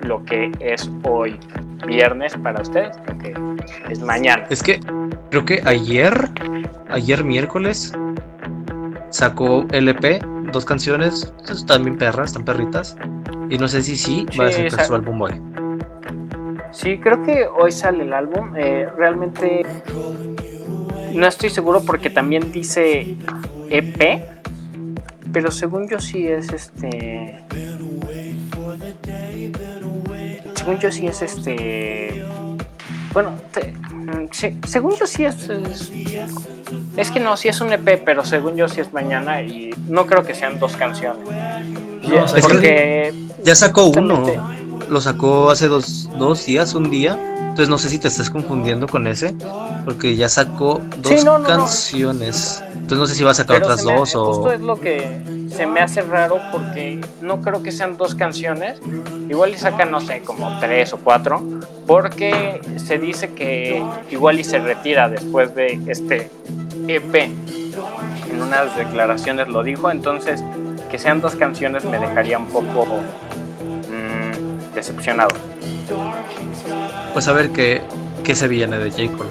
lo 0.00 0.24
que 0.24 0.50
es 0.58 0.90
hoy 1.04 1.38
viernes 1.86 2.34
para 2.42 2.60
ustedes, 2.62 2.96
creo 3.04 3.18
que 3.18 3.92
es 3.92 4.00
mañana. 4.00 4.46
Es 4.50 4.62
que 4.62 4.80
creo 5.30 5.44
que 5.44 5.60
ayer, 5.66 6.12
ayer 6.88 7.22
miércoles, 7.24 7.92
sacó 9.10 9.64
LP, 9.70 10.20
dos 10.50 10.64
canciones. 10.64 11.32
Están 11.48 11.84
bien 11.84 11.98
perras, 11.98 12.30
están 12.30 12.44
perritas. 12.44 12.96
Y 13.54 13.58
no 13.58 13.68
sé 13.68 13.82
si 13.82 13.96
sí 13.96 14.26
va 14.38 14.46
a 14.48 14.50
sacar 14.50 14.70
sa- 14.80 14.84
su 14.84 14.94
álbum 14.96 15.20
hoy. 15.22 15.40
Sí, 16.72 16.98
creo 16.98 17.22
que 17.22 17.46
hoy 17.46 17.70
sale 17.70 18.02
el 18.02 18.12
álbum. 18.12 18.52
eh, 18.56 18.88
realmente 18.96 19.64
no 21.12 21.26
estoy 21.28 21.50
seguro 21.50 21.80
porque 21.84 22.10
también 22.10 22.50
dice 22.50 23.16
EP, 23.70 24.24
pero 25.32 25.52
según 25.52 25.88
yo 25.88 26.00
sí 26.00 26.26
es 26.26 26.52
este. 26.52 27.44
Según 30.56 30.78
yo 30.80 30.90
sí 30.90 31.06
es 31.06 31.22
este. 31.22 32.24
Bueno, 33.12 33.34
te- 33.52 33.72
mm, 33.72 34.30
según 34.66 34.96
yo 34.96 35.06
sí 35.06 35.24
es, 35.24 35.48
es. 35.48 35.92
es 36.96 37.10
que 37.12 37.20
no, 37.20 37.36
sí 37.36 37.48
es 37.48 37.60
un 37.60 37.72
EP, 37.72 37.98
pero 38.04 38.24
según 38.24 38.56
yo 38.56 38.66
sí 38.66 38.80
es 38.80 38.92
mañana 38.92 39.42
y 39.42 39.70
no 39.88 40.06
creo 40.06 40.24
que 40.24 40.34
sean 40.34 40.58
dos 40.58 40.76
canciones. 40.76 41.28
Que- 42.04 42.40
porque 42.42 43.14
Ya 43.44 43.54
sacó 43.54 43.86
uno. 43.86 44.24
Lo 44.88 45.00
sacó 45.00 45.50
hace 45.50 45.66
dos, 45.68 46.08
dos 46.18 46.44
días, 46.46 46.74
un 46.74 46.90
día. 46.90 47.18
Entonces 47.40 47.68
no 47.68 47.78
sé 47.78 47.88
si 47.88 47.98
te 47.98 48.08
estás 48.08 48.30
confundiendo 48.30 48.86
con 48.86 49.06
ese. 49.06 49.34
Porque 49.84 50.16
ya 50.16 50.28
sacó 50.28 50.80
dos 50.98 51.12
Sí, 51.20 51.24
no, 51.24 51.38
no, 51.38 51.40
no. 51.40 51.46
canciones. 51.46 52.62
Entonces 52.72 52.98
no 52.98 53.06
sé 53.06 53.14
si 53.14 53.22
va 53.24 53.30
a 53.30 53.34
sacar 53.34 53.56
Pero 53.60 53.66
otras 53.66 53.84
me- 53.84 53.94
dos 53.94 54.14
o. 54.16 54.50
es 54.52 54.60
lo 54.60 54.78
que 54.80 55.20
se 55.54 55.66
me 55.66 55.80
hace 55.80 56.02
raro 56.02 56.38
porque 56.52 57.00
no 57.22 57.40
creo 57.40 57.62
que 57.62 57.70
sean 57.72 57.96
dos 57.96 58.14
canciones. 58.14 58.78
Igual 59.28 59.52
y 59.52 59.56
sacan, 59.58 59.90
no 59.90 60.00
sé, 60.00 60.20
como 60.22 60.58
tres 60.58 60.92
o 60.92 60.98
cuatro. 60.98 61.42
Porque 61.86 62.60
se 62.76 62.98
dice 62.98 63.32
que 63.34 63.82
igual 64.10 64.40
y 64.40 64.44
se 64.44 64.58
retira 64.58 65.08
después 65.08 65.54
de 65.54 65.80
este 65.86 66.30
EP. 66.88 67.14
En 68.30 68.42
unas 68.42 68.74
declaraciones 68.76 69.48
lo 69.48 69.62
dijo. 69.62 69.90
Entonces, 69.90 70.42
que 70.94 70.98
sean 71.00 71.20
dos 71.20 71.34
canciones 71.34 71.84
me 71.84 71.98
dejaría 71.98 72.38
un 72.38 72.46
poco 72.46 72.86
mm, 73.90 74.72
decepcionado. 74.76 75.34
Pues 77.12 77.26
a 77.26 77.32
ver 77.32 77.50
qué, 77.50 77.82
qué 78.22 78.36
se 78.36 78.46
viene 78.46 78.78
de 78.78 78.92
J. 78.92 79.18
Cole. 79.18 79.30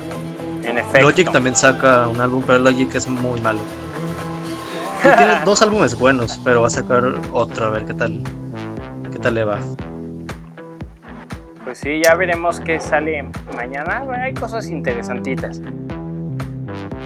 En 0.70 0.78
efecto. 0.78 1.07
Logic 1.07 1.32
también 1.32 1.55
saca 1.55 2.09
un 2.09 2.20
álbum, 2.20 2.43
pero 2.45 2.59
Logic 2.59 2.93
es 2.95 3.07
muy 3.07 3.39
malo. 3.39 3.59
Tiene 5.03 5.39
dos 5.45 5.61
álbumes 5.61 5.97
buenos, 5.97 6.38
pero 6.43 6.64
va 6.64 6.68
a 6.68 6.70
sacar 6.70 7.01
otro 7.32 7.68
a 7.68 7.70
ver 7.70 7.86
qué 7.86 7.93
tal. 7.93 8.22
¿Qué 9.09 9.20
tal 9.20 9.36
le 9.36 9.45
va? 9.45 9.59
Pues 11.64 11.78
sí, 11.78 12.01
ya 12.03 12.14
veremos 12.16 12.59
qué 12.59 12.82
sale 12.82 13.26
mañana. 13.55 14.01
Bueno, 14.03 14.22
hay 14.22 14.34
cosas 14.34 14.68
interesantitas. 14.68 15.61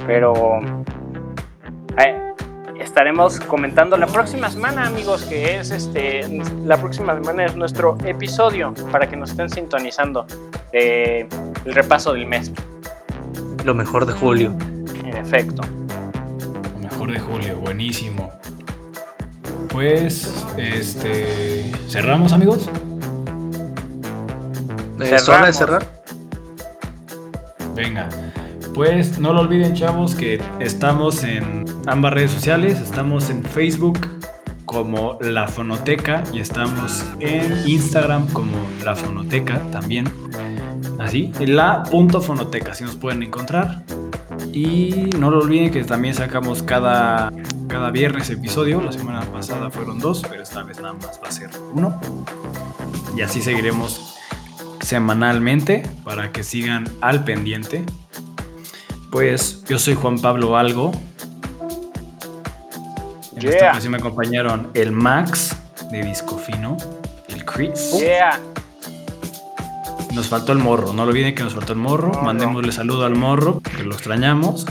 Pero 0.08 0.34
eh, 2.00 2.27
estaremos 2.80 3.40
comentando 3.42 3.98
la 3.98 4.08
próxima 4.08 4.50
semana, 4.50 4.86
amigos, 4.86 5.24
que 5.24 5.60
es 5.60 5.72
este 5.72 6.28
la 6.66 6.78
próxima 6.78 7.16
semana 7.16 7.46
es 7.46 7.56
nuestro 7.56 7.98
episodio 8.06 8.74
para 8.92 9.10
que 9.10 9.16
nos 9.16 9.32
estén 9.32 9.50
sintonizando 9.50 10.26
eh, 10.72 11.28
el 11.66 11.74
repaso 11.74 12.14
del 12.14 12.26
mes. 12.26 12.52
Lo 13.64 13.74
mejor 13.74 14.06
de 14.06 14.14
julio. 14.14 14.56
En 15.06 15.18
efecto. 15.18 15.62
Lo 16.74 16.80
mejor 16.80 17.12
de 17.12 17.20
julio, 17.20 17.58
buenísimo. 17.58 18.32
Pues, 19.70 20.46
este. 20.58 21.72
¿Cerramos, 21.88 22.34
amigos? 22.34 22.70
¿Es 25.00 25.30
hora 25.30 25.46
de 25.46 25.54
cerrar? 25.54 25.86
Venga. 27.76 28.10
Pues 28.78 29.18
no 29.18 29.34
lo 29.34 29.40
olviden, 29.40 29.74
chavos, 29.74 30.14
que 30.14 30.40
estamos 30.60 31.24
en 31.24 31.66
ambas 31.88 32.14
redes 32.14 32.30
sociales. 32.30 32.80
Estamos 32.80 33.32
en 33.32 33.44
Facebook 33.44 34.08
como 34.66 35.18
La 35.20 35.48
Fonoteca 35.48 36.24
y 36.32 36.42
estamos 36.42 37.04
en 37.20 37.68
Instagram 37.68 38.28
como 38.28 38.56
La 38.86 38.96
Fonoteca 38.96 39.60
también. 39.72 40.08
Así, 41.00 41.32
la 41.40 41.82
punto 41.90 42.22
fonoteca, 42.22 42.76
si 42.76 42.84
nos 42.84 42.96
pueden 42.96 43.24
encontrar. 43.24 43.82
Y 44.54 45.10
no 45.18 45.32
lo 45.32 45.40
olviden 45.40 45.72
que 45.72 45.84
también 45.84 46.14
sacamos 46.14 46.62
cada, 46.62 47.34
cada 47.68 47.90
viernes 47.90 48.30
episodio. 48.30 48.80
La 48.80 48.92
semana 48.92 49.22
pasada 49.22 49.72
fueron 49.72 49.98
dos, 49.98 50.22
pero 50.30 50.44
esta 50.44 50.62
vez 50.62 50.80
nada 50.80 50.94
más 50.94 51.20
va 51.24 51.30
a 51.30 51.32
ser 51.32 51.50
uno. 51.74 52.00
Y 53.18 53.22
así 53.22 53.42
seguiremos 53.42 54.14
semanalmente 54.82 55.82
para 56.04 56.32
que 56.32 56.44
sigan 56.44 56.88
al 57.02 57.24
pendiente. 57.24 57.84
Pues 59.12 59.64
yo 59.66 59.80
soy 59.80 59.96
Juan 59.96 60.20
Pablo 60.20 60.58
Algo. 60.58 60.92
En 63.36 63.38
esta 63.48 63.52
Yeah. 63.60 63.72
ocasión 63.72 63.92
me 63.92 63.98
acompañaron 63.98 64.72
el 64.74 64.92
Max 64.92 65.56
de 65.92 66.04
Disco 66.04 66.38
Fino, 66.38 66.78
el 67.28 67.46
Chris. 67.46 67.98
Yeah. 68.00 68.40
Nos 70.14 70.28
faltó 70.28 70.52
el 70.54 70.58
morro, 70.58 70.94
no 70.94 71.06
lo 71.06 71.12
olviden 71.12 71.36
que 71.36 71.44
nos 71.44 71.54
faltó 71.54 71.74
el 71.74 71.80
morro. 71.80 72.12
No, 72.14 72.22
Mandémosle 72.24 72.72
saludo 72.72 73.06
al 73.06 73.16
morro, 73.16 73.62
que 73.62 73.84
lo 73.84 73.94
extrañamos. 73.94 74.66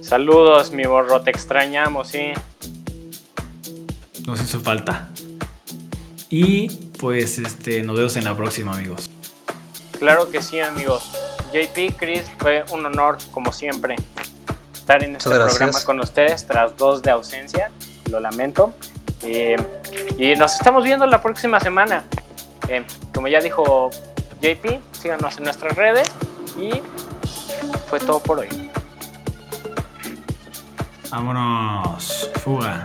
Saludos, 0.00 0.72
mi 0.72 0.84
borro, 0.86 1.20
te 1.20 1.30
extrañamos, 1.30 2.08
sí. 2.08 2.32
Nos 4.26 4.40
hizo 4.40 4.60
falta. 4.60 5.10
Y 6.30 6.68
pues 6.98 7.38
este, 7.38 7.82
nos 7.82 7.96
vemos 7.96 8.16
en 8.16 8.24
la 8.24 8.34
próxima, 8.36 8.72
amigos. 8.74 9.10
Claro 9.98 10.30
que 10.30 10.40
sí, 10.42 10.58
amigos. 10.60 11.10
JP, 11.52 11.96
Chris, 11.96 12.22
fue 12.38 12.64
un 12.70 12.86
honor, 12.86 13.18
como 13.32 13.52
siempre, 13.52 13.96
estar 14.72 15.02
en 15.02 15.16
este 15.16 15.30
gracias. 15.30 15.56
programa 15.56 15.84
con 15.84 16.00
ustedes 16.00 16.46
tras 16.46 16.76
dos 16.76 17.02
de 17.02 17.10
ausencia. 17.10 17.70
Lo 18.10 18.20
lamento. 18.20 18.72
Eh, 19.22 19.56
y 20.16 20.34
nos 20.36 20.54
estamos 20.54 20.84
viendo 20.84 21.06
la 21.06 21.20
próxima 21.22 21.60
semana. 21.60 22.04
Eh, 22.68 22.84
como 23.14 23.28
ya 23.28 23.40
dijo 23.40 23.90
JP, 24.40 24.80
síganos 24.92 25.36
en 25.38 25.44
nuestras 25.44 25.76
redes. 25.76 26.10
Y 26.58 26.82
fue 27.88 28.00
todo 28.00 28.20
por 28.20 28.40
hoy. 28.40 28.70
Vámonos. 31.10 32.30
Fuga. 32.42 32.84